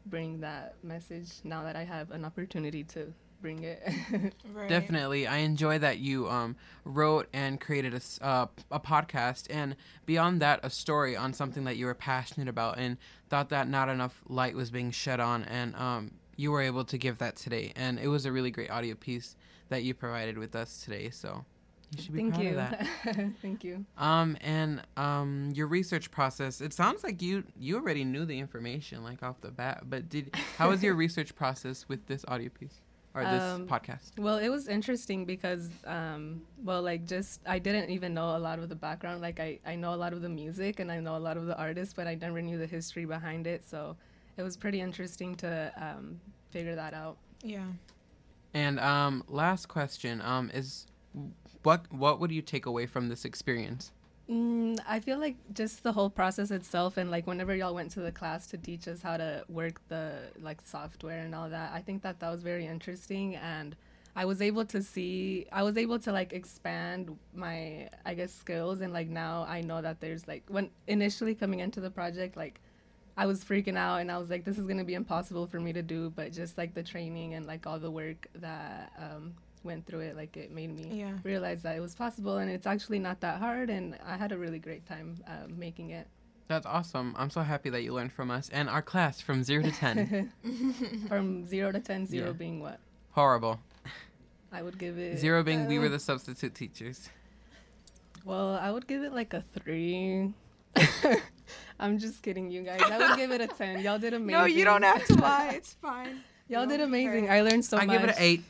[0.06, 3.12] bring that message now that I have an opportunity to
[3.42, 3.82] bring it.
[4.68, 9.76] Definitely, I enjoy that you um, wrote and created a, s- uh, a podcast, and
[10.06, 12.96] beyond that, a story on something that you were passionate about, and
[13.28, 16.96] thought that not enough light was being shed on, and um, you were able to
[16.96, 19.36] give that today, and it was a really great audio piece
[19.68, 21.10] that you provided with us today.
[21.10, 21.44] So
[21.94, 22.50] you should be Thank proud you.
[22.50, 22.86] of that.
[23.42, 23.84] Thank you.
[23.96, 26.60] Um, and um, your research process.
[26.60, 29.84] It sounds like you you already knew the information like off the bat.
[29.88, 32.80] But did how was your research process with this audio piece
[33.14, 34.18] or this Um, podcast?
[34.18, 38.58] Well, it was interesting because, um, well, like just I didn't even know a lot
[38.58, 39.22] of the background.
[39.22, 41.46] Like I, I know a lot of the music and I know a lot of
[41.46, 43.64] the artists, but I never knew the history behind it.
[43.66, 43.96] So
[44.36, 47.16] it was pretty interesting to um, figure that out.
[47.42, 47.64] Yeah.
[48.54, 50.86] And um, last question um, is
[51.62, 53.92] what what would you take away from this experience?
[54.28, 58.00] Mm, I feel like just the whole process itself, and like whenever y'all went to
[58.00, 61.80] the class to teach us how to work the like software and all that, I
[61.80, 63.76] think that that was very interesting, and
[64.16, 68.80] I was able to see, I was able to like expand my, I guess, skills,
[68.80, 72.60] and like now I know that there's like when initially coming into the project, like
[73.16, 75.72] I was freaking out, and I was like, this is gonna be impossible for me
[75.72, 79.34] to do, but just like the training and like all the work that um,
[79.66, 81.12] went through it, like it made me Yeah.
[81.24, 84.38] realized that it was possible and it's actually not that hard and i had a
[84.38, 86.06] really great time uh, making it
[86.48, 87.12] That's awesome.
[87.18, 90.30] I'm so happy that you learned from us and our class from zero to ten.
[91.10, 92.32] from zero to ten, zero Yeah.
[92.44, 92.78] being what
[93.18, 93.58] Horrible.
[94.52, 97.10] i would give it Zero being we were uh, the substitute teachers.
[98.24, 100.32] well i would give it like a three
[101.80, 104.44] i'm just kidding you guys i would give it a 10 y'all did amazing No,
[104.46, 105.52] you don't have to lie.
[105.58, 106.20] It's fine.
[106.48, 107.36] y'all did amazing hurt.
[107.36, 108.42] i learned so I much I give it an eight.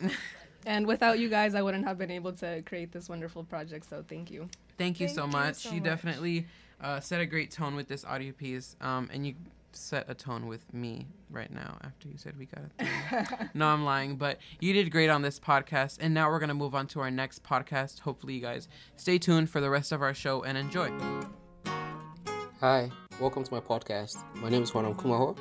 [0.67, 4.05] And without you guys i wouldn't have been able to create this wonderful project so
[4.07, 4.47] thank you
[4.79, 5.55] Thank you Thank so you much.
[5.57, 5.85] so you much.
[5.85, 6.47] definitely
[6.83, 9.35] uh, set a great tone with this audio piece, um, and you
[9.73, 13.49] set a tone with me right now after you said we got it.
[13.55, 16.75] no, I'm lying, but you did great on this podcast, and now we're gonna move
[16.75, 18.01] on to our next podcast.
[18.01, 20.91] Hopefully, you guys stay tuned for the rest of our show and enjoy.
[22.61, 24.19] Hi, welcome to my podcast.
[24.43, 25.39] My name is Juan Kumaho,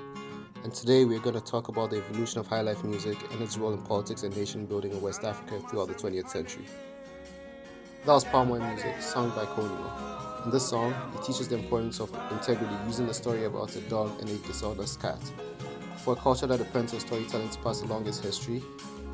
[0.64, 3.58] and today we're going to talk about the evolution of high life music and its
[3.58, 6.66] role in politics and nation building in West Africa throughout the 20th century.
[8.06, 10.46] That was Palm Wine Music, sung by Konyo.
[10.46, 14.20] In this song, he teaches the importance of integrity using a story about a dog
[14.20, 15.20] and a dishonest cat.
[16.04, 18.62] For a culture that depends on storytelling to pass along its history,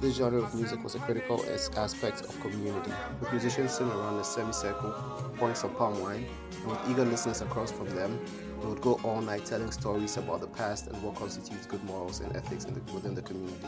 [0.02, 4.20] this genre of music was a critical as- aspect of community, with musicians sitting around
[4.20, 4.92] a semicircle,
[5.38, 8.20] pouring some palm wine, and with eager listeners across from them,
[8.62, 12.20] they would go all night telling stories about the past and what constitutes good morals
[12.20, 13.68] and ethics the, within the community.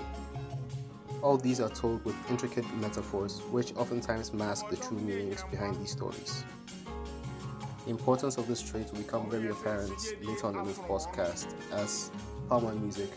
[1.24, 5.92] All these are told with intricate metaphors, which oftentimes mask the true meanings behind these
[5.92, 6.44] stories.
[7.86, 12.12] The importance of this trait will become very apparent later on in this podcast as
[12.48, 13.10] palm wine music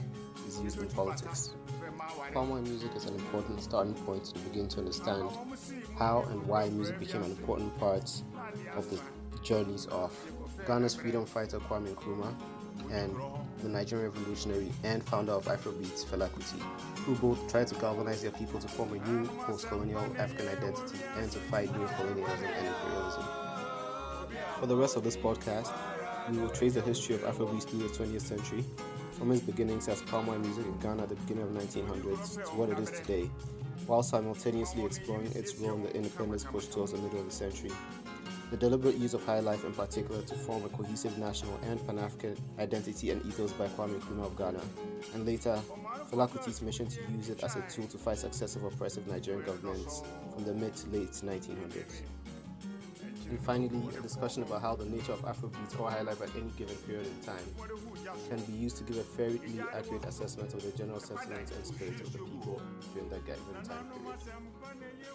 [0.49, 1.55] is used in politics.
[2.33, 5.29] Palm wine music is an important starting point to begin to understand
[5.99, 8.11] how and why music became an important part
[8.77, 8.99] of the
[9.43, 10.13] journeys of
[10.67, 12.35] Ghana's freedom fighter Kwame Nkrumah
[12.91, 13.15] and
[13.63, 16.61] the Nigerian revolutionary and founder of Afrobeats Fela Kuti,
[17.05, 21.31] who both tried to galvanize their people to form a new post-colonial African identity and
[21.31, 23.25] to fight neocolonialism and imperialism.
[24.59, 25.73] For the rest of this podcast,
[26.31, 28.65] we will trace the history of Afrobeats through the 20th century,
[29.13, 32.57] from its beginnings as palm wine music in Ghana at the beginning of 1900s to
[32.57, 33.31] what it is today,
[33.87, 37.71] while simultaneously exploring its role in the independence push towards the middle of the century.
[38.51, 42.37] The deliberate use of high life in particular to form a cohesive national and Pan-African
[42.61, 44.61] identity and ethos by Kwame Nkrumah of Ghana,
[45.15, 45.61] and later
[46.11, 50.03] Fela Kuti's mission to use it as a tool to fight successive oppressive Nigerian governments
[50.33, 52.03] from the mid to late 1900s.
[53.29, 56.51] And finally, a discussion about how the nature of Afrobeats or high life at any
[56.57, 57.45] given period in time
[58.29, 59.41] can be used to give a fairly
[59.75, 62.61] accurate assessment of the general sentiments and spirit of the people
[62.93, 64.21] during that given time period.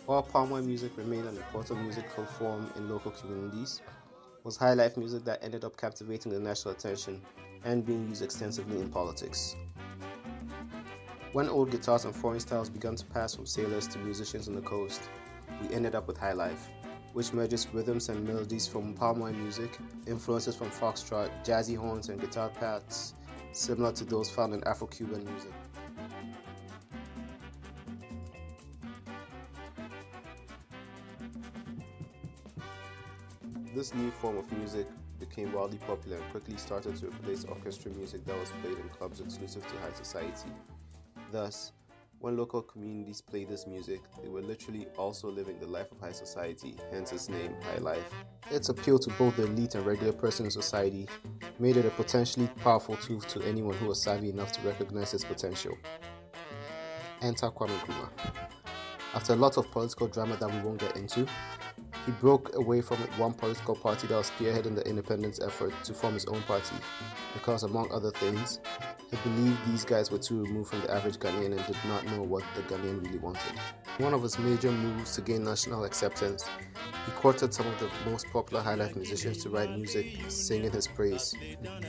[0.05, 3.81] While palm wine music remained an important musical form in local communities,
[4.43, 7.22] was high life music that ended up captivating the national attention
[7.63, 9.55] and being used extensively in politics.
[11.34, 14.61] When old guitars and foreign styles began to pass from sailors to musicians on the
[14.61, 15.01] coast,
[15.61, 16.69] we ended up with high life,
[17.14, 19.78] which merges rhythms and melodies from palm wine music,
[20.08, 23.16] influences from foxtrot, jazzy horns, and guitar parts,
[23.52, 25.52] similar to those found in Afro Cuban music.
[33.76, 34.88] This new form of music
[35.20, 39.22] became wildly popular and quickly started to replace orchestra music that was played in clubs
[39.22, 40.52] exclusive to high society.
[41.32, 41.72] Thus,
[42.22, 46.11] when local communities played this music, they were literally also living the life of high
[46.11, 48.14] society, hence its name, High Life.
[48.52, 51.07] Its appeal to both the elite and regular person in society
[51.57, 55.26] made it a potentially powerful tool to anyone who was savvy enough to recognize its
[55.26, 55.76] potential.
[57.23, 58.10] Enter Kwame Nkrumah.
[59.15, 61.26] After a lot of political drama that we won't get into,
[62.06, 66.14] he broke away from one political party that was spearheading the independence effort to form
[66.14, 66.76] his own party
[67.34, 68.60] because, among other things,
[69.12, 72.24] he believed these guys were too removed from the average Ghanaian and did not know
[72.24, 73.60] what the Ghanaian really wanted.
[73.98, 76.46] One of his major moves to gain national acceptance,
[77.06, 81.36] he courted some of the most popular highlife musicians to write music singing his praise.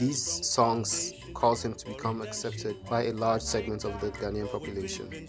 [0.01, 5.28] These songs caused him to become accepted by a large segment of the Ghanaian population.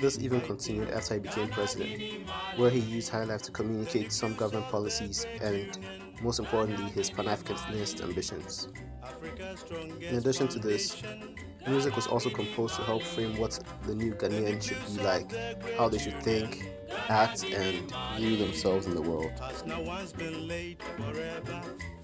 [0.00, 2.26] This even continued after he became president,
[2.56, 5.78] where he used highlife to communicate some government policies and,
[6.22, 8.68] most importantly, his Pan Africanist ambitions.
[10.00, 11.02] In addition to this,
[11.66, 15.30] music was also composed to help frame what the new Ghanaian should be like,
[15.76, 16.73] how they should think,
[17.08, 19.32] act, and view themselves in the world.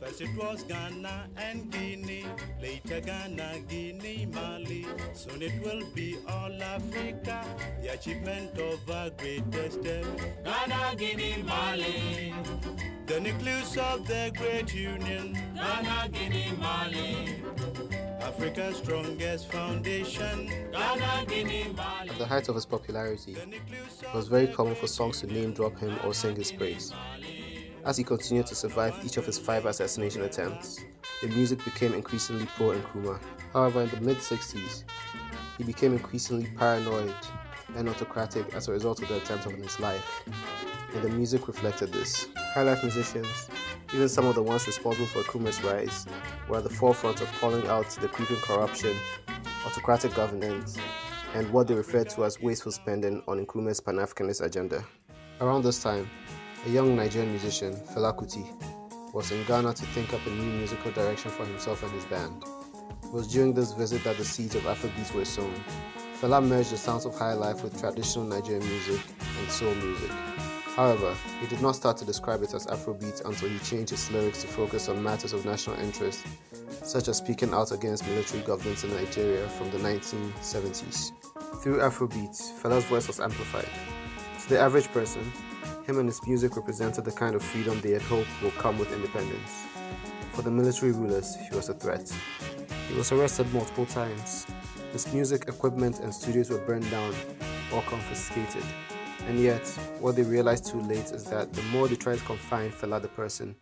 [0.00, 2.24] First it was Ghana and Guinea,
[2.60, 4.86] later Ghana, Guinea, Mali.
[5.12, 7.44] Soon it will be all Africa,
[7.82, 10.16] the achievement of our greatest ever.
[10.42, 12.34] Ghana, Guinea, Mali.
[13.06, 15.38] The nucleus of the great union.
[15.54, 17.89] Ghana, Guinea, Mali.
[18.20, 20.50] Africa's strongest foundation.
[20.74, 25.78] At the height of his popularity, it was very common for songs to name drop
[25.78, 26.92] him or sing his praise.
[27.84, 30.80] As he continued to survive each of his five assassination attempts,
[31.22, 33.20] the music became increasingly pro Nkrumah.
[33.52, 34.84] However, in the mid 60s,
[35.56, 37.14] he became increasingly paranoid
[37.76, 40.24] and autocratic as a result of the attempts on his life,
[40.94, 42.28] and the music reflected this.
[42.54, 43.48] High life musicians,
[43.94, 46.06] even some of the ones responsible for Nkrumah's rise,
[46.48, 48.96] were at the forefront of calling out the creeping corruption,
[49.66, 50.76] autocratic governance,
[51.34, 54.84] and what they referred to as wasteful spending on Nkrumah's Pan Africanist agenda.
[55.40, 56.08] Around this time,
[56.66, 58.44] a young Nigerian musician, Fela Kuti,
[59.14, 62.44] was in Ghana to think up a new musical direction for himself and his band.
[63.02, 65.54] It was during this visit that the seeds of Afrobeats were sown.
[66.20, 69.00] Fela merged the sounds of high life with traditional Nigerian music
[69.38, 70.10] and soul music.
[70.80, 74.40] However, he did not start to describe it as Afrobeat until he changed his lyrics
[74.40, 76.24] to focus on matters of national interest,
[76.82, 81.12] such as speaking out against military governments in Nigeria from the 1970s.
[81.62, 83.68] Through Afrobeat, Fela's voice was amplified.
[84.40, 85.30] To the average person,
[85.86, 88.90] him and his music represented the kind of freedom they had hoped would come with
[88.94, 89.66] independence.
[90.32, 92.10] For the military rulers, he was a threat.
[92.88, 94.46] He was arrested multiple times.
[94.92, 97.14] His music, equipment, and studios were burned down
[97.70, 98.64] or confiscated.
[99.30, 99.64] And yet,
[100.00, 103.06] what they realized too late is that the more they tried to confine Fela the
[103.06, 103.54] person,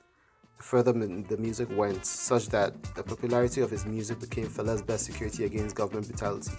[0.56, 5.04] the further the music went, such that the popularity of his music became Fela's best
[5.04, 6.52] security against government brutality.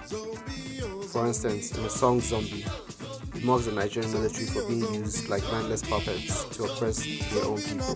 [1.08, 2.64] For instance, in the song Zombie,
[3.34, 7.04] he mocks the Nigerian military for being used like mindless puppets to oppress
[7.34, 7.96] their own people.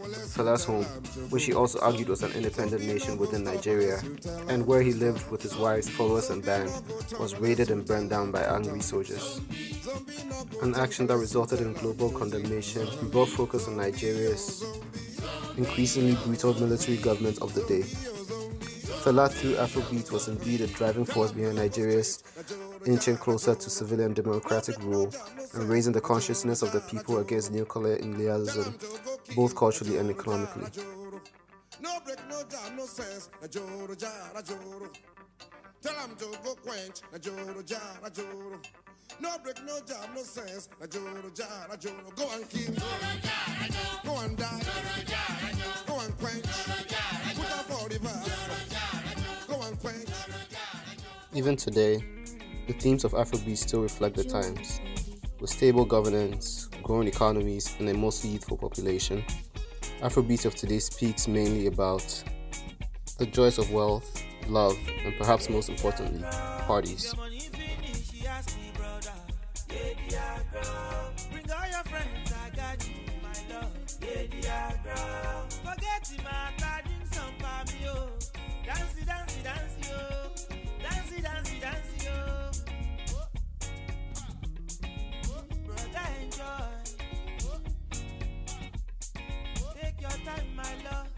[0.31, 0.85] Fela's home,
[1.29, 4.01] which he also argued was an independent nation within Nigeria,
[4.47, 6.71] and where he lived with his wives, followers, and band,
[7.19, 9.41] was raided and burned down by angry soldiers.
[10.61, 14.63] An action that resulted in global condemnation brought focus on Nigeria's
[15.57, 17.83] increasingly brutal military government of the day.
[19.03, 22.23] Fela through Afrobeat was indeed a driving force behind Nigeria's
[22.85, 25.11] inching closer to civilian democratic rule
[25.55, 30.65] and raising the consciousness of the people against neocolonialism, both culturally and economically.
[31.81, 33.29] No break, no jam, no sense.
[33.49, 34.89] Joro jara joro.
[35.81, 37.01] Tell him to go quench.
[37.11, 38.59] Na joro jara joro.
[39.19, 40.69] No break, no jam, no sense.
[40.79, 42.11] Na joro jara joro.
[42.15, 42.75] Go and kill.
[44.05, 44.61] Go and die.
[45.87, 46.45] Go and quench.
[47.35, 48.50] Put up for the verse.
[51.33, 52.03] Even today,
[52.67, 54.81] the themes of Afrobeat still reflect the times.
[55.39, 59.23] With stable governance, growing economies, and a mostly youthful population,
[60.01, 62.23] Afrobeat of today speaks mainly about
[63.17, 66.21] the joys of wealth, love, and perhaps most importantly,
[66.67, 67.15] parties.
[77.81, 78.20] Your
[90.25, 91.10] time, my love.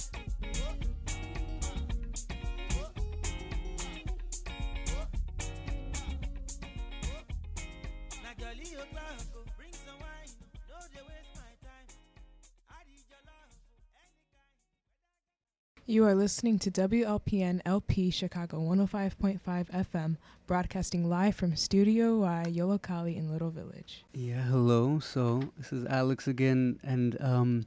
[15.86, 20.16] You are listening to WLPN LP Chicago 105.5 FM,
[20.48, 24.06] broadcasting live from Studio Y, Yollocalli in Little Village.
[24.14, 25.00] Yeah, hello.
[25.00, 27.66] So this is Alex again, and um,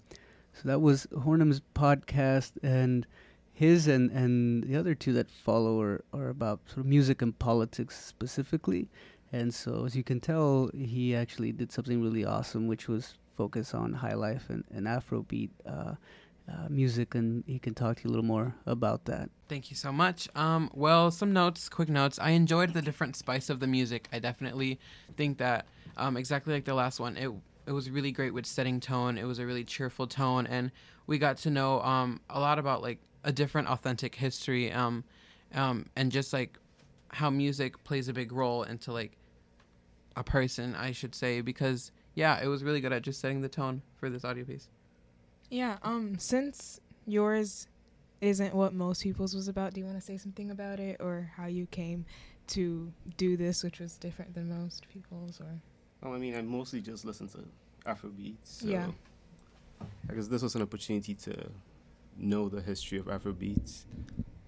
[0.55, 3.07] so that was Hornham's podcast, and
[3.53, 7.39] his and and the other two that follow are are about sort of music and
[7.39, 8.89] politics specifically.
[9.31, 13.75] And so, as you can tell, he actually did something really awesome, which was focus
[13.75, 15.97] on high life and, and Afrobeat uh,
[16.49, 19.31] uh, music, and he can talk to you a little more about that.
[19.49, 20.29] Thank you so much.
[20.35, 22.19] Um, well, some notes, quick notes.
[22.21, 24.09] I enjoyed the different spice of the music.
[24.13, 24.79] I definitely
[25.17, 25.67] think that
[25.97, 27.31] um, exactly like the last one, it
[27.67, 29.19] it was really great with setting tone.
[29.19, 30.71] It was a really cheerful tone, and
[31.07, 35.03] we got to know um, a lot about like a different authentic history, um,
[35.55, 36.59] um, and just like
[37.09, 39.17] how music plays a big role into like
[40.17, 43.49] a person, I should say, because yeah, it was really good at just setting the
[43.49, 44.69] tone for this audio piece.
[45.51, 47.69] Yeah, um, since yours
[48.21, 51.31] isn't what most people's was about, do you want to say something about it or
[51.37, 52.05] how you came
[52.49, 55.61] to do this, which was different than most people's or
[56.03, 57.39] Oh, I mean, I mostly just listen to
[57.87, 58.37] Afrobeats.
[58.45, 58.91] So Yeah.
[60.11, 61.51] I guess this was an opportunity to
[62.17, 63.85] know the history of Afrobeats.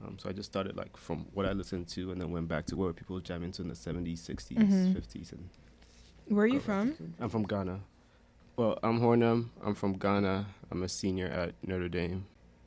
[0.05, 2.67] Um, so I just started like from what I listened to, and then went back
[2.67, 4.93] to where people jam into in the seventies, 60s Mhm.
[4.95, 5.49] fifties, and
[6.29, 6.97] Where are you from?
[7.19, 7.81] I'm from Ghana.
[8.59, 9.51] Well, I'm Hornum.
[9.65, 10.47] I'm from Ghana.
[10.73, 12.27] I'm a senior at Notre Dame.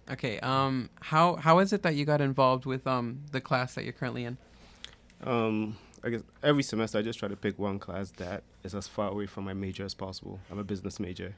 [0.09, 0.39] Okay.
[0.39, 3.91] Um, how how is it that you got involved with um the class that you're
[3.91, 4.37] currently in?
[5.21, 8.87] Um, I guess every semester I just try to pick one class that is as
[8.87, 10.39] far away from my major as possible.
[10.49, 11.35] I'm a business major.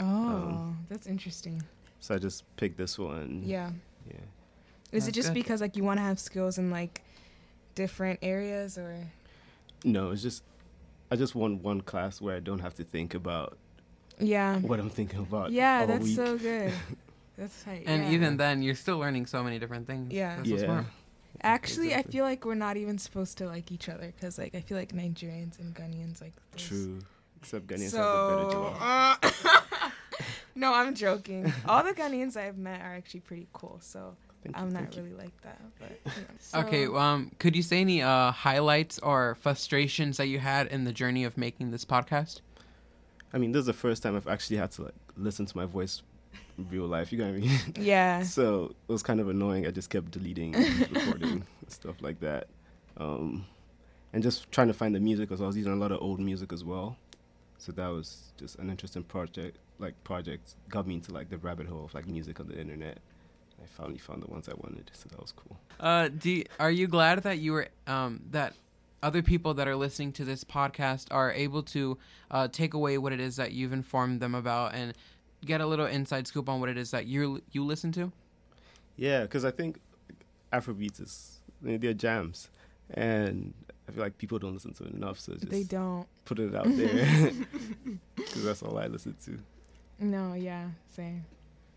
[0.00, 1.62] Oh, Um, that's interesting.
[2.00, 3.42] So I just picked this one.
[3.44, 3.70] Yeah.
[4.08, 4.16] Yeah.
[4.90, 5.34] Is it just good.
[5.34, 7.02] because like you want to have skills in like
[7.76, 8.96] different areas or
[9.84, 10.42] No, it's just
[11.08, 13.56] I just want one class where I don't have to think about
[14.18, 14.58] Yeah.
[14.60, 15.50] what I'm thinking about.
[15.52, 16.16] Yeah, all that's week.
[16.16, 16.72] so good.
[17.38, 17.84] That's tight.
[17.86, 18.10] And yeah.
[18.10, 20.12] even then, you're still learning so many different things.
[20.12, 20.36] Yeah.
[20.36, 20.58] That's Yeah.
[20.58, 20.84] smart.
[21.42, 24.60] Actually, I feel like we're not even supposed to like each other because like I
[24.60, 26.98] feel like Nigerians and Ghanaians like there's- True.
[27.40, 29.46] Except Ghanaians so, have the better jollof.
[29.80, 29.90] uh,
[30.54, 31.52] no, I'm joking.
[31.66, 33.78] All the Ghanaians I've met are actually pretty cool.
[33.80, 34.14] So
[34.44, 35.02] Thank I'm not thank you.
[35.04, 35.60] really like that.
[35.80, 36.28] But you know.
[36.66, 36.84] Okay.
[36.84, 40.92] So- Um, could you say any uh highlights or frustrations that you had in the
[40.92, 42.40] journey of making this podcast?
[43.32, 45.64] I mean, this is the first time I've actually had to like listen to my
[45.64, 46.02] voice
[46.58, 47.12] in real life.
[47.12, 47.58] You know what I mean?
[47.80, 48.22] Yeah.
[48.22, 49.66] so it was kind of annoying.
[49.66, 50.52] I just kept deleting,
[50.92, 52.48] recording, stuff like that.
[52.96, 53.46] Um,
[54.12, 56.20] and just trying to find the music because I was using a lot of old
[56.20, 56.96] music as well.
[57.58, 59.56] So that was just an interesting project.
[59.78, 62.98] Like project got me into like the rabbit hole of like music on the internet.
[63.62, 65.56] I finally found the ones I wanted, so that was cool.
[65.78, 68.54] Uh, do you- are you glad that you were um, that
[69.02, 71.98] other people that are listening to this podcast are able to
[72.30, 74.94] uh, take away what it is that you've informed them about and
[75.44, 78.12] get a little inside scoop on what it is that you you listen to?
[78.96, 79.80] Yeah, because I think
[80.52, 82.48] Afrobeats is they're they're jams,
[82.90, 83.54] and
[83.88, 85.18] I feel like people don't listen to it enough.
[85.18, 86.06] So just They don't.
[86.24, 87.30] put it out there
[88.16, 89.38] because that's all I listen to.
[89.98, 91.24] No, yeah, same.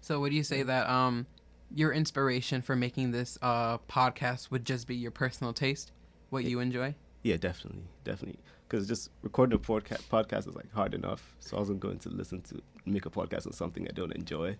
[0.01, 1.25] So would you say that um,
[1.73, 5.91] your inspiration for making this uh, podcast would just be your personal taste,
[6.29, 6.95] what you enjoy?
[7.25, 8.39] Yeah, definitely, definitely.
[8.67, 12.09] Because just recording a podca- podcast is like hard enough, so I wasn't going to
[12.09, 14.57] listen to make a podcast on something I don't enjoy.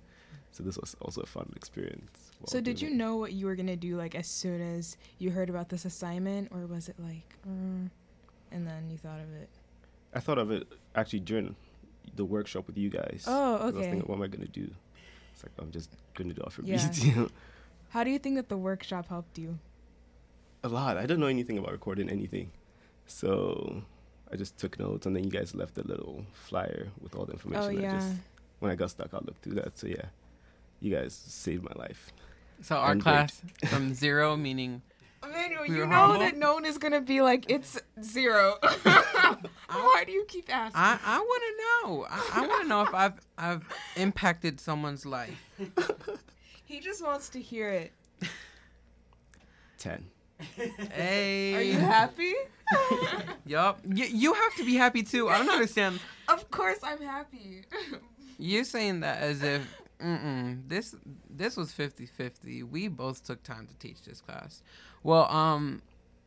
[0.52, 2.32] So this was also a fun experience.
[2.48, 5.50] So did you know what you were gonna do like as soon as you heard
[5.52, 7.88] about this assignment, or was it like, uh,
[8.52, 9.50] and then you thought of it?
[10.16, 11.56] I thought of it actually during
[12.16, 13.26] the workshop with you guys.
[13.28, 14.72] Oh, 'Cause I was thinking, what am I gonna do?
[15.34, 17.04] It's like I'm just gonna do Afrobeat.
[17.16, 17.28] Yeah.
[17.90, 19.60] How do you think that the workshop helped you?
[20.66, 20.98] A lot.
[20.98, 22.50] I didn't know anything about recording anything,
[23.06, 23.84] so
[24.32, 27.34] I just took notes, and then you guys left a little flyer with all the
[27.34, 27.64] oh, information.
[27.66, 28.00] Oh, I yeah.
[28.00, 28.14] just,
[28.58, 29.78] when I got stuck, I looked through that.
[29.78, 30.06] So yeah,
[30.80, 32.12] you guys saved my life.
[32.64, 33.12] So our And great.
[33.12, 34.82] class from zero meaning
[35.24, 36.20] Emmanuel, We you know humble?
[36.22, 38.56] that no one is gonna be like it's zero.
[39.70, 40.82] Why do you keep asking?
[40.82, 42.08] I, I want to know.
[42.10, 43.68] I, I want to know if I've I've
[43.98, 45.52] impacted someone's life.
[46.64, 47.92] he just wants to hear it.
[49.78, 50.06] Ten.
[50.92, 51.56] Hey.
[51.56, 52.34] Are you happy?
[53.46, 53.80] yup.
[53.88, 55.30] You, you have to be happy too.
[55.30, 56.00] I don't understand.
[56.28, 57.64] of course, I'm happy.
[58.40, 59.62] You're saying that as if
[60.02, 60.96] mm-mm, this
[61.30, 62.70] this was 50-50.
[62.70, 64.62] We both took time to teach this class.
[65.04, 65.82] Well, um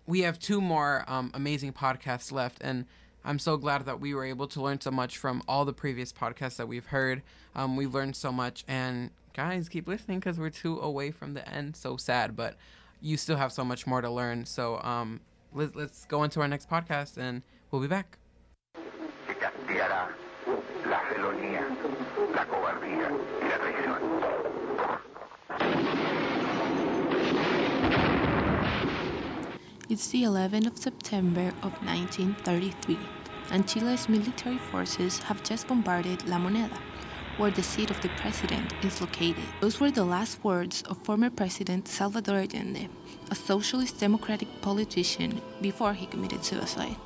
[0.07, 2.87] we have two more um, amazing podcasts left and
[3.25, 6.15] I'm so glad that we were able to learn so much from all the previous
[6.15, 7.21] podcasts that we've heard.
[7.55, 11.47] Um, we've learned so much and guys keep listening cuz we're two away from the
[11.47, 11.77] end.
[11.77, 12.57] So sad, but
[13.01, 14.45] you still have so much more to learn.
[14.47, 15.21] So um
[15.53, 18.19] let, let's go into our next podcast and we'll be back.
[19.41, 20.09] castigará
[20.89, 21.67] la felonía,
[22.35, 23.11] la cobardía
[23.43, 23.99] y la traición.
[29.91, 32.99] It's the 11th of September of 1933,
[33.51, 36.79] and Chile's military forces have just bombarded La Moneda,
[37.39, 39.43] where the seat of the president is located.
[39.61, 42.89] Those were the last words of former President Salvador Allende,
[43.31, 46.97] a socialist democratic politician before he committed suicide.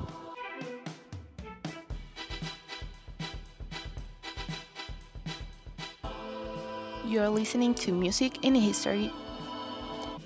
[7.06, 9.12] You're listening to Music in History,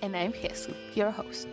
[0.02, 1.48] and I'm Jesus, your host.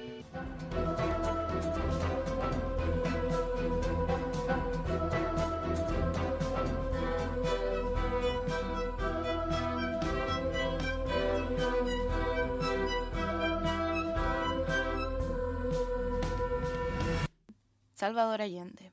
[18.04, 18.92] Salvador Allende.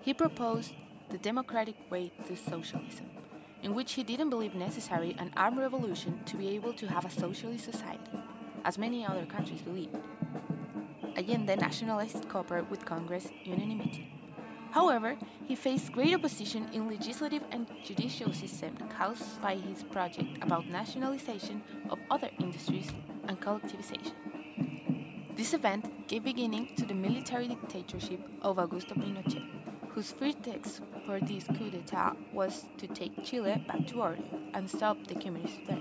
[0.00, 0.72] He proposed
[1.10, 3.10] the democratic way to socialism,
[3.62, 7.10] in which he didn't believe necessary an armed revolution to be able to have a
[7.10, 8.16] socialist society,
[8.64, 9.98] as many other countries believed.
[11.18, 14.06] Allende nationalized copper with Congress unanimity.
[14.70, 20.66] However, he faced great opposition in legislative and judicial system caused by his project about
[20.70, 22.90] nationalization of other industries
[23.28, 24.14] and collectivization.
[25.36, 29.42] This event gave beginning to the military dictatorship of Augusto Pinochet,
[29.88, 34.18] whose pretext for this coup d'etat was to take Chile back to order
[34.52, 35.78] and stop the communist threat.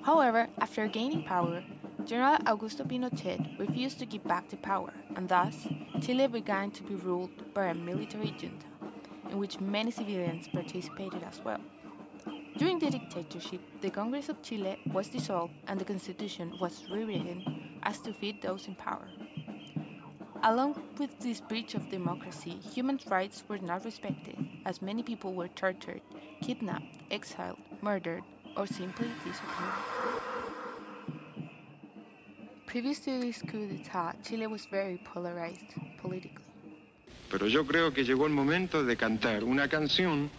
[0.00, 1.62] However, after gaining power,
[2.06, 5.68] General Augusto Pinochet refused to give back the power, and thus
[6.00, 8.66] Chile began to be ruled by a military junta,
[9.30, 11.60] in which many civilians participated as well.
[12.56, 17.98] During the dictatorship, the Congress of Chile was dissolved and the constitution was rewritten as
[18.00, 19.06] to feed those in power.
[20.42, 25.48] Along with this breach of democracy, human rights were not respected, as many people were
[25.48, 26.00] tortured,
[26.40, 28.22] kidnapped, exiled, murdered,
[28.56, 30.20] or simply disappeared.
[32.66, 36.44] Previous to this coup d'etat, Chile was very polarized politically.
[37.28, 40.30] Pero yo creo que llegó el momento de cantar una canción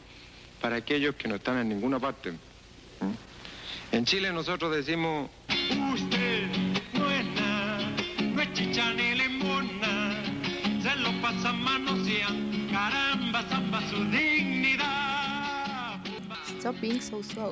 [0.61, 2.31] para aquellos que no están en ninguna parte.
[2.31, 3.95] ¿Mm?
[3.95, 5.29] En Chile nosotros decimos,
[5.93, 6.70] Usted
[13.91, 15.99] su dignidad.
[16.59, 17.51] Stop being so slow.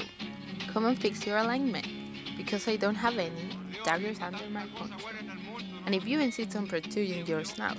[0.71, 1.85] Come and fix your alignment,
[2.37, 3.49] because I don't have any,
[3.83, 4.93] daggers under my punch.
[5.85, 7.77] And if you insist on protruding your snout,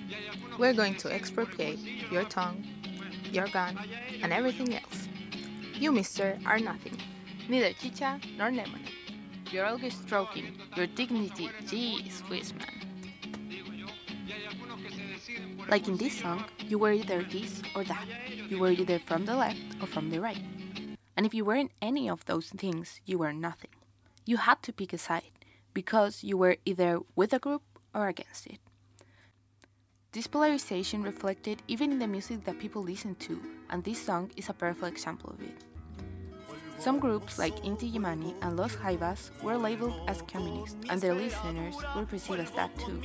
[0.58, 1.78] we're going to expropriate
[2.12, 2.62] your tongue,
[3.32, 3.78] your gun,
[4.22, 5.08] and everything else.
[5.74, 6.98] You, mister, are nothing,
[7.48, 8.84] neither chicha nor lemon.
[9.50, 12.76] You're always stroking your dignity, geez, whiz man.
[15.68, 18.06] Like in this song, you were either this or that.
[18.50, 20.42] You were either from the left or from the right.
[21.16, 23.70] And if you weren't any of those things, you were nothing.
[24.26, 25.30] You had to pick a side
[25.72, 27.62] because you were either with a group
[27.94, 28.58] or against it.
[30.10, 33.40] This polarization reflected even in the music that people listened to,
[33.70, 35.64] and this song is a perfect example of it.
[36.80, 41.76] Some groups like Inti Illimani and Los Jaivas were labeled as communist, and their listeners
[41.94, 43.00] were perceived as that too.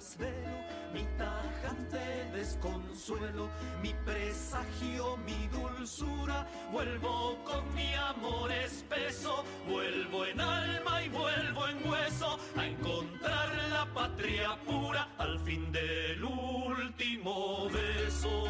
[0.00, 0.64] Desvelo,
[0.94, 2.00] mi tajante
[2.32, 3.50] desconsuelo,
[3.82, 6.46] mi presagio, mi dulzura.
[6.72, 13.84] Vuelvo con mi amor espeso, vuelvo en alma y vuelvo en hueso a encontrar la
[13.92, 18.44] patria pura al fin del último beso.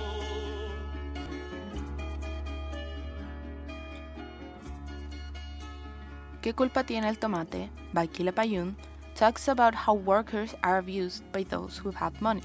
[6.40, 7.70] ¿Qué culpa tiene el tomate?
[8.12, 8.77] Quilapayún
[9.21, 12.43] talks about how workers are abused by those who have money.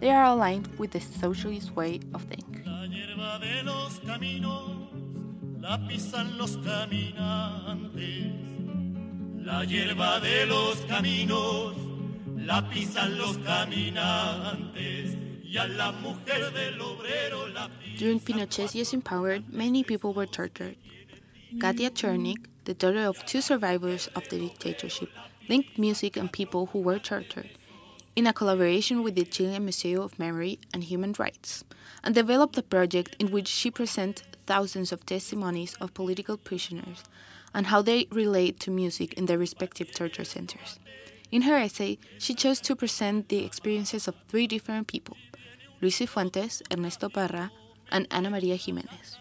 [0.00, 2.62] They are aligned with the socialist way of thinking.
[2.66, 4.84] La hierba de los caminos
[5.62, 7.96] la pisan los caminantes.
[9.46, 11.74] La hierba de los caminos
[12.36, 15.16] la pisan los caminantes.
[15.42, 20.26] Y a la mujer del obrero la During Pinochet's years in power, many people were
[20.26, 20.76] tortured.
[21.58, 25.08] Katia Chornik, the daughter of two survivors of the dictatorship,
[25.48, 27.50] linked music and people who were tortured
[28.16, 31.64] in a collaboration with the Chilean Museum of Memory and Human Rights,
[32.02, 37.02] and developed a project in which she presents thousands of testimonies of political prisoners
[37.52, 40.78] and how they relate to music in their respective torture centers.
[41.32, 45.16] In her essay, she chose to present the experiences of three different people
[45.80, 47.50] Luis Fuentes, Ernesto Parra,
[47.90, 49.18] and Ana Maria Jimenez.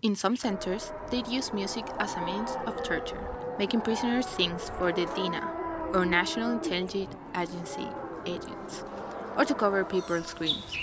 [0.00, 3.26] In some centers, they'd use music as a means of torture,
[3.58, 5.52] making prisoners sing for the DINA,
[5.92, 8.84] or National Intelligence Agency agents,
[9.36, 10.78] or to cover people's screams.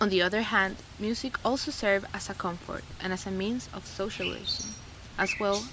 [0.00, 3.84] On the other hand, music also served as a comfort and as a means of
[3.86, 4.76] socialization,
[5.18, 5.64] as well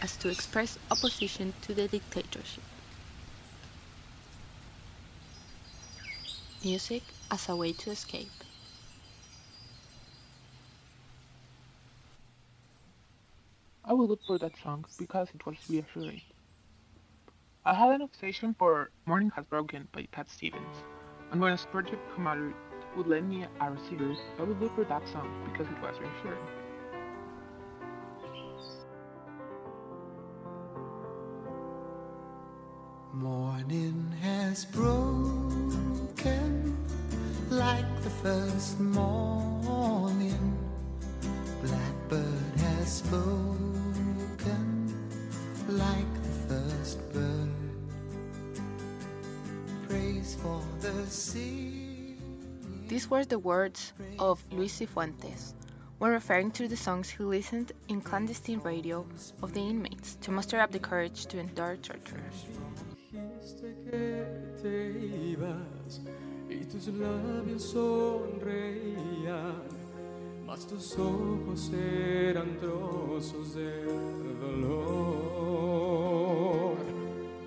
[0.00, 2.62] as to express opposition to the dictatorship.
[6.62, 7.02] Music
[7.32, 8.39] as a way to escape.
[13.84, 16.20] I would look for that song because it was reassuring.
[17.64, 20.76] I had an obsession for Morning Has Broken by Cat Stevens,
[21.30, 22.54] and when a sportive commander
[22.96, 26.38] would lend me a receiver, I would look for that song because it was reassuring.
[33.14, 35.16] Morning has broken
[37.50, 40.58] like the first morning.
[41.62, 42.49] Blackbird
[42.80, 44.64] has spoken
[45.68, 47.50] like the first bird.
[49.86, 52.16] Praise for the sea.
[52.88, 55.52] These were the words of Luis Cifuentes
[55.98, 59.04] when referring to the songs he listened in clandestine radio
[59.42, 62.24] of the inmates to muster up the courage to endure torture.
[70.50, 73.86] Mas tus ojos eran trozos de
[74.40, 74.74] dolor.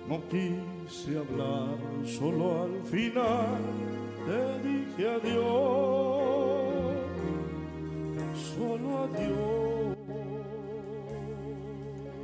[0.08, 1.76] No quise hablar,
[2.06, 3.60] solo al final
[4.24, 6.96] te dije adiós,
[8.56, 9.98] solo adiós.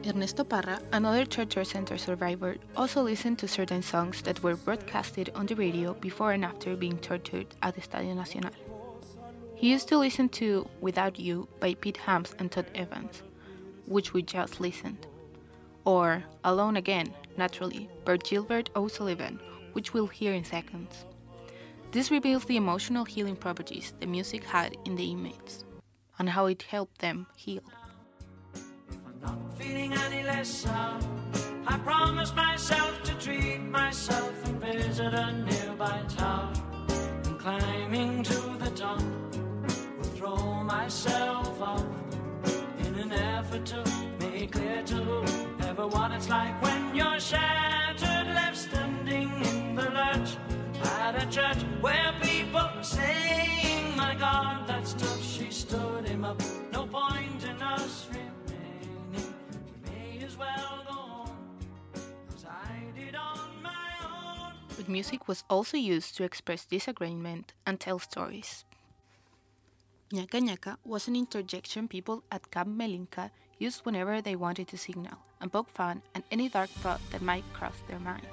[0.03, 5.45] Ernesto Parra, another torture center survivor, also listened to certain songs that were broadcasted on
[5.45, 8.70] the radio before and after being tortured at the Estadio Nacional.
[9.61, 13.23] He used to listen to Without You by Pete Hams and Tom Evans,
[13.85, 15.07] which we just listened,
[15.85, 19.39] or Alone Again, naturally, by Gilbert O'Sullivan,
[19.75, 21.05] which we'll hear in seconds.
[21.93, 25.67] This reveals the emotional healing properties the music had in the inmates,
[26.19, 27.63] and how it helped them heal.
[31.67, 36.55] I promised myself to treat myself and visit a nearby town.
[37.27, 39.03] And climbing to the top,
[40.21, 41.87] throw myself up
[42.85, 43.83] in an effort to
[44.21, 45.25] make clear to
[45.61, 50.37] everyone it's like when you're shattered, left standing in the lurch
[50.99, 55.25] at a church where people are saying, My God, that's tough.
[55.25, 56.39] she stood him up.
[56.71, 61.33] No point in us remaining, we may as well go on
[62.37, 64.53] as I did on my own.
[64.77, 68.67] But music was also used to express disagreement and tell stories.
[70.13, 73.31] Ñaca Nyaka was an interjection people at Camp Melinka
[73.61, 77.45] used whenever they wanted to signal and poke fun at any dark thought that might
[77.53, 78.27] cross their minds.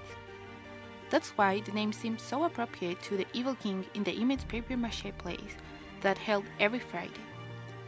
[1.12, 4.76] That's why the name seems so appropriate to the Evil King in the image paper
[4.76, 5.56] mache plays
[6.02, 7.22] that held every Friday.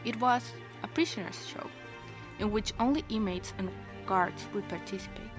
[0.06, 0.54] It was
[0.84, 1.68] a prisoner's show
[2.38, 3.72] in which only inmates and
[4.06, 5.32] guards would participate.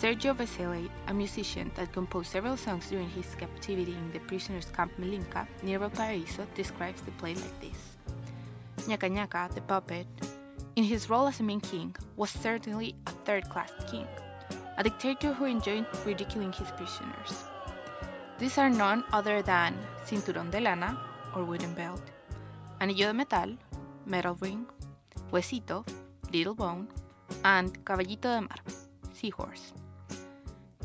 [0.00, 4.92] Sergio Vesely, a musician that composed several songs during his captivity in the prisoners' camp
[4.96, 7.96] Melinka near Valparaiso, describes the play like this.
[8.86, 10.06] Ñaca Ñaca, the puppet,
[10.76, 14.06] in his role as a main king, was certainly a third-class king,
[14.76, 17.42] a dictator who enjoyed ridiculing his prisoners.
[18.38, 19.74] These are none other than
[20.06, 20.96] Cinturón de Lana,
[21.34, 22.02] or wooden belt,
[22.80, 23.58] Anillo de Metal,
[24.06, 24.64] metal ring,
[25.32, 25.84] Huesito,
[26.32, 26.86] little bone,
[27.42, 28.60] and Caballito de Mar,
[29.12, 29.72] seahorse.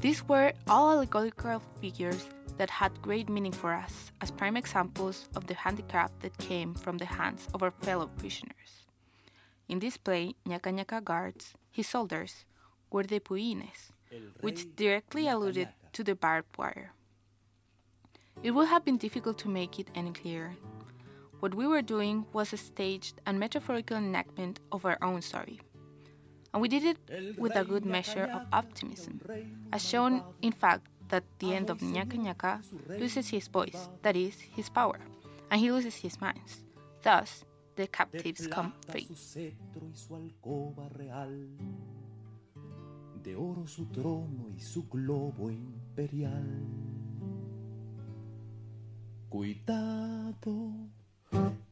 [0.04, 2.28] These were all allegorical figures
[2.58, 6.98] that had great meaning for us as prime examples of the handicap that came from
[6.98, 8.86] the hands of our fellow prisoners.
[9.70, 12.44] In this play, Ñaca Ñaca guards, his soldiers,
[12.92, 13.94] were the puines,
[14.42, 16.92] which directly alluded to the barbed wire.
[18.44, 20.54] It would have been difficult to make it any clearer.
[21.40, 25.62] What we were doing was a staged and metaphorical enactment of our own story.
[26.54, 29.20] And we did it with a good measure of optimism,
[29.72, 34.40] as shown, in fact, that the end of Ñaca Ñaca loses his voice, that is,
[34.40, 35.00] his power,
[35.50, 36.64] and he loses his minds.
[37.02, 37.44] Thus,
[37.76, 39.08] the captives come free.
[43.24, 46.46] de oro su trono y su globo imperial.
[49.30, 50.74] Cuidado,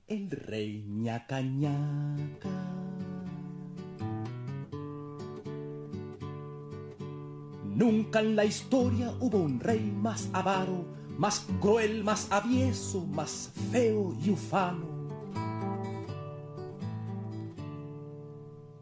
[0.07, 2.80] el rey ñaca ñaca.
[7.75, 10.85] Nunca en la historia hubo un rey más avaro,
[11.17, 15.01] más cruel, más avieso, más feo y ufano.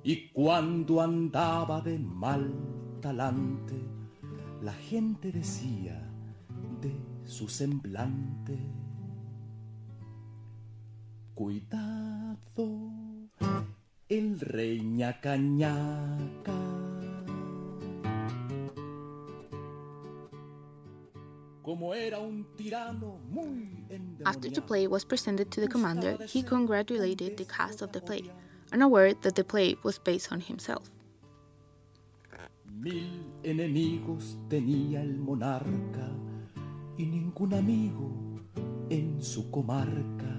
[0.03, 2.51] Y cuando andaba de mal
[2.99, 3.75] talante,
[4.61, 6.01] la gente decía
[6.81, 6.91] de
[7.25, 8.57] su semblante.
[11.35, 12.39] Cuidado,
[14.09, 16.53] el rey ñaca ñaca.
[24.25, 28.23] After the play was presented to the commander, he congratulated the cast of the play,
[28.71, 30.89] unaware that the play was based on himself.
[32.65, 36.09] Mil enemigos tenía el monarca
[36.97, 38.09] y ningún amigo
[38.89, 40.35] en su comarca.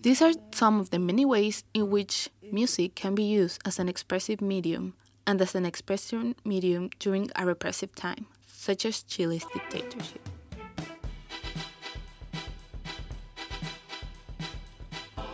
[0.00, 3.88] These are some of the many ways in which music can be used as an
[3.88, 4.94] expressive medium
[5.26, 10.28] and as an expression medium during a repressive time, such as Chile's dictatorship.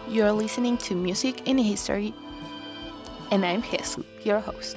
[0.08, 2.14] You're listening to Music in History,
[3.30, 4.76] and I'm Jesus, your host.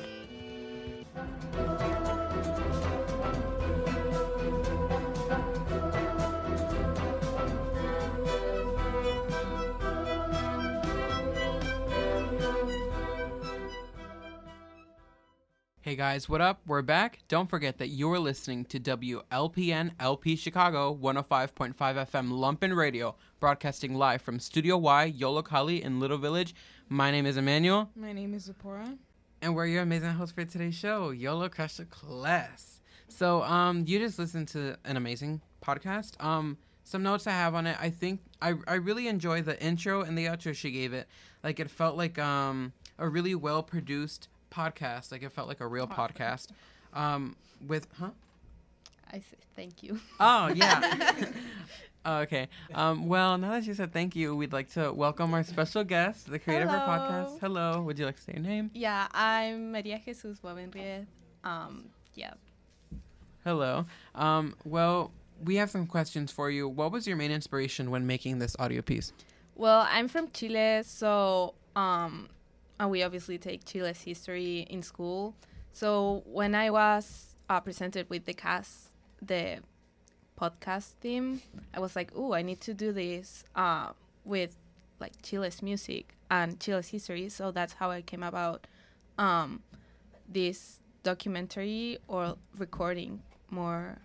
[15.84, 16.62] Hey guys, what up?
[16.66, 17.20] We're back.
[17.28, 24.22] Don't forget that you're listening to WLPN LP Chicago 105.5 FM Lumpen Radio, broadcasting live
[24.22, 26.56] from Studio Y, Yollocalli in Little Village.
[26.88, 27.90] My name is Emmanuel.
[27.98, 28.98] My name is Zipporah.
[29.42, 32.80] And we're your amazing host for today's show, YOLO Crush the Class.
[33.10, 36.14] So, um, you just listened to an amazing podcast.
[36.24, 37.76] Um, some notes I have on it.
[37.78, 41.10] I think I, I really enjoy the intro and the outro she gave it.
[41.44, 45.12] Like it felt like um a really well produced podcast.
[45.12, 46.48] Like it felt like a real podcast.
[46.94, 47.36] Um,
[47.68, 48.10] with huh?
[49.12, 50.00] I say thank you.
[50.20, 51.26] Oh yeah.
[52.06, 52.50] Okay.
[52.74, 56.30] Um, well, now that you said thank you, we'd like to welcome our special guest,
[56.30, 57.40] the creator of our podcast.
[57.40, 57.82] Hello.
[57.82, 58.72] Would you like to say your name?
[58.74, 61.06] Yeah, I'm Maria Jesus Bovenriez.
[61.44, 61.86] Um,
[62.16, 62.34] yeah.
[63.46, 63.86] Hello.
[64.16, 65.12] Um, well,
[65.44, 66.68] we have some questions for you.
[66.68, 69.14] What was your main inspiration when making this audio piece?
[69.56, 72.28] Well, I'm from Chile, so um,
[72.80, 75.36] and we obviously take Chile's history in school.
[75.72, 78.90] So when I was uh, presented with the cast,
[79.22, 79.60] the
[80.40, 81.42] podcast theme,
[81.74, 83.90] I was like, "Oh, I need to do this uh,
[84.26, 84.58] with
[85.00, 88.68] like Chile's music and Chile's history." So that's how I came about
[89.18, 89.64] um,
[90.28, 93.98] this documentary or recording more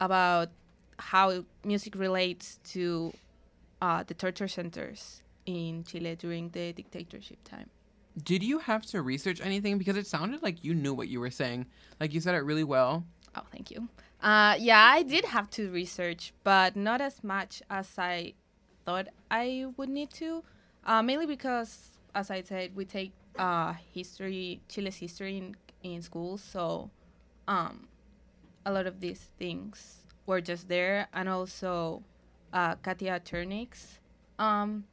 [0.00, 0.48] about
[0.98, 3.12] how music relates to
[3.82, 7.70] uh, the torture centers in Chile during the dictatorship time.
[8.20, 11.30] Did you have to research anything because it sounded like you knew what you were
[11.30, 11.66] saying?
[11.98, 13.04] Like you said it really well.
[13.34, 13.88] Oh, thank you.
[14.22, 18.34] Uh, yeah, I did have to research, but not as much as I
[18.84, 20.44] thought I would need to.
[20.84, 26.36] Uh, mainly because, as I said, we take uh, history, Chile's history in, in school,
[26.36, 26.90] so
[27.48, 27.88] um,
[28.66, 32.02] a lot of these things were just there, and also
[32.52, 34.00] uh, Katia Chornik's
[34.38, 34.84] um,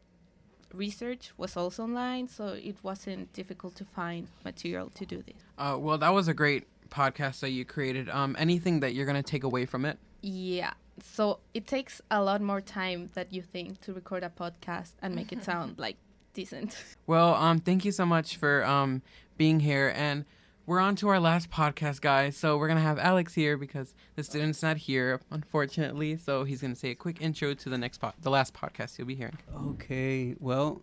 [0.74, 5.42] research was also online, so it wasn't difficult to find material to do this.
[5.58, 8.10] Uh, well, that was a great podcast that you created.
[8.10, 9.98] Um, anything that you're gonna take away from it?
[10.22, 10.74] Yeah.
[11.02, 15.16] So it takes a lot more time that you think to record a podcast and
[15.16, 15.98] make it sound like
[16.34, 16.78] decent.
[17.06, 19.02] Well, um, thank you so much for um
[19.38, 20.26] being here, and
[20.68, 22.36] we're on to our last podcast, guys.
[22.36, 26.18] So we're gonna have Alex here because the student's not here, unfortunately.
[26.18, 29.08] So he's gonna say a quick intro to the next po- the last podcast you'll
[29.08, 29.38] be hearing.
[29.56, 30.36] Okay.
[30.40, 30.82] Well,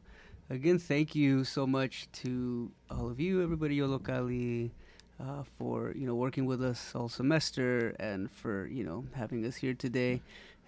[0.48, 4.70] again, thank you so much to all of you, everybody Yollocalli,
[5.20, 9.56] uh, for you know working with us all semester and for you know having us
[9.56, 10.22] here today.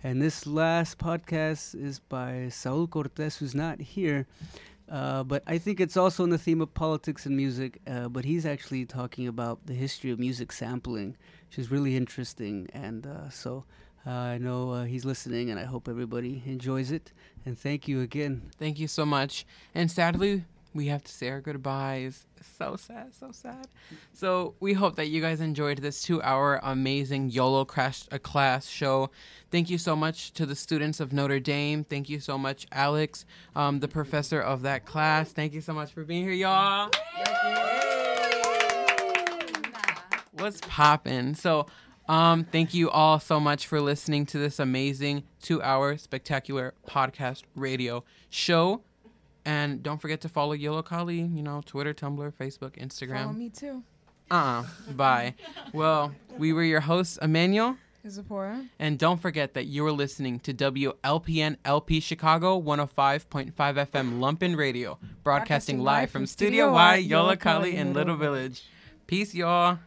[0.05, 4.27] And this last podcast is by Saul Cortez, who's not here.
[4.89, 7.81] Uh, but I think it's also in the theme of politics and music.
[7.87, 11.17] Uh, but he's actually talking about the history of music sampling,
[11.49, 12.69] which is really interesting.
[12.73, 13.65] And uh, so
[14.07, 17.13] uh, I know uh, he's listening, and I hope everybody enjoys it.
[17.45, 18.51] And thank you again.
[18.59, 19.45] Thank you so much.
[19.75, 20.45] And sadly,
[20.77, 22.27] we have to say our goodbyes.
[22.59, 23.67] So sad, so sad.
[24.13, 29.11] So we hope that you guys enjoyed this two-hour amazing YOLO crash a class show.
[29.51, 31.83] Thank you so much to the students of Notre Dame.
[31.83, 33.25] Thank you so much, Alex,
[33.55, 35.33] um, the professor of that class.
[35.33, 36.91] Thank you so much for being here, y'all.
[40.33, 41.35] What's poppin'?
[41.35, 41.67] So,
[42.09, 48.05] um, thank you all so much for listening to this amazing two-hour spectacular podcast radio
[48.29, 48.83] show.
[49.47, 53.23] And don't forget to follow Yollocalli, you know, Twitter, Tumblr, Facebook, Instagram.
[53.23, 53.83] Follow me too.
[54.29, 54.65] Uh-uh.
[54.93, 55.35] Bye.
[55.73, 57.77] well, we were your hosts, Emmanuel.
[58.09, 58.65] Zipporah.
[58.79, 64.99] And don't forget that you are listening to WLPN LP Chicago 105.5 FM Lumpen Radio,
[65.23, 68.65] broadcasting live from Studio Y, Yollocalli in Little Village.
[69.07, 69.79] Peace, y'all.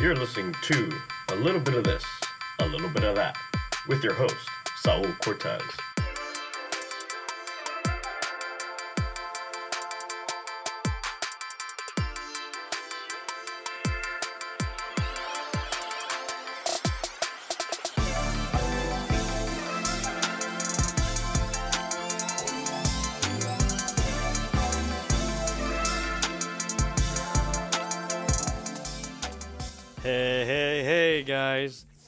[0.00, 0.90] You're listening to
[1.32, 2.04] a little bit of this,
[2.58, 3.34] a little bit of that,
[3.88, 4.36] with your host,
[4.82, 5.62] Saul Cortez.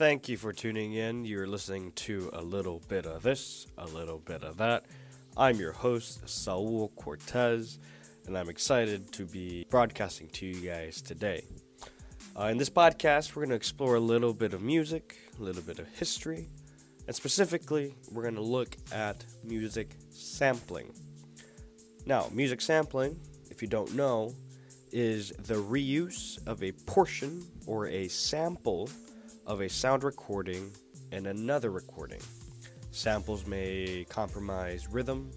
[0.04, 1.24] Thank you for tuning in.
[1.24, 4.84] You're listening to a little bit of this, a little bit of that.
[5.34, 7.78] I'm your host, Saul Cortez,
[8.26, 11.46] and I'm excited to be broadcasting to you guys today.
[12.38, 15.62] Uh, in this podcast, we're going to explore a little bit of music, a little
[15.62, 16.50] bit of history,
[17.06, 20.92] and specifically, we're going to look at music sampling.
[22.04, 23.18] Now, music sampling,
[23.50, 24.34] if you don't know,
[24.92, 28.90] is the reuse of a portion or a sample
[29.46, 30.70] of a sound recording
[31.12, 32.20] and another recording.
[32.90, 35.30] Samples may compromise rhythm,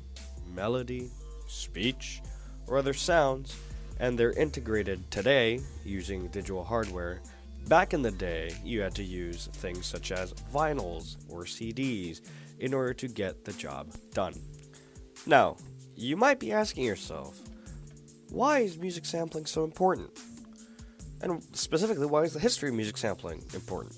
[0.53, 1.09] melody,
[1.47, 2.21] speech,
[2.67, 3.57] or other sounds,
[3.99, 7.21] and they're integrated today using digital hardware.
[7.67, 12.21] Back in the day, you had to use things such as vinyls or CDs
[12.59, 14.33] in order to get the job done.
[15.25, 15.57] Now,
[15.95, 17.39] you might be asking yourself,
[18.29, 20.11] why is music sampling so important?
[21.21, 23.95] And specifically, why is the history of music sampling important?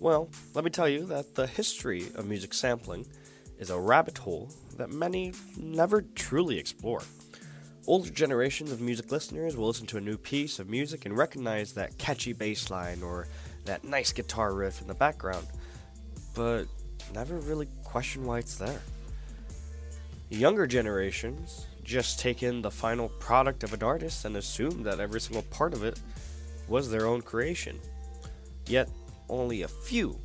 [0.00, 3.06] Well, let me tell you that the history of music sampling
[3.58, 7.02] is a rabbit hole that many never truly explore.
[7.86, 11.72] Older generations of music listeners will listen to a new piece of music and recognize
[11.74, 13.28] that catchy bass line or
[13.64, 15.46] that nice guitar riff in the background,
[16.34, 16.64] but
[17.14, 18.80] never really question why it's there.
[20.30, 25.20] Younger generations just take in the final product of an artist and assume that every
[25.20, 26.00] single part of it
[26.68, 27.78] was their own creation.
[28.66, 28.88] Yet,
[29.28, 30.18] only a few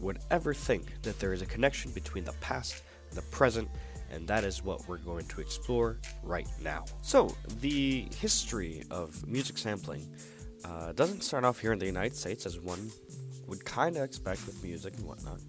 [0.00, 2.82] would ever think that there is a connection between the past
[3.12, 3.68] the present,
[4.10, 6.84] and that is what we're going to explore right now.
[7.02, 10.08] So, the history of music sampling
[10.64, 12.90] uh, doesn't start off here in the United States as one
[13.46, 15.40] would kind of expect with music and whatnot,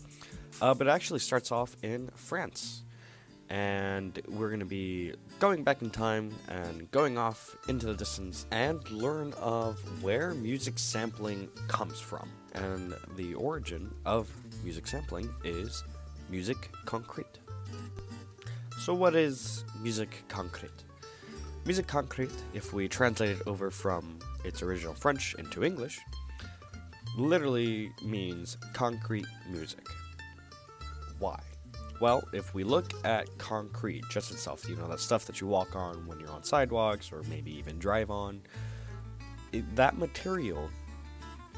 [0.61, 2.83] uh, but it actually starts off in France.
[3.49, 8.45] And we're going to be going back in time and going off into the distance
[8.51, 12.29] and learn of where music sampling comes from.
[12.53, 14.29] And the origin of
[14.63, 15.83] music sampling is
[16.29, 17.39] music concrete.
[18.79, 20.71] So, what is music concrete?
[21.65, 25.99] Music concrete, if we translate it over from its original French into English,
[27.17, 29.85] literally means concrete music.
[31.19, 31.39] Why?
[31.99, 35.75] Well, if we look at concrete just itself, you know, that stuff that you walk
[35.75, 38.41] on when you're on sidewalks or maybe even drive on,
[39.51, 40.69] it, that material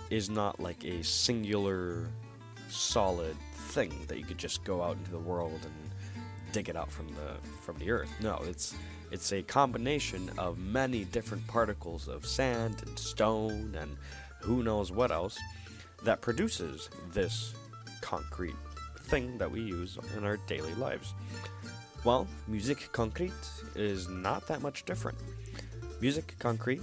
[0.09, 2.07] is not like a singular,
[2.69, 5.91] solid thing that you could just go out into the world and
[6.51, 8.11] dig it out from the from the earth.
[8.19, 8.76] No, it's
[9.11, 13.95] it's a combination of many different particles of sand and stone and
[14.39, 15.38] who knows what else
[16.03, 17.53] that produces this
[18.01, 18.55] concrete
[19.12, 21.14] thing that we use in our daily lives.
[22.06, 23.34] Well, music concrete
[23.76, 25.18] is not that much different.
[26.00, 26.82] Music concrete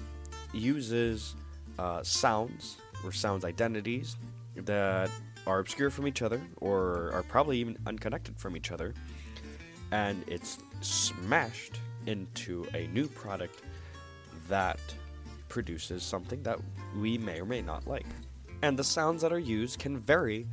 [0.53, 1.37] uses
[1.79, 4.17] uh, sounds or sound identities
[4.57, 5.11] that
[5.47, 8.93] are obscure from each other or are probably even unconnected from each other,
[9.91, 13.63] and it's smashed into a new product
[14.49, 14.81] that
[15.49, 16.59] produces something that
[17.01, 18.07] we may or may not like.
[18.61, 20.47] And the sounds that are used can vary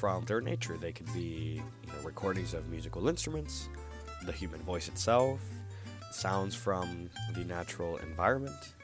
[0.00, 0.78] from their nature.
[0.78, 3.68] They could be you know, recordings of musical instruments,
[4.24, 5.40] the human voice itself,
[6.10, 8.74] sounds from the natural environment,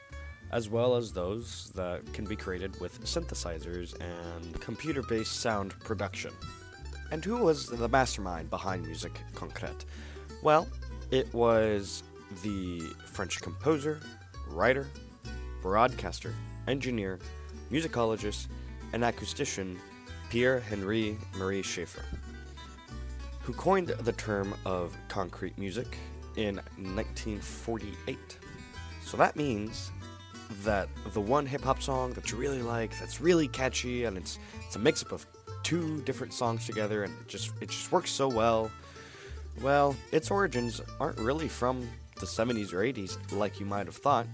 [0.52, 6.32] as well as those that can be created with synthesizers and computer based sound production.
[7.10, 9.86] And who was the mastermind behind Musique Concrète?
[10.43, 10.68] Well,
[11.10, 12.02] it was
[12.43, 14.01] the French composer,
[14.51, 14.86] writer,
[15.62, 16.34] broadcaster,
[16.68, 17.20] engineer,
[17.72, 18.48] musicologist,
[18.93, 19.78] and acoustician
[20.30, 22.04] Pierre Henri Marie Schaeffer,
[23.42, 25.96] who coined the term of concrete music
[26.36, 28.38] in 1948.
[29.02, 29.90] So that means
[30.62, 34.38] that the one hip hop song that you really like, that's really catchy, and it's
[34.64, 35.26] it's a mix up of
[35.62, 38.70] two different songs together, and it just it just works so well.
[39.62, 44.26] Well, its origins aren't really from the 70s or 80s like you might have thought.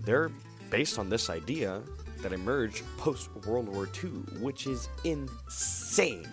[0.00, 0.30] They're
[0.70, 1.82] based on this idea
[2.22, 4.10] that emerged post World War II,
[4.40, 6.28] which is insane.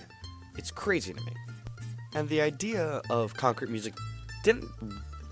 [0.58, 1.34] It's crazy to me.
[2.16, 3.94] And the idea of concrete music
[4.44, 4.70] didn't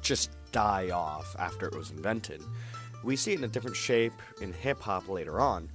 [0.01, 2.41] just die off after it was invented.
[3.03, 5.69] We see it in a different shape in hip hop later on,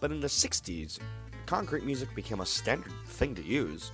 [0.00, 0.98] but in the 60s,
[1.46, 3.92] concrete music became a standard thing to use.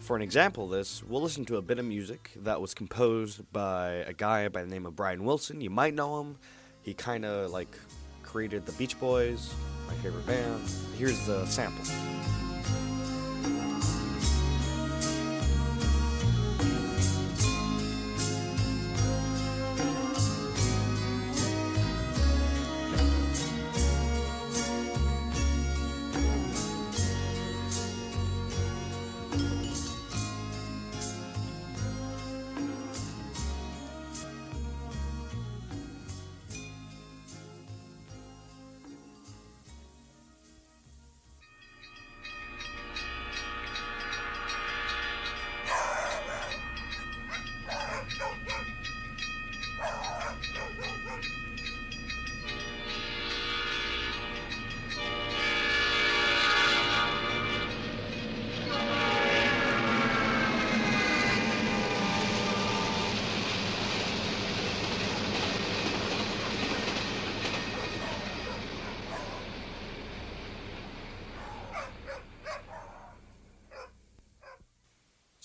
[0.00, 3.40] For an example of this, we'll listen to a bit of music that was composed
[3.52, 5.60] by a guy by the name of Brian Wilson.
[5.60, 6.36] You might know him.
[6.82, 7.78] He kind of like
[8.36, 9.54] created the Beach Boys,
[9.88, 10.60] my favorite band.
[10.98, 11.82] Here's the sample.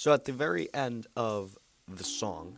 [0.01, 1.55] So at the very end of
[1.87, 2.57] the song,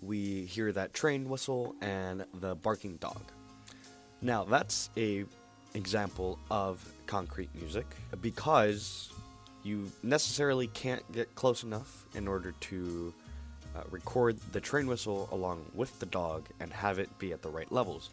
[0.00, 3.20] we hear that train whistle and the barking dog.
[4.22, 5.26] Now that's a
[5.74, 7.84] example of concrete music
[8.22, 9.12] because
[9.62, 13.12] you necessarily can't get close enough in order to
[13.76, 17.50] uh, record the train whistle along with the dog and have it be at the
[17.50, 18.08] right levels.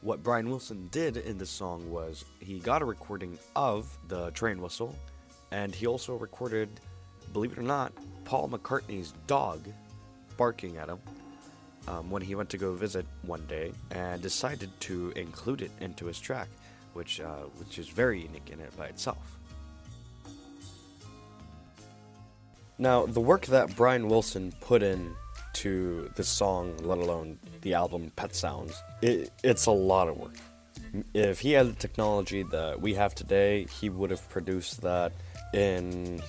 [0.00, 4.60] What Brian Wilson did in this song was he got a recording of the train
[4.60, 4.96] whistle
[5.52, 6.80] and he also recorded,
[7.32, 7.92] believe it or not,
[8.24, 9.60] Paul McCartney's dog
[10.36, 10.98] barking at him
[11.88, 16.06] um, when he went to go visit one day and decided to include it into
[16.06, 16.48] his track,
[16.92, 19.38] which, uh, which is very unique in it by itself.
[22.78, 25.14] Now, the work that Brian Wilson put in
[25.54, 30.36] to this song, let alone the album Pet Sounds, it, it's a lot of work.
[31.12, 35.12] If he had the technology that we have today, he would have produced that
[35.52, 36.22] in,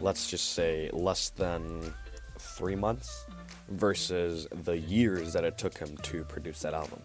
[0.00, 1.94] let's just say, less than
[2.38, 3.26] three months
[3.68, 7.00] versus the years that it took him to produce that album.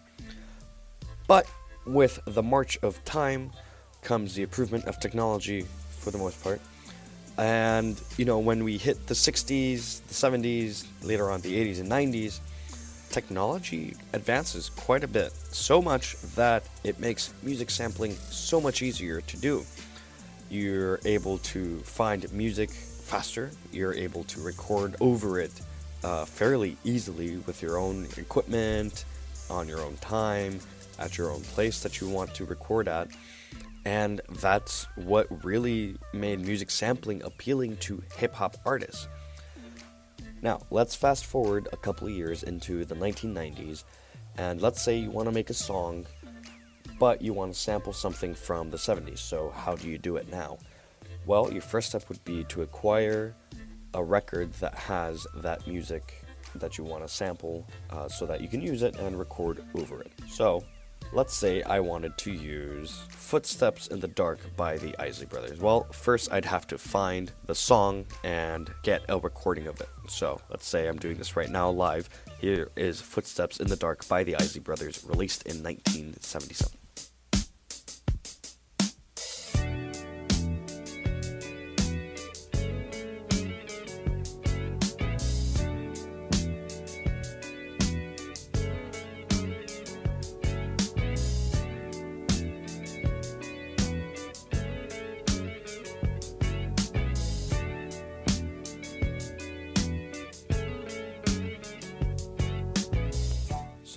[1.28, 1.48] But
[1.86, 3.52] with the march of time
[4.02, 5.66] comes the improvement of technology
[6.00, 6.62] for the most part.
[7.38, 11.90] And, you know, when we hit the 60s, the 70s, later on the 80s and
[11.90, 12.40] 90s,
[13.10, 15.32] technology advances quite a bit.
[15.52, 19.66] So much that it makes music sampling so much easier to do.
[20.50, 25.52] You're able to find music faster, you're able to record over it
[26.04, 29.06] uh, fairly easily with your own equipment,
[29.50, 30.60] on your own time,
[30.98, 33.10] at your own place that you want to record at.
[33.86, 39.08] And that's what really made music sampling appealing to hip hop artists.
[40.42, 43.84] Now, let's fast forward a couple of years into the 1990s,
[44.38, 46.06] and let's say you want to make a song,
[47.00, 49.20] but you want to sample something from the 70s.
[49.20, 50.58] So, how do you do it now?
[51.26, 53.34] Well, your first step would be to acquire
[53.94, 56.24] a record that has that music
[56.56, 60.02] that you want to sample uh, so that you can use it and record over
[60.02, 60.12] it.
[60.28, 60.64] So,
[61.14, 65.60] let's say I wanted to use Footsteps in the Dark by the Isley Brothers.
[65.60, 69.90] Well, first I'd have to find the song and get a recording of it.
[70.08, 72.10] So, let's say I'm doing this right now live.
[72.40, 76.80] Here is Footsteps in the Dark by the Isley Brothers, released in 1977.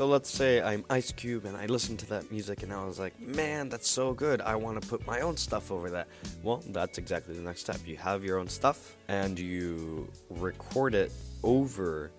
[0.02, 2.98] So let's say I'm Ice Cube and I listened to that music and I was
[2.98, 4.40] like, man, that's so good.
[4.40, 6.08] I want to put my own stuff over that.
[6.42, 7.78] Well, that's exactly the next step.
[7.86, 11.12] You have your own stuff and you record it
[11.44, 12.10] over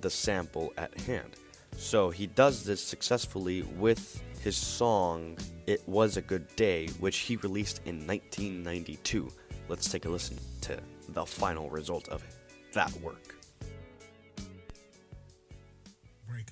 [0.00, 1.36] the sample at hand.
[1.76, 5.38] So he does this successfully with his song
[5.68, 9.30] It Was a Good Day, which he released in 1992.
[9.68, 10.80] Let's take a listen to
[11.10, 12.24] the final result of
[12.72, 13.36] that work.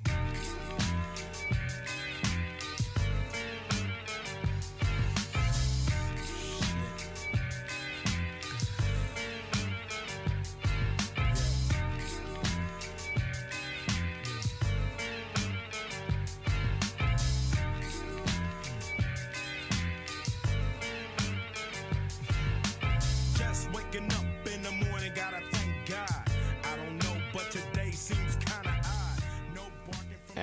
[0.04, 0.27] Just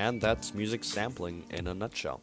[0.06, 2.22] And that's music sampling in a nutshell.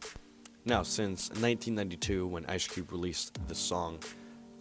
[0.63, 3.99] Now, since 1992, when Ice Cube released the song,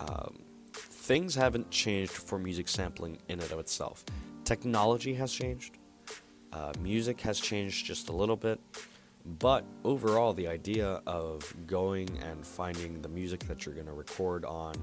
[0.00, 0.40] um,
[0.72, 4.04] things haven't changed for music sampling in and of itself.
[4.42, 5.78] Technology has changed,
[6.52, 8.58] uh, music has changed just a little bit,
[9.38, 14.44] but overall, the idea of going and finding the music that you're going to record
[14.44, 14.74] on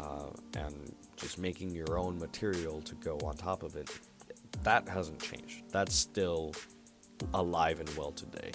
[0.00, 3.90] uh, and just making your own material to go on top of it,
[4.62, 5.64] that hasn't changed.
[5.70, 6.54] That's still
[7.34, 8.50] alive and well today.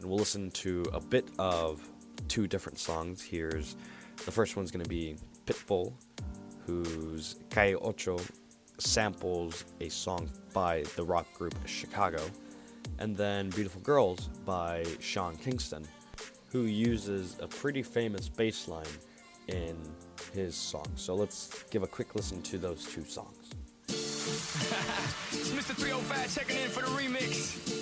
[0.00, 1.88] And we'll listen to a bit of
[2.28, 3.22] two different songs.
[3.22, 3.76] Here's
[4.24, 5.16] the first one's going to be
[5.46, 5.92] Pitbull,
[6.66, 8.18] whose Calle Ocho
[8.78, 12.22] samples a song by the rock group Chicago,
[12.98, 15.86] and then Beautiful Girls by Sean Kingston,
[16.50, 18.84] who uses a pretty famous bass line
[19.48, 19.76] in
[20.32, 20.86] his song.
[20.96, 23.50] So let's give a quick listen to those two songs.
[25.32, 25.76] It's Mr.
[25.76, 27.75] 305 checking in for the remix.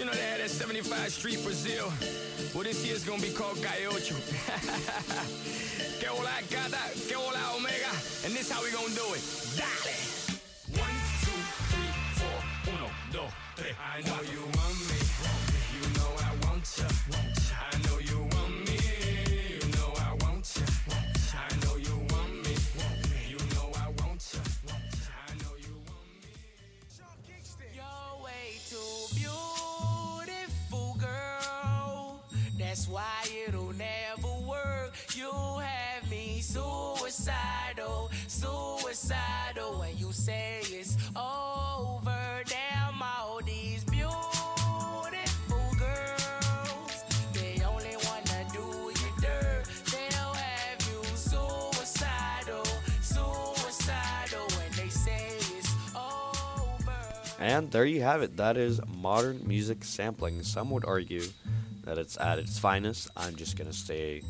[0.00, 1.92] You know they had that 75 Street Brazil.
[2.54, 4.14] Well, this year's gonna be called Calle Ocho.
[6.00, 7.92] que hola gata, que hola omega.
[8.24, 9.20] And this how we gonna do it.
[9.60, 10.40] Dale!
[10.80, 11.36] One, two,
[11.68, 12.72] three, four.
[12.72, 13.76] Uno, dos, tres.
[13.76, 14.22] I know.
[14.22, 14.59] You
[40.20, 45.08] say it's over, damn all these beautiful
[45.78, 47.04] girls.
[47.32, 49.64] They only wanna do you dirt.
[49.90, 52.66] They'll have you suicidal,
[53.00, 54.46] suicidal.
[54.58, 56.98] When they say it's over.
[57.38, 58.36] And there you have it.
[58.36, 60.42] That is modern music sampling.
[60.42, 61.24] Some would argue
[61.84, 63.08] that it's at its finest.
[63.16, 64.20] I'm just to stay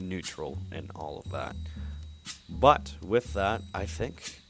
[0.00, 1.54] neutral in all of that.
[2.48, 4.40] But with that, I think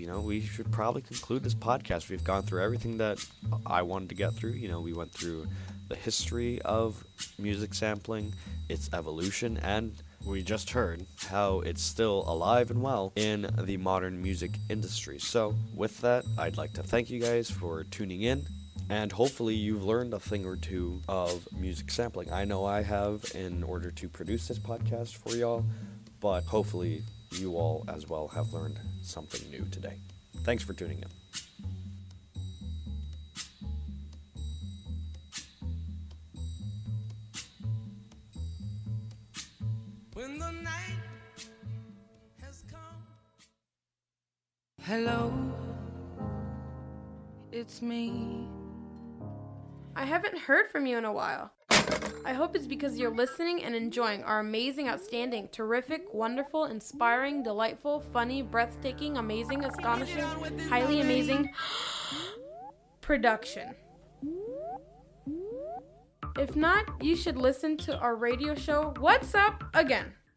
[0.00, 2.08] you know, we should probably conclude this podcast.
[2.08, 3.22] We've gone through everything that
[3.66, 4.52] I wanted to get through.
[4.52, 5.46] You know, we went through
[5.88, 7.04] the history of
[7.38, 8.32] music sampling,
[8.70, 9.92] its evolution, and
[10.24, 15.18] we just heard how it's still alive and well in the modern music industry.
[15.18, 18.46] So, with that, I'd like to thank you guys for tuning in.
[18.88, 22.32] And hopefully, you've learned a thing or two of music sampling.
[22.32, 25.64] I know I have in order to produce this podcast for y'all,
[26.20, 27.02] but hopefully,
[27.32, 29.98] you all as well have learned something new today.
[30.44, 31.08] Thanks for tuning in.
[40.14, 41.48] When the night
[42.42, 42.80] has come.
[44.82, 45.32] Hello,
[47.52, 48.48] it's me.
[49.96, 51.52] I haven't heard from you in a while.
[52.24, 58.00] I hope it's because you're listening and enjoying our amazing, outstanding, terrific, wonderful, inspiring, delightful,
[58.12, 60.24] funny, breathtaking, amazing, astonishing,
[60.68, 61.50] highly amazing
[63.00, 63.74] production.
[66.38, 70.14] If not, you should listen to our radio show, What's Up, again.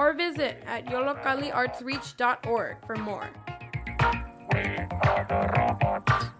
[0.00, 3.28] or visit at yollocalliartsreach.org for more.
[4.54, 4.60] We
[5.02, 6.30] are the robots.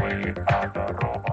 [0.00, 0.10] We
[0.48, 1.29] are the robots.